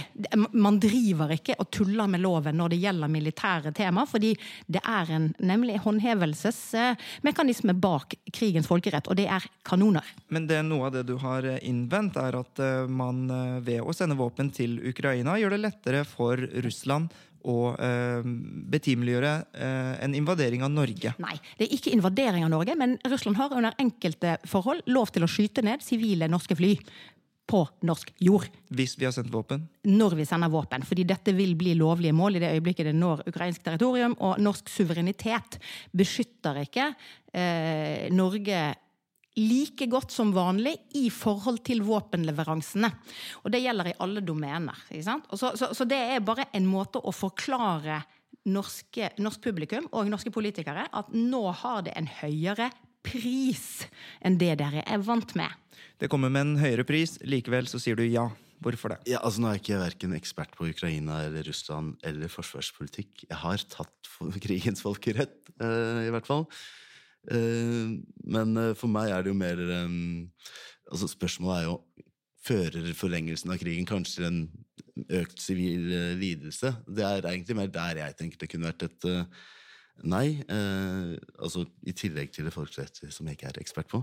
Man 0.55 0.77
driver 0.79 1.33
ikke 1.35 1.57
og 1.59 1.67
tuller 1.75 2.07
med 2.11 2.23
loven 2.23 2.55
når 2.61 2.71
det 2.71 2.79
gjelder 2.85 3.11
militære 3.11 3.73
tema, 3.75 4.05
fordi 4.07 4.37
det 4.71 4.83
er 4.87 5.11
en 5.17 5.27
nemlig 5.43 5.81
håndhevelsesmekanisme 5.83 7.75
bak 7.83 8.15
krigens 8.31 8.71
folkerett, 8.71 9.11
og 9.11 9.19
det 9.19 9.27
er 9.27 9.49
kanoner. 9.67 10.07
Men 10.31 10.47
det, 10.47 10.61
noe 10.69 10.87
av 10.87 10.95
det 10.95 11.09
du 11.11 11.17
har 11.25 11.49
eh, 11.49 11.59
innvendt, 11.67 12.21
er 12.23 12.39
at 12.39 12.63
eh, 12.63 12.87
man 12.87 13.25
eh, 13.35 13.59
ved 13.67 13.83
å 13.83 13.97
sende 13.97 14.19
våpen 14.19 14.55
til 14.55 14.79
Ukraina 14.93 15.35
gjør 15.43 15.57
det 15.57 15.65
lettere 15.67 16.07
for 16.07 16.39
Russland 16.63 17.11
å 17.51 17.73
eh, 17.75 18.23
betimeliggjøre 18.71 19.37
eh, 19.59 19.93
en 20.05 20.15
invadering 20.15 20.63
av 20.63 20.71
Norge. 20.71 21.17
Nei, 21.19 21.37
det 21.59 21.67
er 21.67 21.79
ikke 21.81 21.95
invadering 21.97 22.45
av 22.47 22.53
Norge, 22.53 22.77
men 22.79 22.99
Russland 23.11 23.41
har 23.41 23.55
under 23.57 23.75
enkelte 23.81 24.39
forhold 24.47 24.87
lov 24.93 25.11
til 25.15 25.27
å 25.27 25.31
skyte 25.31 25.65
ned 25.67 25.83
sivile 25.83 26.31
norske 26.31 26.55
fly 26.55 26.77
på 27.51 27.65
norsk 27.87 28.13
jord. 28.23 28.47
Hvis 28.71 28.95
vi 28.99 29.07
har 29.09 29.15
sendt 29.15 29.33
våpen. 29.35 29.65
Når 29.89 30.15
vi 30.21 30.27
sender 30.29 30.53
våpen. 30.53 30.85
Fordi 30.87 31.07
dette 31.09 31.35
vil 31.35 31.57
bli 31.59 31.75
lovlige 31.79 32.15
mål 32.17 32.39
i 32.39 32.43
det 32.45 32.53
øyeblikket 32.55 32.91
det 32.91 32.95
når 32.99 33.25
ukrainsk 33.31 33.65
territorium. 33.67 34.15
Og 34.23 34.39
norsk 34.43 34.71
suverenitet 34.71 35.59
beskytter 35.97 36.63
ikke 36.63 36.93
eh, 37.35 38.07
Norge 38.15 38.63
like 39.41 39.87
godt 39.91 40.13
som 40.13 40.33
vanlig 40.35 40.75
i 40.99 41.07
forhold 41.15 41.63
til 41.67 41.83
våpenleveransene. 41.87 42.91
Og 43.45 43.53
det 43.55 43.63
gjelder 43.63 43.91
i 43.91 43.99
alle 44.05 44.23
domener. 44.27 44.87
ikke 44.91 45.07
sant? 45.07 45.29
Og 45.31 45.39
Så, 45.39 45.55
så, 45.59 45.71
så 45.75 45.87
det 45.89 45.99
er 45.99 46.25
bare 46.25 46.51
en 46.55 46.67
måte 46.69 47.03
å 47.03 47.15
forklare 47.15 48.03
norske, 48.51 49.11
norsk 49.21 49.43
publikum 49.45 49.89
og 49.93 50.09
norske 50.11 50.33
politikere 50.33 50.87
at 50.87 51.11
nå 51.15 51.43
har 51.63 51.83
det 51.87 51.97
en 51.99 52.09
høyere 52.21 52.71
pris 53.07 53.87
enn 54.25 54.39
det 54.41 54.57
dere 54.61 54.85
er 54.85 55.03
vant 55.05 55.35
med. 55.39 55.51
Det 56.01 56.09
kommer 56.13 56.33
med 56.33 56.47
en 56.47 56.61
høyere 56.61 56.87
pris, 56.89 57.19
likevel 57.25 57.69
så 57.71 57.81
sier 57.83 57.99
du 57.99 58.07
ja. 58.07 58.29
Hvorfor 58.61 58.93
det? 58.93 58.99
Ja, 59.09 59.23
altså 59.25 59.41
Nå 59.41 59.49
er 59.49 59.57
jeg 59.57 59.63
ikke 59.63 59.81
verken 59.81 60.17
ekspert 60.17 60.57
på 60.57 60.69
Ukraina 60.69 61.23
eller 61.25 61.47
Russland 61.49 61.95
eller 62.05 62.29
forsvarspolitikk. 62.29 63.25
Jeg 63.25 63.39
har 63.41 63.63
tatt 63.73 64.11
krigens 64.45 64.85
folkerett, 64.85 65.53
eh, 65.57 66.03
i 66.05 66.11
hvert 66.13 66.29
fall. 66.29 66.45
Eh, 67.33 67.97
men 68.37 68.61
eh, 68.61 68.75
for 68.77 68.93
meg 68.93 69.15
er 69.15 69.25
det 69.25 69.33
jo 69.33 69.39
mer 69.39 69.61
altså 70.91 71.09
Spørsmålet 71.09 71.59
er 71.59 71.71
jo 71.71 71.79
Fører 72.41 72.87
forlengelsen 72.97 73.51
av 73.53 73.59
krigen 73.61 73.85
kanskje 73.85 74.15
til 74.15 74.27
en 74.31 74.39
økt 75.19 75.43
sivil 75.45 75.91
lidelse? 76.17 76.71
Det 76.89 77.05
er 77.05 77.27
egentlig 77.29 77.57
mer 77.59 77.69
der 77.73 78.01
jeg 78.01 78.17
tenker 78.17 78.41
det 78.41 78.49
kunne 78.49 78.71
vært 78.71 78.87
et 78.87 79.05
nei. 80.09 80.41
eh, 80.49 81.15
altså 81.39 81.65
i 81.87 81.95
tillegg 81.97 82.33
til 82.35 82.49
det 82.49 82.55
folkerettslige, 82.55 83.13
som 83.15 83.29
jeg 83.29 83.39
ikke 83.39 83.51
er 83.53 83.63
ekspert 83.63 83.91
på. 83.93 84.03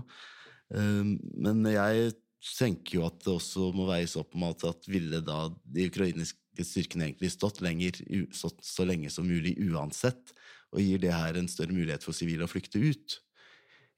Eh, 0.74 1.14
men 1.44 1.62
jeg 1.72 2.12
tenker 2.58 3.00
jo 3.00 3.06
at 3.08 3.18
det 3.24 3.32
også 3.34 3.70
må 3.74 3.88
veies 3.88 4.14
opp 4.20 4.36
med 4.38 4.66
at 4.68 4.86
ville 4.90 5.22
da 5.26 5.48
de 5.64 5.88
ukrainske 5.90 6.66
styrkene 6.66 7.08
egentlig 7.08 7.32
stått, 7.34 7.62
lenger, 7.64 7.98
stått 8.34 8.62
så 8.66 8.86
lenge 8.86 9.10
som 9.10 9.26
mulig 9.26 9.56
uansett, 9.68 10.34
og 10.74 10.84
gir 10.84 11.00
det 11.02 11.14
her 11.14 11.38
en 11.38 11.48
større 11.50 11.74
mulighet 11.74 12.04
for 12.04 12.16
sivile 12.16 12.46
å 12.46 12.50
flykte 12.50 12.80
ut. 12.82 13.18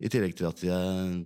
I 0.00 0.08
tillegg 0.08 0.36
til 0.38 0.48
at 0.48 0.62
jeg 0.64 1.20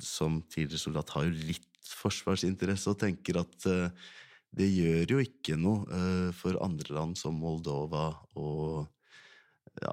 som 0.00 0.40
tidligere 0.48 0.80
soldat 0.80 1.10
har 1.16 1.26
jo 1.26 1.48
litt 1.50 1.66
forsvarsinteresse 1.86 2.90
og 2.92 3.00
tenker 3.00 3.40
at 3.42 3.66
eh, 3.70 4.12
det 4.56 4.68
gjør 4.72 5.16
jo 5.16 5.22
ikke 5.22 5.58
noe 5.60 5.84
eh, 5.92 6.28
for 6.36 6.58
andre 6.64 6.96
land 6.96 7.18
som 7.20 7.36
Moldova 7.38 8.08
og 8.40 8.86
ja, 9.82 9.92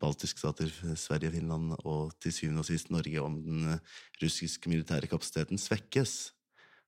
baltiske 0.00 0.40
stater, 0.40 0.70
Sverige, 0.96 1.32
Finland 1.36 1.74
og 1.82 2.14
til 2.22 2.34
syvende 2.34 2.64
og 2.64 2.68
sist 2.68 2.90
Norge, 2.94 3.20
om 3.22 3.38
den 3.44 3.68
eh, 3.74 3.94
russiske 4.22 4.70
militære 4.70 5.10
kapasiteten 5.10 5.60
svekkes. 5.60 6.16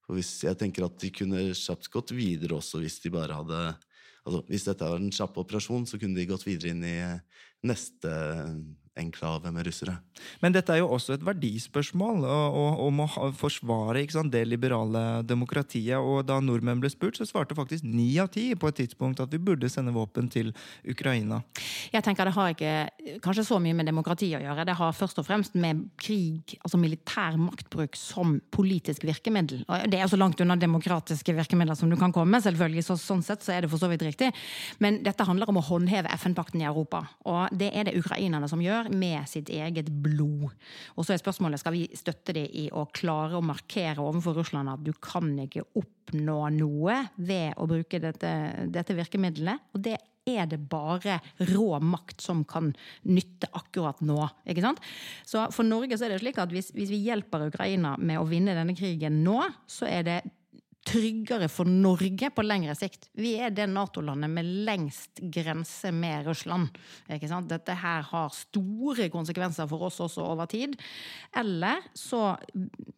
For 0.07 0.17
hvis 0.19 0.33
jeg 0.47 0.59
tenker 0.59 0.87
at 0.87 0.99
de 1.03 1.13
kunne 1.15 1.51
kjapt 1.55 1.91
gått 1.93 2.15
videre 2.17 2.57
også 2.59 2.81
hvis 2.83 2.99
de 3.05 3.13
bare 3.15 3.39
hadde 3.43 3.63
Altså, 4.21 4.43
hvis 4.51 4.67
dette 4.67 4.85
var 4.85 5.01
en 5.01 5.13
kjapp 5.17 5.39
operasjon, 5.41 5.87
så 5.89 5.97
kunne 5.97 6.19
de 6.19 6.27
gått 6.29 6.43
videre 6.45 6.75
inn 6.75 6.83
i 6.85 6.99
neste 7.65 8.11
enklave 9.01 9.53
med 9.53 9.67
russere. 9.67 9.97
Men 10.43 10.55
dette 10.55 10.75
er 10.75 10.83
jo 10.83 10.91
også 10.93 11.17
et 11.17 11.25
verdispørsmål 11.25 12.25
om 12.27 13.03
å 13.05 13.09
forsvare 13.37 14.03
ikke 14.05 14.19
sant, 14.19 14.33
det 14.33 14.45
liberale 14.49 15.23
demokratiet. 15.27 15.99
Og 15.99 16.25
da 16.29 16.39
nordmenn 16.45 16.83
ble 16.83 16.91
spurt, 16.93 17.19
så 17.19 17.27
svarte 17.29 17.57
faktisk 17.59 17.87
ni 17.87 18.13
av 18.21 18.31
ti 18.35 18.51
på 18.55 18.71
et 18.71 18.81
tidspunkt 18.83 19.23
at 19.23 19.33
vi 19.33 19.41
burde 19.43 19.71
sende 19.73 19.95
våpen 19.95 20.29
til 20.33 20.53
Ukraina. 20.89 21.43
Jeg 21.93 22.05
tenker 22.07 22.29
Det 22.31 22.37
har 22.37 22.53
ikke 22.53 23.19
kanskje 23.25 23.47
så 23.49 23.59
mye 23.63 23.75
med 23.75 23.89
demokrati 23.89 24.31
å 24.37 24.43
gjøre. 24.43 24.67
Det 24.69 24.77
har 24.79 24.97
først 24.97 25.19
og 25.23 25.27
fremst 25.27 25.57
med 25.59 25.87
krig, 26.01 26.57
altså 26.61 26.79
militær 26.81 27.39
maktbruk, 27.41 27.97
som 27.99 28.39
politisk 28.53 29.07
virkemiddel. 29.09 29.65
Og 29.67 29.89
Det 29.91 30.01
er 30.01 30.11
så 30.11 30.21
langt 30.21 30.41
unna 30.41 30.57
demokratiske 30.61 31.35
virkemidler 31.35 31.79
som 31.79 31.91
du 31.91 31.97
kan 31.97 32.13
komme. 32.13 32.41
selvfølgelig, 32.41 32.85
så 32.87 32.99
Sånn 33.01 33.23
sett 33.25 33.43
så 33.43 33.55
er 33.55 33.65
det 33.65 33.71
for 33.73 33.81
så 33.81 33.89
vidt 33.91 34.05
riktig. 34.05 34.29
Men 34.79 35.01
dette 35.03 35.25
handler 35.27 35.49
om 35.49 35.59
å 35.59 35.65
håndheve 35.65 36.13
FN-pakten 36.21 36.61
i 36.63 36.69
Europa. 36.69 37.03
Og 37.27 37.49
det 37.57 37.71
er 37.75 37.89
det 37.89 37.97
ukrainerne 37.99 38.49
som 38.51 38.61
gjør, 38.63 38.90
med 38.91 39.29
sitt 39.31 39.51
eget 39.53 39.91
blod. 40.03 40.51
Og 40.97 41.07
så 41.07 41.15
er 41.15 41.23
spørsmålet 41.23 41.63
skal 41.63 41.77
vi 41.77 41.87
støtte 41.97 42.35
dem 42.37 42.49
i 42.51 42.69
å 42.73 42.87
klare 42.95 43.39
å 43.39 43.45
markere 43.45 44.03
overfor 44.05 44.41
Russland 44.41 44.73
at 44.73 44.85
du 44.85 44.93
kan 45.03 45.33
ikke 45.47 45.67
oppnå 45.79 46.39
noe 46.59 47.01
ved 47.17 47.59
å 47.61 47.69
bruke 47.71 48.03
dette, 48.03 48.33
dette 48.73 48.97
virkemidlet. 48.99 49.71
Og 49.75 49.85
det 49.85 49.99
er 50.29 50.49
det 50.51 50.61
bare 50.71 51.19
rå 51.51 51.79
makt 51.83 52.21
som 52.23 52.43
kan 52.49 52.71
nytte 53.09 53.49
akkurat 53.57 54.03
nå. 54.05 54.19
ikke 54.45 54.65
sant? 54.65 54.83
Så 55.27 55.47
for 55.55 55.67
Norge 55.67 55.97
så 55.97 56.07
er 56.07 56.15
det 56.15 56.21
slik 56.25 56.41
at 56.43 56.53
hvis, 56.53 56.71
hvis 56.77 56.93
vi 56.93 57.01
hjelper 57.07 57.49
Ukraina 57.49 57.97
med 57.99 58.21
å 58.21 58.29
vinne 58.29 58.57
denne 58.57 58.77
krigen 58.79 59.23
nå, 59.25 59.41
så 59.71 59.89
er 59.89 60.07
det 60.07 60.21
tryggere 60.87 61.49
for 61.53 61.69
Norge 61.69 62.31
på 62.33 62.43
lengre 62.45 62.75
sikt. 62.79 63.09
Vi 63.19 63.35
er 63.43 63.53
det 63.55 63.67
Nato-landet 63.71 64.31
med 64.33 64.49
lengst 64.67 65.21
grense 65.33 65.93
med 65.93 66.27
Russland. 66.27 66.71
Dette 67.51 67.77
her 67.77 68.07
har 68.09 68.33
store 68.35 69.11
konsekvenser 69.13 69.69
for 69.71 69.87
oss 69.91 70.01
også 70.01 70.25
over 70.25 70.49
tid. 70.51 70.77
Eller 71.37 71.85
så 71.97 72.33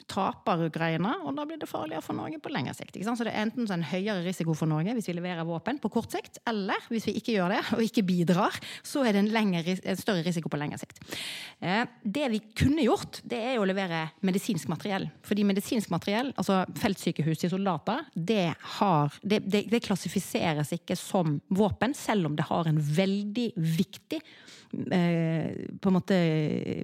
taper 0.09 0.65
Ukraina, 0.69 1.17
og 1.23 1.35
da 1.37 1.45
blir 1.47 1.59
det 1.59 1.69
farligere 1.69 2.03
for 2.05 2.17
Norge 2.17 2.39
på 2.43 2.51
lengre 2.53 2.75
sikt. 2.77 2.97
Så 3.03 3.27
det 3.27 3.33
er 3.33 3.43
enten 3.43 3.67
en 3.71 3.85
høyere 3.91 4.23
risiko 4.25 4.55
for 4.57 4.69
Norge 4.69 4.95
hvis 4.95 5.09
vi 5.11 5.17
leverer 5.17 5.47
våpen 5.47 5.81
på 5.83 5.91
kort 5.93 6.13
sikt, 6.13 6.39
eller 6.49 6.79
hvis 6.89 7.07
vi 7.09 7.17
ikke 7.19 7.35
gjør 7.35 7.55
det 7.57 7.61
og 7.75 7.83
ikke 7.83 8.05
bidrar, 8.07 8.57
så 8.85 9.03
er 9.03 9.13
det 9.15 9.25
en, 9.25 9.31
lengre, 9.35 9.75
en 9.75 9.99
større 9.99 10.23
risiko 10.25 10.51
på 10.51 10.59
lengre 10.61 10.79
sikt. 10.81 11.03
Eh, 11.59 11.83
Det 12.03 12.29
vi 12.31 12.39
kunne 12.55 12.83
gjort, 12.85 13.21
det 13.27 13.39
er 13.39 13.59
å 13.59 13.67
levere 13.67 14.05
medisinsk 14.25 14.69
materiell. 14.71 15.09
Fordi 15.25 15.45
medisinsk 15.47 15.91
materiell, 15.93 16.31
altså 16.39 16.63
feltsykehus 16.79 17.43
til 17.43 17.53
soldater, 17.73 18.05
det, 18.13 18.53
har, 18.59 19.13
det, 19.21 19.39
det, 19.39 19.67
det 19.69 19.83
klassifiseres 19.83 20.73
ikke 20.73 20.95
som 20.95 21.39
våpen, 21.49 21.93
selv 21.93 22.27
om 22.27 22.35
det 22.35 22.43
har 22.49 22.67
en 22.67 22.79
veldig 22.79 23.53
viktig 23.55 24.21
på 24.73 25.89
en 25.89 25.95
måte 25.95 26.17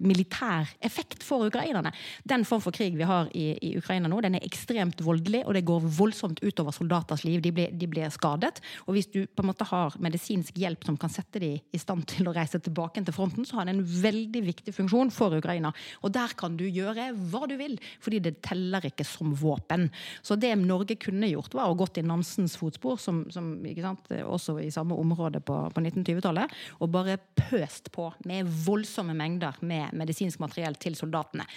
militær 0.06 0.70
effekt 0.86 1.24
for 1.26 1.48
ukrainerne. 1.50 1.92
Den 2.30 2.46
form 2.46 2.62
for 2.62 2.76
krig 2.76 2.98
vi 3.00 3.08
har 3.08 3.30
i, 3.34 3.52
i 3.66 3.72
Ukraina 3.80 4.10
nå, 4.12 4.20
den 4.22 4.38
er 4.38 4.46
ekstremt 4.46 5.02
voldelig, 5.06 5.42
og 5.48 5.56
det 5.58 5.66
går 5.68 5.88
voldsomt 5.98 6.44
utover 6.44 6.76
soldaters 6.76 7.26
liv. 7.26 7.42
De 7.42 7.52
blir, 7.56 7.74
de 7.74 7.90
blir 7.90 8.14
skadet. 8.14 8.62
Og 8.86 8.94
hvis 8.96 9.10
du 9.10 9.24
på 9.26 9.44
en 9.44 9.50
måte 9.50 9.68
har 9.70 9.98
medisinsk 10.02 10.58
hjelp 10.60 10.86
som 10.86 11.00
kan 11.02 11.14
sette 11.14 11.42
dem 11.42 11.58
i 11.58 11.82
stand 11.82 12.06
til 12.12 12.30
å 12.30 12.36
reise 12.36 12.62
tilbake 12.62 13.02
til 13.06 13.16
fronten, 13.16 13.48
så 13.48 13.60
har 13.60 13.68
det 13.68 13.78
en 13.78 13.86
veldig 13.86 14.44
viktig 14.52 14.76
funksjon 14.76 15.14
for 15.14 15.38
Ukraina. 15.40 15.74
Og 16.04 16.14
der 16.14 16.36
kan 16.38 16.58
du 16.60 16.66
gjøre 16.68 17.10
hva 17.32 17.46
du 17.50 17.56
vil, 17.60 17.78
fordi 18.04 18.22
det 18.28 18.38
teller 18.46 18.86
ikke 18.90 19.08
som 19.08 19.34
våpen. 19.40 19.88
Så 20.22 20.38
det 20.40 20.54
Norge 20.60 21.00
kunne 21.00 21.30
gjort, 21.32 21.56
var 21.58 21.72
å 21.72 21.78
gått 21.80 22.00
i 22.02 22.06
Nansens 22.06 22.58
fotspor, 22.60 23.00
som, 23.02 23.24
som 23.34 23.56
sant, 23.82 24.12
også 24.26 24.60
i 24.62 24.70
samme 24.74 24.98
område 25.00 25.42
på, 25.46 25.58
på 25.74 25.84
1920-tallet, 25.84 26.58
og 26.80 26.94
bare 26.94 27.18
pøst 27.40 27.79
på 27.88 28.10
med 28.28 28.50
voldsomme 28.66 29.16
mengder 29.16 29.56
med 29.62 29.96
medisinsk 29.96 30.42
materiell 30.44 30.76
til 30.76 30.98
soldatene. 31.00 31.48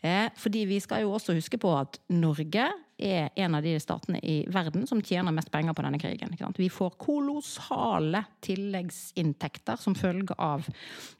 Eh, 0.00 0.32
fordi 0.40 0.64
vi 0.70 0.80
skal 0.80 1.04
jo 1.04 1.12
også 1.12 1.36
huske 1.36 1.60
på 1.60 1.74
at 1.76 2.00
Norge 2.08 2.70
er 2.98 3.28
en 3.36 3.54
av 3.54 3.64
de 3.64 3.74
statene 3.80 4.20
i 4.24 4.36
verden 4.52 4.86
som 4.88 5.02
tjener 5.04 5.34
mest 5.34 5.50
penger 5.52 5.74
på 5.76 5.84
denne 5.84 6.00
krigen. 6.00 6.32
Vi 6.56 6.68
får 6.72 6.94
kolossale 7.00 8.22
tilleggsinntekter 8.44 9.76
som 9.80 9.96
følge 9.98 10.36
av 10.40 10.64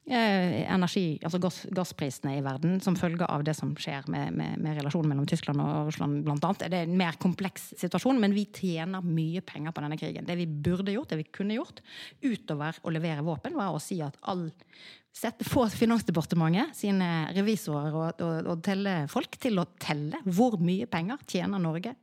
eh, 0.09 0.63
energi, 0.65 1.19
altså 1.21 1.41
gass, 1.43 1.59
gassprisene 1.69 2.37
i 2.37 2.43
verden, 2.45 2.79
som 2.81 2.97
følge 2.97 3.29
av 3.29 3.45
det 3.45 3.53
som 3.57 3.75
skjer 3.77 4.09
med, 4.13 4.33
med, 4.37 4.57
med 4.63 4.79
relasjonen 4.81 5.13
mellom 5.13 5.29
Tyskland 5.29 5.61
og 5.61 5.91
Russland, 5.91 6.23
blant. 6.25 6.47
Det 6.65 6.71
er 6.71 6.87
en 6.87 6.97
mer 6.97 7.19
kompleks 7.21 7.71
situasjon, 7.77 8.21
men 8.21 8.35
vi 8.35 8.47
tjener 8.49 9.05
mye 9.05 9.43
penger 9.45 9.75
på 9.75 9.85
denne 9.85 9.99
krigen. 10.01 10.25
Det 10.27 10.37
vi 10.39 10.49
burde 10.49 10.95
gjort, 10.95 11.11
det 11.13 11.21
vi 11.21 11.29
kunne 11.29 11.59
gjort, 11.59 11.83
utover 12.25 12.81
å 12.81 12.93
levere 12.93 13.25
våpen, 13.25 13.57
var 13.57 13.75
å 13.75 13.83
si 13.83 14.01
at 14.05 14.17
all 14.25 14.47
Sette, 15.17 15.45
få 15.47 15.65
Finansdepartementet 15.73 16.75
sine 16.77 17.07
revisorer 17.33 17.95
og, 17.95 18.19
og, 18.21 18.51
og 18.51 18.59
tellefolk 18.65 19.39
til 19.41 19.57
å 19.57 19.65
telle 19.81 20.19
hvor 20.25 20.59
mye 20.61 20.85
penger 20.89 21.23
tjener 21.25 21.61
Norge 21.61 21.95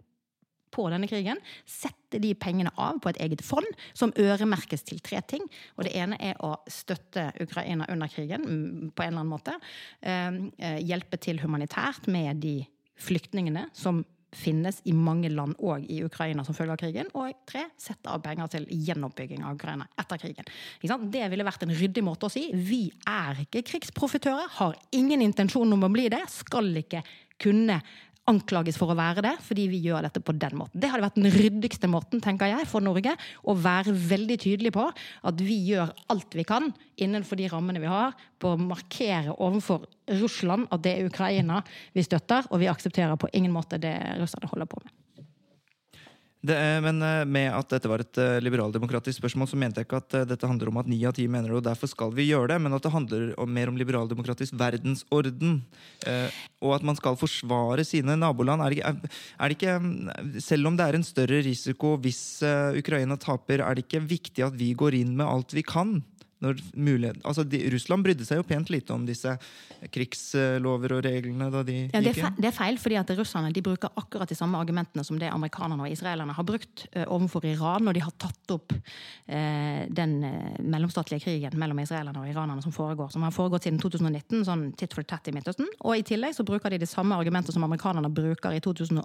på 0.74 0.88
denne 0.90 1.06
krigen. 1.06 1.38
Sette 1.68 2.18
de 2.22 2.32
pengene 2.38 2.72
av 2.80 2.98
på 3.02 3.12
et 3.12 3.20
eget 3.22 3.44
fond 3.46 3.68
som 3.94 4.14
øremerkes 4.18 4.82
til 4.88 4.98
tre 5.04 5.20
ting. 5.30 5.44
Og 5.78 5.86
det 5.86 5.94
ene 6.00 6.18
er 6.18 6.40
å 6.42 6.56
støtte 6.70 7.28
Ukraina 7.44 7.86
under 7.92 8.10
krigen 8.10 8.48
på 8.90 9.04
en 9.04 9.12
eller 9.12 9.22
annen 9.22 9.30
måte. 9.30 9.54
Eh, 10.02 10.80
hjelpe 10.82 11.20
til 11.22 11.38
humanitært 11.44 12.10
med 12.10 12.42
de 12.42 12.56
flyktningene 13.00 13.68
som 13.74 14.02
finnes 14.34 14.80
i 14.88 14.94
mange 14.96 15.30
land 15.32 15.56
og 15.62 15.84
i 15.90 16.00
Ukraina 16.04 16.44
som 16.46 16.56
følge 16.56 16.74
av 16.76 16.80
krigen. 16.80 17.10
Og 17.18 17.44
tre, 17.48 17.66
sette 17.80 18.10
av 18.10 18.22
penger 18.24 18.50
til 18.54 18.68
gjenoppbygging 18.70 19.44
av 19.44 19.58
Ukraina 19.58 19.88
etter 20.00 20.20
krigen. 20.20 20.48
Det 21.14 21.26
ville 21.32 21.46
vært 21.46 21.66
en 21.66 21.74
ryddig 21.74 22.04
måte 22.06 22.28
å 22.28 22.32
si. 22.32 22.48
Vi 22.54 22.86
er 23.08 23.44
ikke 23.46 23.64
krigsprofitører, 23.70 24.50
har 24.58 24.78
ingen 24.96 25.24
intensjon 25.24 25.72
om 25.76 25.86
å 25.86 25.92
bli 25.92 26.08
det, 26.12 26.24
skal 26.32 26.72
ikke 26.82 27.04
kunne 27.40 27.80
anklages 28.30 28.78
for 28.80 28.92
å 28.92 28.96
være 28.98 29.24
det, 29.24 29.34
fordi 29.44 29.66
vi 29.68 29.80
gjør 29.84 30.06
dette 30.06 30.22
på 30.24 30.34
den 30.40 30.56
måten. 30.58 30.80
Det 30.80 30.88
hadde 30.90 31.04
vært 31.04 31.18
den 31.18 31.32
ryddigste 31.34 31.90
måten 31.92 32.22
tenker 32.24 32.50
jeg, 32.50 32.68
for 32.70 32.84
Norge 32.84 33.14
å 33.44 33.56
være 33.58 33.92
veldig 33.92 34.38
tydelig 34.46 34.72
på 34.74 34.86
at 34.88 35.44
vi 35.44 35.58
gjør 35.68 35.92
alt 36.12 36.36
vi 36.36 36.46
kan 36.48 36.70
innenfor 36.96 37.40
de 37.40 37.50
rammene 37.52 37.82
vi 37.82 37.90
har, 37.90 38.16
på 38.40 38.54
å 38.54 38.60
markere 38.60 39.36
overfor 39.36 39.84
Russland 40.20 40.68
at 40.74 40.84
det 40.84 40.96
er 40.98 41.08
Ukraina 41.08 41.62
vi 41.94 42.04
støtter, 42.06 42.48
og 42.50 42.62
vi 42.62 42.70
aksepterer 42.72 43.18
på 43.20 43.32
ingen 43.32 43.54
måte 43.54 43.80
det 43.80 43.96
russerne 44.20 44.50
holder 44.50 44.70
på 44.70 44.80
med. 44.84 44.92
Det, 46.44 46.52
er- 46.60 46.82
men 46.84 46.98
eh, 47.00 47.22
med 47.24 47.48
at 47.56 47.70
dette 47.72 47.88
var 47.88 48.02
et 48.04 48.18
eh, 48.20 48.36
liberaldemokratisk 48.44 49.16
spørsmål, 49.22 49.48
så 49.48 49.56
mente 49.56 49.80
jeg 49.80 49.88
ikke 49.88 50.00
at 50.02 50.16
eh, 50.18 50.26
dette 50.28 50.48
handler 50.50 50.68
om 50.68 50.80
at 50.82 50.90
ni 50.90 50.98
av 51.08 51.14
ti 51.16 51.24
mener 51.30 51.48
det, 51.48 51.56
og 51.62 51.64
derfor 51.64 51.88
skal 51.88 52.12
vi 52.12 52.26
gjøre 52.28 52.50
det, 52.52 52.58
men 52.60 52.76
at 52.76 52.84
det 52.84 52.92
handler 52.92 53.30
om, 53.40 53.48
mer 53.48 53.72
om 53.72 53.78
liberaldemokratisk 53.80 54.52
verdensorden. 54.60 55.62
Eh, 56.04 56.28
og 56.60 56.74
at 56.76 56.84
man 56.84 56.98
skal 57.00 57.16
forsvare 57.16 57.84
sine 57.88 58.16
naboland. 58.20 58.60
Er 58.66 58.76
det, 58.76 58.82
er, 58.84 59.48
det 59.48 59.56
ikke 59.56 60.40
Selv 60.44 60.68
om 60.68 60.76
det 60.76 60.84
er 60.86 60.98
en 61.00 61.06
større 61.06 61.40
risiko 61.44 61.94
hvis 62.04 62.20
eh, 62.44 62.76
Ukraina 62.80 63.16
taper, 63.20 63.64
er 63.64 63.74
det 63.80 63.86
ikke 63.88 64.04
viktig 64.04 64.44
at 64.44 64.56
vi 64.60 64.74
går 64.76 65.00
inn 65.00 65.16
med 65.16 65.24
alt 65.28 65.56
vi 65.56 65.64
kan? 65.64 65.96
Mulighet, 66.74 67.20
altså 67.24 67.44
de, 67.48 67.60
Russland 67.72 68.04
brydde 68.04 68.26
seg 68.28 68.40
jo 68.40 68.46
pent 68.46 68.70
lite 68.72 68.94
om 68.94 69.06
disse 69.08 69.32
krigslover 69.94 70.96
og 70.96 71.02
reglene 71.06 71.48
da 71.52 71.62
de 71.66 71.76
Ja, 71.86 72.00
det, 72.00 72.12
gikk 72.12 72.20
inn. 72.22 72.38
det 72.38 72.50
er 72.50 72.56
feil, 72.56 72.78
fordi 72.80 72.98
at 73.00 73.12
russerne 73.18 73.52
de 73.54 73.64
bruker 73.64 73.92
akkurat 74.00 74.30
de 74.30 74.38
samme 74.38 74.60
argumentene 74.60 75.04
som 75.06 75.18
det 75.20 75.30
amerikanerne 75.32 75.86
og 75.86 75.94
israelerne 75.94 76.36
har 76.36 76.48
brukt 76.48 76.86
uh, 76.96 77.04
overfor 77.06 77.46
Iran 77.48 77.88
når 77.88 77.98
de 77.98 78.04
har 78.04 78.14
tatt 78.26 78.54
opp 78.56 78.76
uh, 78.76 79.82
den 79.88 80.16
uh, 80.24 80.60
mellomstatlige 80.60 81.26
krigen 81.26 81.58
mellom 81.60 81.82
israelerne 81.84 82.22
og 82.22 82.30
iranerne 82.30 82.64
som 82.64 82.74
foregår, 82.74 83.10
som 83.14 83.26
har 83.26 83.34
foregått 83.34 83.68
siden 83.68 83.80
2019, 83.82 84.44
sånn 84.48 84.70
titt 84.78 84.96
for 84.96 85.06
tatt 85.08 85.28
i 85.30 85.34
Midtøsten. 85.36 85.68
Og 85.82 85.98
i 85.98 86.06
tillegg 86.06 86.36
så 86.36 86.46
bruker 86.46 86.72
de 86.72 86.82
de 86.82 86.90
samme 86.90 87.16
argumentene 87.18 87.54
som 87.54 87.66
amerikanerne 87.66 88.12
bruker 88.12 88.54
i 88.54 88.62
2018 88.64 89.04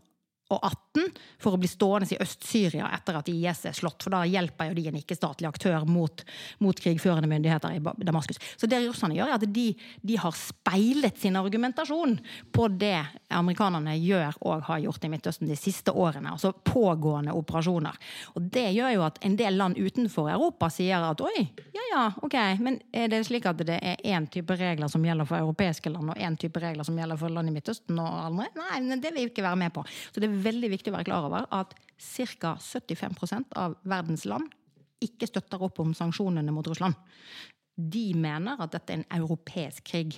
for 0.49 1.53
å 1.53 1.59
bli 1.61 1.69
stående 1.69 2.09
i 2.15 2.19
Øst-Syria 2.21 2.89
etter 2.95 3.19
at 3.19 3.29
IS 3.31 3.65
er 3.69 3.75
slått, 3.77 4.03
for 4.03 4.13
da 4.13 4.23
hjelper 4.27 4.69
jo 4.69 4.77
de 4.77 4.87
en 4.89 4.97
ikke-statlig 4.99 5.49
aktør 5.49 5.85
mot, 5.89 6.23
mot 6.63 6.79
krigførende 6.79 7.29
myndigheter 7.29 7.77
i 7.77 8.05
Damaskus. 8.07 8.41
Så 8.57 8.69
det 8.69 8.81
russerne 8.83 9.17
gjør, 9.17 9.29
er 9.29 9.37
at 9.37 9.45
de, 9.45 9.67
de 10.01 10.17
har 10.19 10.35
speilet 10.37 11.19
sin 11.21 11.37
argumentasjon 11.39 12.17
på 12.55 12.67
det 12.81 12.97
amerikanerne 13.35 13.95
gjør 13.99 14.39
og 14.41 14.65
har 14.69 14.81
gjort 14.85 15.05
i 15.05 15.11
Midtøsten 15.13 15.49
de 15.49 15.57
siste 15.59 15.93
årene, 15.93 16.33
altså 16.33 16.51
pågående 16.53 17.35
operasjoner. 17.37 17.97
Og 18.35 18.49
det 18.53 18.69
gjør 18.75 18.95
jo 18.97 19.05
at 19.05 19.21
en 19.25 19.37
del 19.39 19.59
land 19.59 19.77
utenfor 19.79 20.31
Europa 20.33 20.71
sier 20.73 21.05
at 21.05 21.21
oi, 21.23 21.45
ja 21.75 21.85
ja, 21.93 22.03
ok, 22.25 22.37
men 22.63 22.79
er 22.93 23.09
det 23.11 23.23
slik 23.27 23.47
at 23.49 23.61
det 23.65 23.79
er 23.79 24.01
én 24.09 24.27
type 24.31 24.55
regler 24.57 24.89
som 24.91 25.05
gjelder 25.05 25.27
for 25.29 25.41
europeiske 25.41 25.91
land, 25.93 26.11
og 26.13 26.21
én 26.21 26.37
type 26.39 26.61
regler 26.61 26.87
som 26.87 26.97
gjelder 26.97 27.19
for 27.19 27.33
land 27.33 27.49
i 27.49 27.55
Midtøsten 27.55 27.99
og 28.01 28.19
andre? 28.25 28.49
Nei, 28.57 28.81
men 28.85 29.01
det 29.01 29.13
vil 29.13 29.27
vi 29.27 29.33
ikke 29.33 29.45
være 29.45 29.59
med 29.59 29.73
på. 29.75 29.83
Så 30.13 30.21
det 30.21 30.29
er 30.29 30.38
veldig 30.43 30.71
viktig 30.75 30.91
å 30.91 30.97
være 30.97 31.09
klar 31.09 31.27
over 31.27 31.47
at 31.55 31.75
ca. 31.99 32.55
75% 32.55 33.55
av 33.59 33.77
verdens 33.83 34.25
land 34.29 34.47
ikke 35.03 35.29
støtter 35.29 35.61
opp 35.63 35.79
om 35.79 35.93
sanksjonene 35.95 36.51
mot 36.51 36.67
Russland. 36.67 36.97
De 37.79 38.11
mener 38.17 38.59
at 38.59 38.73
dette 38.75 38.93
er 38.93 39.01
en 39.01 39.21
europeisk 39.21 39.85
krig. 39.87 40.17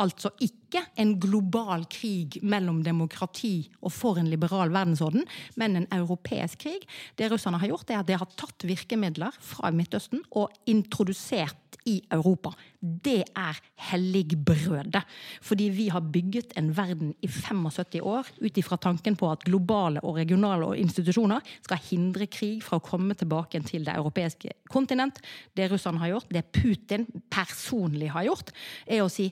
Altså 0.00 0.32
ikke 0.40 0.82
en 1.00 1.16
global 1.20 1.84
krig 1.92 2.38
mellom 2.42 2.80
demokrati 2.84 3.68
og 3.82 3.92
for 3.92 4.20
en 4.20 4.30
liberal 4.30 4.72
verdensorden, 4.72 5.26
men 5.60 5.76
en 5.76 5.88
europeisk 5.92 6.64
krig. 6.64 6.86
Det 7.18 7.28
russerne 7.32 7.60
har 7.60 7.72
gjort, 7.72 7.90
er 7.90 8.00
at 8.00 8.08
de 8.08 8.16
har 8.16 8.30
tatt 8.38 8.64
virkemidler 8.64 9.36
fra 9.40 9.72
Midtøsten 9.74 10.24
og 10.32 10.52
introdusert 10.70 11.58
i 11.88 11.96
Europa. 12.12 12.52
Det 12.80 13.22
er 13.38 13.58
helligbrødet. 13.90 15.02
Fordi 15.42 15.68
vi 15.74 15.88
har 15.92 16.04
bygget 16.14 16.54
en 16.56 16.70
verden 16.76 17.14
i 17.22 17.28
75 17.28 18.00
år 18.02 18.30
ut 18.42 18.58
ifra 18.58 18.76
tanken 18.76 19.16
på 19.18 19.30
at 19.30 19.44
globale 19.46 20.02
og 20.06 20.16
regionale 20.20 20.72
institusjoner 20.78 21.42
skal 21.62 21.82
hindre 21.90 22.28
krig 22.30 22.62
fra 22.64 22.78
å 22.78 22.84
komme 22.84 23.16
tilbake 23.18 23.60
til 23.66 23.86
det 23.86 23.96
europeiske 23.98 24.54
kontinent. 24.70 25.18
Det 25.56 25.70
russerne 25.72 26.02
har 26.02 26.14
gjort, 26.14 26.30
det 26.32 26.46
Putin 26.54 27.06
personlig 27.30 28.12
har 28.14 28.28
gjort, 28.30 28.54
er 28.86 29.02
å 29.02 29.10
si 29.12 29.30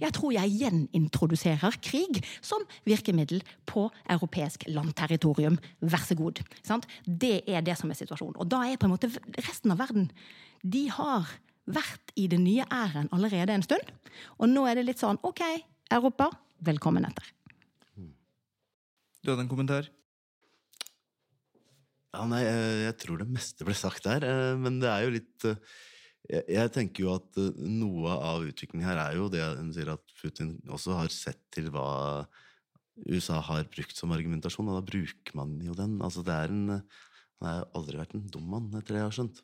jeg 0.00 0.14
tror 0.16 0.34
jeg 0.34 0.54
gjenintroduserer 0.62 1.76
krig 1.84 2.22
som 2.40 2.64
virkemiddel 2.88 3.42
på 3.68 3.86
europeisk 4.10 4.64
landterritorium. 4.70 5.58
Vær 5.80 6.04
så 6.06 6.16
god. 6.18 6.42
Sant? 6.66 6.88
Det 7.04 7.42
er 7.46 7.64
det 7.66 7.76
som 7.80 7.90
er 7.92 7.98
situasjonen. 7.98 8.38
Og 8.40 8.48
da 8.50 8.64
er 8.66 8.80
på 8.80 8.88
en 8.88 8.94
måte 8.94 9.12
resten 9.40 9.74
av 9.74 9.80
verden 9.82 10.10
De 10.60 10.88
har 10.92 11.28
vært 11.70 12.12
i 12.18 12.26
den 12.28 12.42
nye 12.44 12.66
æren 12.72 13.08
allerede 13.14 13.54
en 13.54 13.64
stund. 13.64 13.92
Og 14.38 14.50
nå 14.50 14.66
er 14.68 14.80
det 14.80 14.88
litt 14.88 15.00
sånn 15.00 15.20
OK, 15.26 15.40
Europa, 15.92 16.28
velkommen 16.66 17.06
etter. 17.08 17.30
Du 19.20 19.30
hadde 19.32 19.44
en 19.44 19.50
kommentar? 19.52 19.88
Ja, 22.10 22.24
nei, 22.26 22.42
eh, 22.42 22.86
jeg 22.88 22.96
tror 23.04 23.20
det 23.20 23.28
meste 23.30 23.66
ble 23.66 23.76
sagt 23.78 24.06
der, 24.08 24.24
eh, 24.26 24.56
men 24.58 24.80
det 24.82 24.88
er 24.90 25.04
jo 25.04 25.14
litt 25.14 25.46
eh, 25.46 25.60
Jeg, 26.28 26.70
tenker 26.74 27.06
jo 27.06 27.14
at 27.16 27.38
eh, 27.40 27.62
noe 27.64 28.12
av 28.12 28.44
utviklingen 28.46 28.86
her 28.86 29.00
er 29.02 29.16
jo 29.18 29.30
det 29.32 29.42
hun 29.56 29.72
sier 29.74 29.92
at 29.94 30.14
Putin 30.20 30.58
også 30.70 30.98
har 30.98 31.12
sett 31.14 31.40
til 31.54 31.70
hva 31.72 32.26
USA 33.08 33.38
har 33.40 33.64
brukt 33.72 33.96
som 33.96 34.12
argumentasjon, 34.12 34.68
og 34.68 34.76
da 34.76 34.84
bruker 34.84 35.36
man 35.38 35.56
jo 35.64 35.74
den. 35.78 35.96
Altså 36.04 36.24
det 36.26 36.36
er 36.36 36.52
en 36.52 36.82
Han 37.40 37.46
har 37.48 37.62
aldri 37.72 37.96
vært 37.96 38.12
en 38.12 38.26
dum 38.28 38.50
mann, 38.52 38.66
etter 38.76 38.92
det 38.92 39.00
jeg 39.00 39.06
har 39.06 39.14
skjønt. 39.16 39.38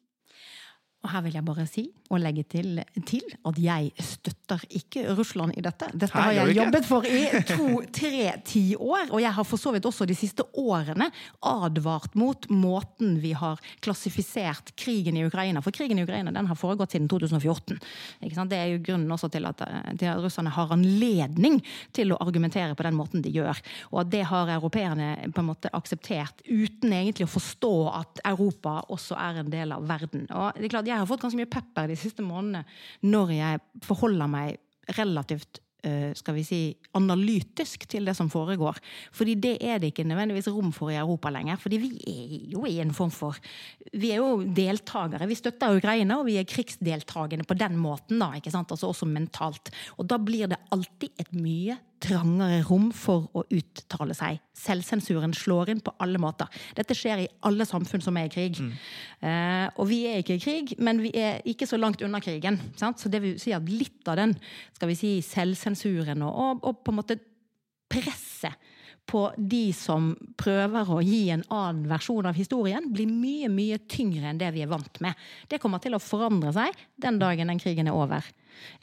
Og 1.05 1.13
her 1.13 1.23
vil 1.23 1.37
jeg 1.39 1.47
bare 1.47 1.67
si 1.71 1.85
og 2.11 2.21
legge 2.23 2.43
til, 2.51 2.81
til 3.07 3.25
at 3.47 3.59
jeg 3.59 3.91
støtter 4.03 4.63
ikke 4.79 5.05
Russland 5.19 5.57
i 5.59 5.63
dette. 5.63 5.89
Dette 5.95 6.15
har 6.15 6.33
jeg 6.35 6.55
jobbet 6.57 6.87
for 6.87 7.07
i 7.07 7.23
to-tre 7.47 8.33
tiår. 8.47 9.11
Og 9.11 9.21
jeg 9.23 9.33
har 9.35 9.47
for 9.47 9.61
så 9.61 9.73
vidt 9.75 9.87
også 9.87 10.07
de 10.07 10.17
siste 10.19 10.47
årene 10.59 11.09
advart 11.47 12.15
mot 12.19 12.49
måten 12.51 13.17
vi 13.23 13.33
har 13.39 13.61
klassifisert 13.85 14.73
krigen 14.79 15.19
i 15.19 15.25
Ukraina. 15.27 15.63
For 15.63 15.75
krigen 15.75 15.99
i 15.99 16.07
Ukraina 16.07 16.35
den 16.35 16.51
har 16.51 16.59
foregått 16.59 16.95
siden 16.95 17.09
2014. 17.11 17.79
Ikke 18.23 18.39
sant? 18.39 18.55
Det 18.55 18.61
er 18.61 18.73
jo 18.75 18.83
grunnen 18.87 19.15
også 19.15 19.31
til 19.35 19.47
at, 19.51 19.63
til 19.99 20.11
at 20.11 20.23
russerne 20.23 20.55
har 20.55 20.75
anledning 20.75 21.61
til 21.97 22.15
å 22.15 22.21
argumentere 22.23 22.79
på 22.79 22.87
den 22.87 22.99
måten 22.99 23.23
de 23.23 23.35
gjør. 23.35 23.63
Og 23.93 24.03
at 24.05 24.13
det 24.15 24.25
har 24.31 24.55
europeerne 24.57 25.13
på 25.31 25.43
en 25.43 25.51
måte 25.51 25.71
akseptert 25.75 26.43
uten 26.47 26.95
egentlig 26.95 27.27
å 27.27 27.35
forstå 27.35 27.75
at 27.95 28.25
Europa 28.27 28.79
også 28.95 29.19
er 29.19 29.43
en 29.43 29.51
del 29.53 29.75
av 29.75 29.87
verden. 29.87 30.27
Og 30.31 30.55
det 30.59 30.71
er 30.71 30.75
klart, 30.77 30.86
Jeg 30.87 30.97
har 30.97 31.09
fått 31.09 31.25
ganske 31.25 31.39
mye 31.41 31.51
pepper 31.51 31.91
de 31.91 31.99
siste 31.99 32.25
månedene 32.25 32.65
når 33.07 33.37
jeg 33.37 33.63
forholder 33.87 34.31
meg 34.31 34.95
relativt 34.97 35.61
eh, 35.87 36.13
skal 36.17 36.37
vi 36.37 36.45
si, 36.47 36.61
analytisk 36.99 37.87
til 37.91 38.07
det 38.09 38.15
som 38.19 38.31
foregår. 38.33 38.79
Fordi 39.15 39.37
det 39.43 39.57
er 39.65 39.81
det 39.83 39.93
ikke 39.93 40.07
nødvendigvis 40.09 40.51
rom 40.53 40.73
for 40.75 40.93
i 40.93 40.99
Europa 40.99 41.33
lenger. 41.35 41.59
Fordi 41.63 41.81
vi 41.83 41.91
er 42.13 42.37
jo 42.55 42.65
i 42.69 42.79
en 42.83 42.95
form 42.97 43.13
for 43.15 43.39
Vi 43.93 44.13
er 44.13 44.21
jo 44.23 44.43
deltakere. 44.43 45.29
Vi 45.29 45.39
støtter 45.39 45.77
Ukraina, 45.77 46.19
og 46.21 46.27
vi 46.29 46.39
er 46.41 46.49
krigsdeltakende 46.49 47.47
på 47.47 47.59
den 47.59 47.77
måten, 47.81 48.21
da, 48.21 48.33
ikke 48.37 48.53
sant? 48.55 48.71
Altså 48.71 48.91
også 48.91 49.09
mentalt. 49.09 49.71
Og 49.97 50.09
da 50.11 50.19
blir 50.19 50.51
det 50.51 50.63
alltid 50.75 51.11
et 51.19 51.33
mye 51.33 51.79
trangere 52.03 52.61
rom 52.69 52.91
for 52.95 53.29
å 53.37 53.45
uttale 53.55 54.15
seg. 54.17 54.41
Selvsensuren 54.57 55.35
slår 55.37 55.73
inn 55.73 55.83
på 55.85 55.95
alle 56.03 56.21
måter. 56.23 56.51
Dette 56.77 56.97
skjer 56.97 57.25
i 57.25 57.29
alle 57.49 57.67
samfunn 57.69 58.05
som 58.05 58.17
er 58.21 58.29
i 58.29 58.33
krig. 58.33 58.61
Eh, 59.21 59.67
og 59.77 59.89
vi 59.91 60.03
er 60.11 60.23
ikke 60.23 60.37
i 60.37 60.43
krig, 60.43 60.75
men 60.83 61.01
vi 61.05 61.13
er 61.17 61.41
ikke 61.49 61.69
så 61.69 61.81
langt 61.81 62.05
unna 62.05 62.21
krigen. 62.25 62.61
Sant? 62.79 63.01
Så 63.01 63.13
det 63.13 63.23
vil 63.25 63.41
si 63.43 63.55
at 63.57 63.69
litt 63.71 64.07
av 64.11 64.21
den 64.21 64.37
skal 64.77 64.93
vi 64.93 64.99
si, 64.99 65.13
selvsensuren 65.25 66.25
og, 66.27 66.37
og, 66.37 66.65
og 66.69 66.83
på 66.85 66.95
en 66.95 67.01
måte 67.01 67.21
presset 67.91 68.57
på 69.07 69.23
de 69.39 69.69
som 69.77 70.11
prøver 70.39 70.89
å 70.91 71.03
gi 71.05 71.29
en 71.35 71.45
annen 71.53 71.85
versjon 71.91 72.27
av 72.27 72.39
historien, 72.39 72.89
blir 72.93 73.11
mye, 73.11 73.51
mye 73.53 73.79
tyngre 73.91 74.33
enn 74.33 74.41
det 74.41 74.51
vi 74.57 74.65
er 74.65 74.71
vant 74.71 75.01
med. 75.05 75.15
Det 75.51 75.61
kommer 75.63 75.83
til 75.83 75.95
å 75.95 76.03
forandre 76.03 76.53
seg 76.57 76.75
den 77.03 77.21
dagen 77.23 77.53
den 77.53 77.63
krigen 77.63 77.91
er 77.91 77.97
over. 77.97 78.27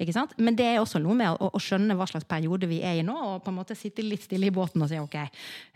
Ikke 0.02 0.14
sant? 0.16 0.36
Men 0.38 0.56
det 0.58 0.68
er 0.70 0.80
også 0.82 1.02
noe 1.02 1.18
med 1.18 1.34
å, 1.34 1.50
å 1.54 1.62
skjønne 1.62 1.98
hva 1.98 2.08
slags 2.10 2.28
periode 2.30 2.70
vi 2.70 2.82
er 2.86 3.02
i 3.02 3.06
nå, 3.06 3.14
og 3.14 3.44
på 3.44 3.52
en 3.52 3.60
måte 3.60 3.78
sitte 3.78 4.06
litt 4.06 4.26
stille 4.26 4.48
i 4.50 4.54
båten 4.54 4.86
og 4.86 4.92
si 4.92 5.02
ok, 5.02 5.18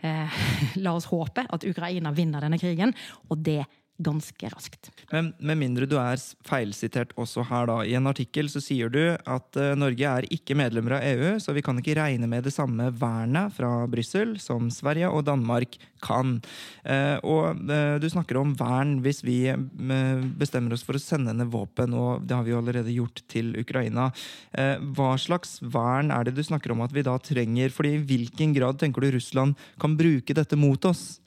eh, 0.06 0.40
la 0.84 0.94
oss 0.96 1.10
håpe 1.10 1.44
at 1.44 1.68
Ukraina 1.68 2.14
vinner 2.16 2.44
denne 2.44 2.60
krigen, 2.60 2.94
og 3.28 3.42
det 3.44 3.62
ganske 3.98 4.48
raskt. 4.48 4.90
Men 5.10 5.32
med 5.42 5.58
mindre 5.58 5.86
du 5.90 5.96
er 5.98 6.20
feilsitert 6.46 7.14
også 7.18 7.42
her, 7.48 7.66
da. 7.70 7.78
I 7.82 7.96
en 7.98 8.06
artikkel 8.10 8.48
så 8.50 8.62
sier 8.62 8.92
du 8.92 9.00
at 9.18 9.58
eh, 9.58 9.74
Norge 9.78 10.06
er 10.06 10.28
ikke 10.34 10.56
medlemmer 10.58 10.98
av 10.98 11.06
EU, 11.08 11.38
så 11.42 11.54
vi 11.56 11.64
kan 11.66 11.80
ikke 11.80 11.96
regne 11.98 12.28
med 12.30 12.46
det 12.46 12.54
samme 12.54 12.90
vernet 12.94 13.56
fra 13.56 13.72
Brussel 13.90 14.36
som 14.42 14.70
Sverige 14.74 15.10
og 15.10 15.26
Danmark 15.26 15.76
kan. 16.04 16.36
Eh, 16.86 17.16
og 17.26 17.58
eh, 17.66 17.98
du 17.98 18.08
snakker 18.10 18.38
om 18.38 18.54
vern 18.58 18.98
hvis 19.02 19.24
vi 19.26 19.40
bestemmer 20.38 20.76
oss 20.76 20.86
for 20.86 20.98
å 20.98 21.02
sende 21.02 21.34
ned 21.34 21.50
våpen, 21.50 21.96
og 21.98 22.22
det 22.26 22.38
har 22.38 22.46
vi 22.46 22.54
jo 22.54 22.62
allerede 22.62 22.94
gjort 22.94 23.22
til 23.30 23.50
Ukraina. 23.58 24.08
Hva 24.94 25.10
slags 25.20 25.58
vern 25.62 26.12
er 26.14 26.26
det 26.26 26.36
du 26.36 26.42
snakker 26.44 26.72
om 26.72 26.82
at 26.84 26.94
vi 26.94 27.04
da 27.06 27.16
trenger? 27.22 27.72
Fordi 27.74 27.96
i 27.96 28.02
hvilken 28.10 28.54
grad 28.56 28.78
tenker 28.80 29.04
du 29.04 29.16
Russland 29.16 29.58
kan 29.80 29.96
bruke 29.98 30.36
dette 30.36 30.58
mot 30.58 30.88
oss? 30.88 31.18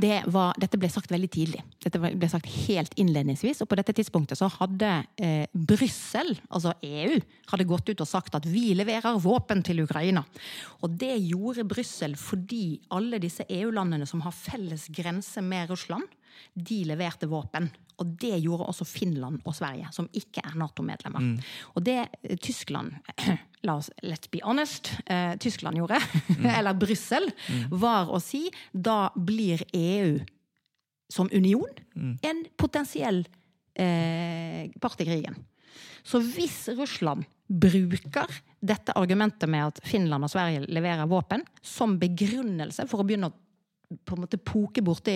Det 0.00 0.22
var, 0.32 0.56
dette 0.60 0.78
ble 0.80 0.90
sagt 0.92 1.12
veldig 1.12 1.30
tidlig. 1.32 1.62
Dette 1.82 2.00
ble 2.02 2.30
sagt 2.30 2.48
helt 2.66 2.94
innledningsvis. 3.00 3.62
Og 3.62 3.70
på 3.70 3.78
dette 3.78 3.94
tidspunktet 3.96 4.40
så 4.40 4.50
hadde 4.58 4.90
eh, 5.22 5.44
Brussel, 5.52 6.34
altså 6.48 6.74
EU, 6.86 7.20
hadde 7.52 7.68
gått 7.68 7.92
ut 7.92 8.04
og 8.04 8.08
sagt 8.10 8.38
at 8.38 8.48
vi 8.48 8.72
leverer 8.78 9.20
våpen 9.22 9.62
til 9.66 9.84
Ukraina. 9.84 10.24
Og 10.82 10.98
det 10.98 11.14
gjorde 11.20 11.66
Brussel 11.68 12.16
fordi 12.20 12.80
alle 12.94 13.20
disse 13.22 13.46
EU-landene 13.48 14.08
som 14.08 14.24
har 14.26 14.34
felles 14.36 14.88
grense 14.92 15.42
med 15.44 15.70
Russland, 15.72 16.06
de 16.54 16.82
leverte 16.88 17.28
våpen. 17.30 17.68
Og 18.02 18.12
det 18.20 18.34
gjorde 18.42 18.66
også 18.72 18.86
Finland 18.88 19.40
og 19.46 19.56
Sverige, 19.56 19.90
som 19.94 20.08
ikke 20.18 20.42
er 20.44 20.58
Nato-medlemmer. 20.58 21.28
Og 21.76 21.86
det 21.86 22.00
eh, 22.02 22.36
Tyskland 22.42 22.94
La 23.62 23.76
oss 23.78 23.92
let's 24.02 24.26
be 24.26 24.40
honest. 24.42 24.90
Eh, 25.06 25.36
Tyskland 25.38 25.78
gjorde, 25.78 26.00
eller 26.58 26.74
Brussel, 26.74 27.28
var 27.70 28.10
å 28.10 28.18
si 28.18 28.48
da 28.74 29.12
blir 29.14 29.62
EU 29.70 30.16
som 31.12 31.28
union 31.30 31.70
en 32.26 32.40
potensiell 32.58 33.20
eh, 33.78 34.66
part 34.82 35.00
i 35.04 35.06
krigen. 35.06 35.38
Så 36.02 36.18
hvis 36.18 36.64
Russland 36.74 37.28
bruker 37.46 38.26
dette 38.60 38.94
argumentet 38.98 39.50
med 39.50 39.68
at 39.68 39.80
Finland 39.86 40.26
og 40.26 40.32
Sverige 40.32 40.66
leverer 40.66 41.06
våpen, 41.10 41.44
som 41.62 41.98
begrunnelse 42.00 42.86
for 42.90 43.02
å 43.02 43.06
begynne 43.06 43.30
å 43.30 43.38
på 44.04 44.16
en 44.16 44.22
måte 44.24 44.40
poke 44.40 44.82
borti 44.84 45.14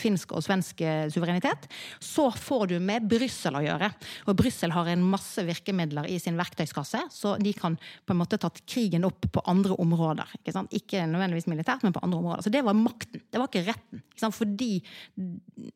finsk 0.00 0.34
og 0.36 0.44
svensk 0.44 0.82
eh, 0.84 1.06
suverenitet, 1.12 1.68
så 2.02 2.28
får 2.30 2.72
du 2.72 2.76
med 2.82 3.06
Brussel 3.10 3.56
å 3.58 3.64
gjøre. 3.64 3.90
Og 4.26 4.38
Brussel 4.38 4.74
har 4.74 4.90
en 4.92 5.04
masse 5.06 5.42
virkemidler 5.46 6.08
i 6.12 6.18
sin 6.22 6.38
verktøyskasse, 6.38 7.06
så 7.12 7.36
de 7.42 7.52
kan 7.56 7.78
på 7.78 8.14
en 8.14 8.20
måte 8.20 8.40
tatt 8.42 8.62
krigen 8.68 9.06
opp 9.08 9.28
på 9.32 9.44
andre 9.50 9.76
områder. 9.82 10.36
Ikke, 10.40 10.66
ikke 10.80 11.06
nødvendigvis 11.10 11.48
militært, 11.50 11.84
men 11.86 11.94
på 11.96 12.02
andre 12.04 12.20
områder. 12.22 12.46
Så 12.46 12.54
det 12.54 12.64
var 12.66 12.78
makten, 12.78 13.22
det 13.30 13.42
var 13.42 13.50
ikke 13.50 13.66
retten. 13.70 14.02
Ikke? 14.16 14.32
Fordi 14.36 14.72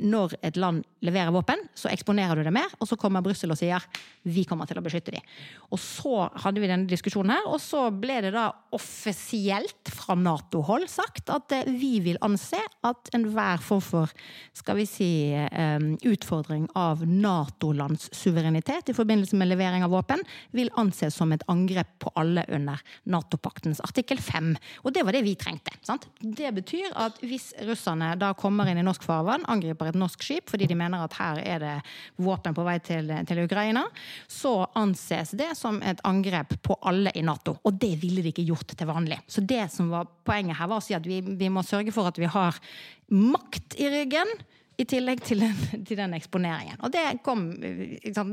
når 0.01 0.37
et 0.47 0.59
land 0.61 0.85
leverer 1.05 1.33
våpen, 1.35 1.63
så 1.77 1.91
eksponerer 1.93 2.39
du 2.39 2.47
det 2.47 2.55
mer, 2.55 2.73
og 2.81 2.89
så 2.89 2.99
kommer 3.01 3.25
Brussel 3.25 3.53
og 3.53 3.59
sier 3.61 3.85
vi 4.29 4.45
kommer 4.49 4.69
til 4.69 4.81
å 4.81 4.85
beskytte 4.85 5.15
dem. 5.15 5.25
Og 5.73 5.81
så 5.81 6.27
hadde 6.43 6.63
vi 6.63 6.69
denne 6.71 6.91
diskusjonen 6.91 7.35
her, 7.37 7.49
og 7.49 7.61
så 7.63 7.87
ble 7.93 8.21
det 8.25 8.35
da 8.35 8.49
offisielt 8.77 9.93
fra 9.95 10.17
Nato-hold 10.19 10.89
sagt 10.91 11.31
at 11.33 11.55
eh, 11.57 11.71
vi 11.71 11.99
vil 12.05 12.21
anse 12.31 12.61
at 12.87 13.11
enhver 13.17 13.63
form 13.65 13.83
for 13.85 14.13
skal 14.57 14.79
vi 14.79 14.87
si, 14.89 15.11
eh, 15.33 15.79
utfordring 16.07 16.69
av 16.79 17.03
Nato-lands 17.07 18.09
suverenitet 18.13 18.91
i 18.91 18.97
forbindelse 18.97 19.37
med 19.37 19.49
levering 19.49 19.85
av 19.85 19.91
våpen, 19.91 20.23
vil 20.53 20.71
anses 20.81 21.15
som 21.15 21.33
et 21.33 21.43
angrep 21.49 21.99
på 21.99 22.13
alle 22.21 22.45
under 22.49 22.81
Nato-paktens 23.07 23.81
artikkel 23.81 24.19
5. 24.19 24.57
Og 24.85 24.93
det 24.95 25.05
var 25.05 25.17
det 25.17 25.25
vi 25.25 25.35
trengte. 25.35 25.73
Sant? 25.87 26.07
Det 26.21 26.53
betyr 26.55 26.93
at 26.97 27.21
hvis 27.25 27.53
russerne 27.69 28.13
da 28.21 28.33
kommer 28.35 28.69
inn 28.71 28.81
i 28.81 28.87
norsk 28.87 29.05
farvann, 29.07 29.47
angriper 29.51 29.91
et 29.91 29.99
norsk 29.99 30.23
skip 30.23 30.51
fordi 30.51 30.69
de 30.71 30.77
mener 30.79 31.05
at 31.05 31.17
her 31.19 31.41
er 31.43 31.63
det 31.63 31.75
våpen 32.21 32.55
på 32.57 32.65
vei 32.67 32.79
til, 32.85 33.11
til 33.27 33.43
Ukraina, 33.45 33.87
så 34.29 34.67
anses 34.79 35.35
det 35.39 35.53
som 35.59 35.81
et 35.83 36.01
angrep 36.07 36.57
på 36.63 36.77
alle 36.87 37.13
i 37.15 37.25
Nato. 37.27 37.57
Og 37.65 37.77
det 37.81 37.95
ville 38.03 38.23
de 38.25 38.33
ikke 38.33 38.47
gjort 38.49 38.75
til 38.77 38.89
vanlig. 38.91 39.21
Så 39.31 39.45
det 39.45 39.67
som 39.73 39.91
var 39.93 40.09
poenget 40.27 40.59
her, 40.59 40.71
var 40.71 40.81
å 40.81 40.85
si 40.85 40.97
at 40.97 41.07
vi, 41.07 41.21
vi 41.21 41.51
må 41.53 41.65
sørge 41.67 41.93
for 41.95 42.09
at 42.11 42.20
vi 42.21 42.31
har 42.31 42.57
makt 43.11 43.79
i 43.81 43.91
ryggen. 43.93 44.39
I 44.81 44.87
tillegg 44.89 45.21
til 45.21 45.43
den, 45.45 45.83
til 45.85 45.99
den 45.99 46.15
eksponeringen. 46.17 46.79
Og 46.87 46.93
det, 46.95 47.03
kom, 47.21 47.43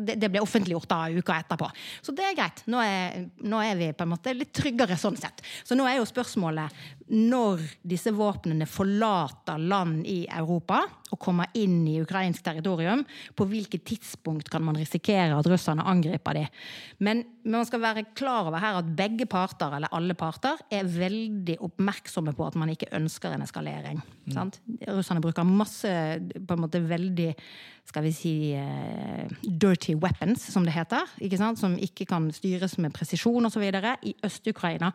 det 0.08 0.30
ble 0.32 0.40
offentliggjort 0.40 0.88
da 0.88 1.00
uka 1.12 1.42
etterpå. 1.42 1.68
Så 2.00 2.16
det 2.16 2.24
er 2.24 2.38
greit. 2.38 2.62
Nå 2.72 2.80
er, 2.80 3.26
nå 3.44 3.60
er 3.60 3.76
vi 3.76 3.90
på 3.92 4.06
en 4.06 4.14
måte 4.14 4.32
litt 4.32 4.54
tryggere 4.56 4.96
sånn 4.96 5.20
sett. 5.20 5.44
Så 5.68 5.76
nå 5.76 5.84
er 5.90 5.98
jo 6.00 6.08
spørsmålet 6.08 6.72
når 7.08 7.62
disse 7.88 8.12
våpnene 8.12 8.68
forlater 8.68 9.62
land 9.62 10.02
i 10.10 10.26
Europa 10.28 10.82
og 11.14 11.20
kommer 11.24 11.48
inn 11.56 11.86
i 11.88 12.02
ukrainsk 12.04 12.44
territorium, 12.44 13.06
på 13.36 13.48
hvilket 13.48 13.86
tidspunkt 13.88 14.50
kan 14.52 14.66
man 14.66 14.76
risikere 14.76 15.38
at 15.38 15.48
russerne 15.48 15.86
angriper 15.88 16.36
de? 16.36 16.44
Men 17.00 17.24
man 17.48 17.64
skal 17.68 17.84
være 17.84 18.06
klar 18.18 18.50
over 18.50 18.60
her 18.60 18.82
at 18.82 18.92
begge 18.98 19.28
parter, 19.30 19.78
eller 19.78 19.94
alle 19.96 20.18
parter, 20.20 20.60
er 20.68 20.90
veldig 20.92 21.60
oppmerksomme 21.64 22.36
på 22.36 22.50
at 22.50 22.60
man 22.60 22.74
ikke 22.74 22.92
ønsker 23.00 23.34
en 23.34 23.48
eskalering. 23.48 24.04
Sant? 24.36 24.60
Russerne 24.90 25.24
bruker 25.24 25.48
masse 25.48 25.94
på 26.20 26.58
en 26.58 26.66
måte 26.66 26.84
veldig 26.84 27.32
skal 27.88 28.04
vi 28.04 28.12
si 28.12 28.34
eh, 28.52 29.28
dirty 29.42 29.96
weapons, 29.96 30.44
som 30.52 30.66
det 30.68 30.76
heter. 30.76 31.08
Ikke 31.24 31.40
sant? 31.40 31.60
Som 31.60 31.78
ikke 31.80 32.08
kan 32.10 32.28
styres 32.36 32.76
med 32.84 32.92
presisjon 32.96 33.48
osv. 33.48 33.64
I 33.64 34.14
Øst-Ukraina. 34.28 34.92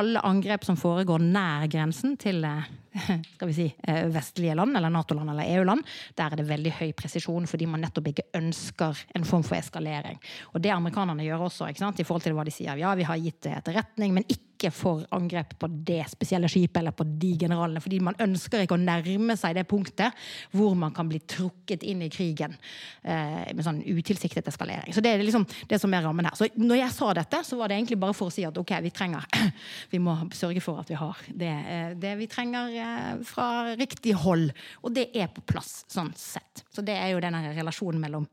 Alle 0.00 0.22
angrep 0.26 0.64
som 0.66 0.78
foregår 0.78 1.22
nær 1.22 1.68
grensen 1.70 2.16
til 2.18 2.42
eh, 2.48 2.66
skal 3.36 3.50
vi 3.50 3.56
si, 3.56 3.68
eh, 3.86 4.08
vestlige 4.12 4.56
land, 4.58 4.76
eller 4.76 4.90
Nato-land 4.90 5.30
eller 5.30 5.54
EU-land, 5.54 5.86
der 6.18 6.32
er 6.32 6.40
det 6.40 6.48
veldig 6.48 6.74
høy 6.80 6.90
presisjon 6.98 7.46
fordi 7.48 7.68
man 7.70 7.84
nettopp 7.84 8.10
ikke 8.10 8.28
ønsker 8.38 9.04
en 9.16 9.28
form 9.28 9.46
for 9.46 9.60
eskalering. 9.60 10.18
Og 10.52 10.64
det 10.64 10.74
amerikanerne 10.74 11.26
gjør 11.26 11.46
også, 11.48 11.70
ikke 11.70 11.84
sant? 11.84 12.02
i 12.02 12.08
forhold 12.08 12.26
til 12.26 12.34
hva 12.36 12.46
de 12.48 12.54
sier. 12.54 12.74
Ja, 12.80 12.96
vi 12.98 13.06
har 13.06 13.22
gitt 13.22 13.46
etterretning, 13.52 14.16
men 14.18 14.26
ikke 14.26 14.51
for 14.70 15.02
angrep 15.10 15.56
på 15.58 15.68
det 15.88 16.04
spesielle 16.12 16.48
skipet 16.50 16.78
eller 16.78 16.94
på 16.94 17.06
de 17.06 17.32
generalene. 17.40 17.82
Fordi 17.82 17.98
man 18.04 18.18
ønsker 18.22 18.62
ikke 18.62 18.76
å 18.76 18.82
nærme 18.82 19.36
seg 19.38 19.56
det 19.58 19.66
punktet 19.70 20.14
hvor 20.54 20.76
man 20.78 20.94
kan 20.94 21.08
bli 21.10 21.18
trukket 21.26 21.82
inn 21.88 22.04
i 22.06 22.10
krigen 22.12 22.54
eh, 23.02 23.50
med 23.50 23.64
sånn 23.66 23.82
utilsiktet 23.82 24.48
eskalering. 24.52 24.94
Så 24.94 25.02
det 25.04 25.14
er 25.14 25.24
liksom 25.24 25.46
det 25.68 25.80
som 25.82 25.92
er 25.94 26.04
rammen 26.06 26.28
her. 26.28 26.36
Så 26.38 26.48
når 26.54 26.82
jeg 26.84 26.96
sa 26.96 27.10
dette, 27.18 27.42
så 27.48 27.58
var 27.58 27.72
det 27.72 27.80
egentlig 27.80 28.00
bare 28.04 28.16
for 28.16 28.30
å 28.30 28.34
si 28.34 28.46
at 28.46 28.62
ok, 28.62 28.76
vi 28.84 28.94
trenger 28.94 29.26
Vi 29.92 29.98
må 30.02 30.14
sørge 30.36 30.62
for 30.64 30.80
at 30.80 30.90
vi 30.90 30.96
har 30.98 31.18
det, 31.28 31.50
eh, 31.74 31.92
det 31.98 32.14
vi 32.20 32.28
trenger 32.30 32.72
eh, 32.76 33.10
fra 33.26 33.74
riktig 33.78 34.14
hold. 34.22 34.50
Og 34.82 34.94
det 34.94 35.08
er 35.16 35.30
på 35.32 35.44
plass, 35.48 35.82
sånn 35.90 36.12
sett. 36.18 36.64
Så 36.72 36.84
det 36.86 36.96
er 36.98 37.12
jo 37.12 37.22
denne 37.22 37.52
relasjonen 37.56 38.00
mellom 38.02 38.28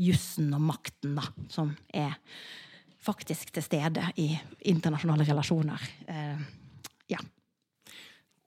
jussen 0.00 0.48
og 0.56 0.64
makten, 0.64 1.16
da, 1.18 1.26
som 1.52 1.72
er 1.92 2.16
faktisk 3.02 3.52
til 3.56 3.64
stede 3.64 4.06
i 4.20 4.30
internasjonale 4.68 5.24
relasjoner. 5.28 5.84
Eh, 6.08 6.48
ja. 7.10 7.20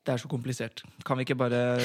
Det 0.04 0.12
er 0.12 0.20
så 0.20 0.28
komplisert. 0.28 0.84
Kan 1.08 1.18
vi 1.18 1.24
ikke 1.24 1.38
bare 1.40 1.80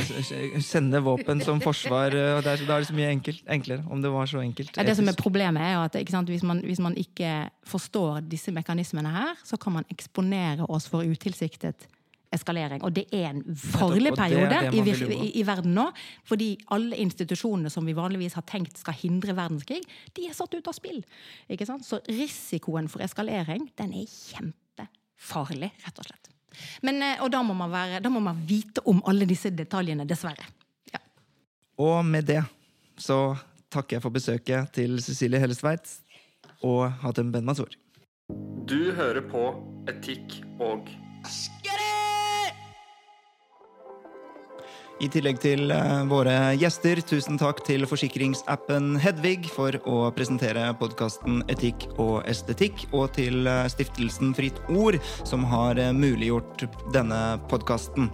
sende 0.62 0.98
våpen 1.06 1.40
som 1.40 1.60
forsvar? 1.62 2.14
eh, 2.14 2.32
og 2.34 2.42
er, 2.42 2.64
Da 2.66 2.74
er 2.74 2.78
det 2.82 2.88
så 2.90 2.94
mye 2.94 3.12
enkelt, 3.14 3.44
enklere, 3.48 3.84
om 3.90 4.02
det 4.02 4.10
var 4.10 4.26
så 4.26 4.42
enkelt. 4.42 4.76
Ja, 4.76 4.82
det 4.82 4.96
som 4.96 5.08
er. 5.08 5.14
Problemet 5.18 5.62
er 5.62 5.76
jo 5.76 5.84
at 5.86 5.94
ikke 5.94 6.10
sant, 6.10 6.28
hvis, 6.28 6.42
man, 6.42 6.60
hvis 6.64 6.80
man 6.80 6.96
ikke 6.96 7.50
forstår 7.64 8.20
disse 8.20 8.52
mekanismene 8.52 9.08
her, 9.08 9.38
så 9.44 9.56
kan 9.56 9.72
man 9.72 9.84
eksponere 9.90 10.66
oss 10.68 10.88
for 10.88 11.06
utilsiktet 11.06 11.86
eskalering. 12.34 12.82
Og 12.86 12.94
det 12.94 13.06
er 13.14 13.30
en 13.30 13.42
farlig 13.58 14.12
er 14.12 14.18
periode 14.18 14.62
det 14.68 14.80
i, 14.80 14.94
i, 15.16 15.30
i 15.40 15.44
verden 15.46 15.74
nå. 15.76 15.88
Fordi 16.28 16.52
alle 16.74 16.98
institusjonene 17.04 17.72
som 17.72 17.86
vi 17.88 17.96
vanligvis 17.96 18.36
har 18.38 18.46
tenkt 18.48 18.80
skal 18.80 18.96
hindre 18.98 19.36
verdenskrig, 19.38 19.82
de 20.16 20.28
er 20.28 20.36
satt 20.36 20.54
ut 20.54 20.70
av 20.70 20.76
spill. 20.76 21.02
Ikke 21.48 21.68
sant? 21.68 21.86
Så 21.86 22.00
risikoen 22.08 22.90
for 22.92 23.04
eskalering, 23.04 23.68
den 23.80 23.94
er 23.96 24.08
kjempefarlig, 24.08 25.72
rett 25.86 26.02
og 26.02 26.10
slett. 26.10 26.32
Men, 26.82 27.02
eh, 27.04 27.18
og 27.22 27.30
da 27.32 27.42
må, 27.46 27.54
man 27.56 27.72
være, 27.72 28.00
da 28.02 28.10
må 28.12 28.22
man 28.24 28.38
vite 28.48 28.82
om 28.88 29.02
alle 29.08 29.28
disse 29.28 29.52
detaljene, 29.54 30.06
dessverre. 30.08 30.48
Ja. 30.92 31.02
Og 31.84 32.00
med 32.06 32.28
det 32.28 32.42
så 32.98 33.36
takker 33.70 33.98
jeg 33.98 34.04
for 34.04 34.14
besøket 34.14 34.72
til 34.74 34.98
Cecilie 35.04 35.40
Hellestveit 35.42 35.92
og 36.66 36.88
Hatem 37.04 37.30
Ben 37.32 37.46
Mansour. 37.46 37.70
Du 38.68 38.92
hører 38.96 39.22
på 39.24 39.44
Etikk 39.88 40.40
og 40.60 40.88
I 44.98 45.06
tillegg 45.06 45.36
til 45.38 45.70
eh, 45.70 46.00
våre 46.10 46.34
gjester, 46.58 46.98
tusen 47.06 47.38
takk 47.38 47.60
til 47.66 47.86
forsikringsappen 47.86 48.96
Hedvig 48.98 49.46
for 49.54 49.76
å 49.86 50.08
presentere 50.14 50.64
podkasten 50.80 51.44
Etikk 51.52 51.86
og 52.02 52.26
estetikk, 52.26 52.82
og 52.90 53.12
til 53.14 53.46
eh, 53.46 53.68
stiftelsen 53.70 54.34
Fritt 54.34 54.58
Ord, 54.74 54.98
som 55.22 55.46
har 55.52 55.78
eh, 55.78 55.94
muliggjort 55.94 56.66
denne 56.96 57.20
podkasten. 57.46 58.10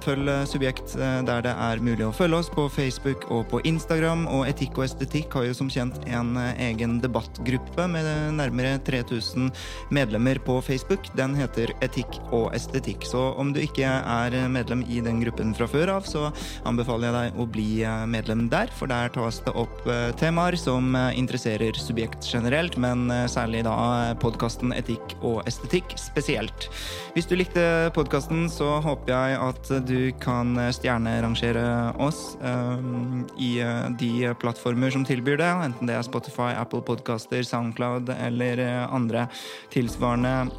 Følg 0.00 0.28
eh, 0.32 0.44
Subjekt 0.48 0.94
eh, 0.96 1.20
der 1.26 1.44
det 1.44 1.52
er 1.52 1.82
mulig 1.84 2.06
å 2.06 2.14
følge 2.14 2.40
oss, 2.40 2.48
på 2.52 2.66
Facebook 2.72 3.26
og 3.32 3.46
på 3.52 3.60
Instagram. 3.68 4.26
Og 4.32 4.46
Etikk 4.48 4.78
og 4.78 4.86
estetikk 4.86 5.34
har 5.36 5.46
jo 5.48 5.56
som 5.56 5.70
kjent 5.72 5.98
en 6.08 6.32
eh, 6.40 6.62
egen 6.70 6.98
debattgruppe 7.02 7.86
med 7.90 8.08
nærmere 8.38 8.78
3000 8.86 9.50
medlemmer 9.94 10.40
på 10.44 10.58
Facebook. 10.64 11.10
Den 11.18 11.36
heter 11.38 11.74
Etikk 11.84 12.18
og 12.30 12.50
estetikk. 12.56 13.04
Så 13.08 13.30
om 13.40 13.52
du 13.54 13.60
ikke 13.62 13.88
er 13.88 14.36
medlem 14.52 14.84
i 14.88 15.02
den 15.04 15.20
gruppen 15.24 15.52
fra 15.56 15.68
før 15.70 15.94
av, 15.98 16.08
så 16.08 16.28
anbefaler 16.68 17.10
jeg 17.10 17.16
deg 17.18 17.40
å 17.40 17.48
bli 17.50 17.68
medlem 18.10 18.46
der, 18.52 18.70
for 18.76 18.90
der 18.90 19.12
tas 19.12 19.40
det 19.44 19.54
opp 19.58 19.82
temaer 20.20 20.56
som 20.58 20.94
interesserer 21.16 21.76
subjekt 21.78 22.26
generelt, 22.28 22.76
men 22.80 23.08
særlig 23.30 23.64
da 23.66 23.74
podkasten 24.22 24.74
Etikk 24.76 25.16
og 25.20 25.42
estetikk 25.50 25.94
spesielt. 26.00 26.68
Hvis 27.14 27.28
du 27.30 27.36
likte 27.38 27.64
podkasten, 27.96 28.46
så 28.52 28.78
håper 28.84 29.14
jeg 29.14 29.40
at 29.40 29.72
Du 29.89 29.89
kan 30.22 30.54
stjernerangere 30.74 31.64
oss 32.00 32.36
um, 32.40 33.24
i 33.38 33.50
uh, 33.62 33.88
de 34.00 34.30
plattformer 34.40 34.92
som 34.94 35.04
tilbyr 35.06 35.40
det, 35.40 35.48
enten 35.66 35.90
det 35.90 35.96
er 35.98 36.06
Spotify, 36.06 36.52
Apple 36.58 36.82
Podcaster, 36.86 37.42
Soundcloud 37.46 38.12
eller 38.16 38.62
andre 38.90 39.26
tilsvarende 39.72 40.50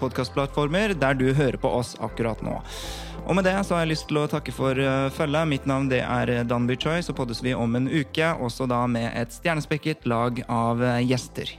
podkastplattformer 0.00 0.94
der 0.98 1.16
du 1.18 1.30
hører 1.34 1.58
på 1.60 1.70
oss 1.80 1.94
akkurat 2.00 2.42
nå. 2.44 2.58
Og 3.26 3.36
med 3.36 3.46
det 3.46 3.56
så 3.66 3.76
har 3.76 3.84
jeg 3.84 3.92
lyst 3.94 4.08
til 4.10 4.20
å 4.20 4.28
takke 4.30 4.52
for 4.54 4.78
følget. 5.14 5.50
Mitt 5.50 5.66
navn 5.68 5.90
det 5.92 6.00
er 6.02 6.32
Danby 6.48 6.78
Choi, 6.80 7.00
så 7.04 7.14
poddes 7.16 7.42
vi 7.44 7.54
om 7.54 7.76
en 7.78 7.88
uke, 7.90 8.34
også 8.40 8.68
da 8.70 8.84
med 8.90 9.10
et 9.12 9.34
stjernespekket 9.34 10.08
lag 10.10 10.42
av 10.48 10.82
gjester. 11.04 11.58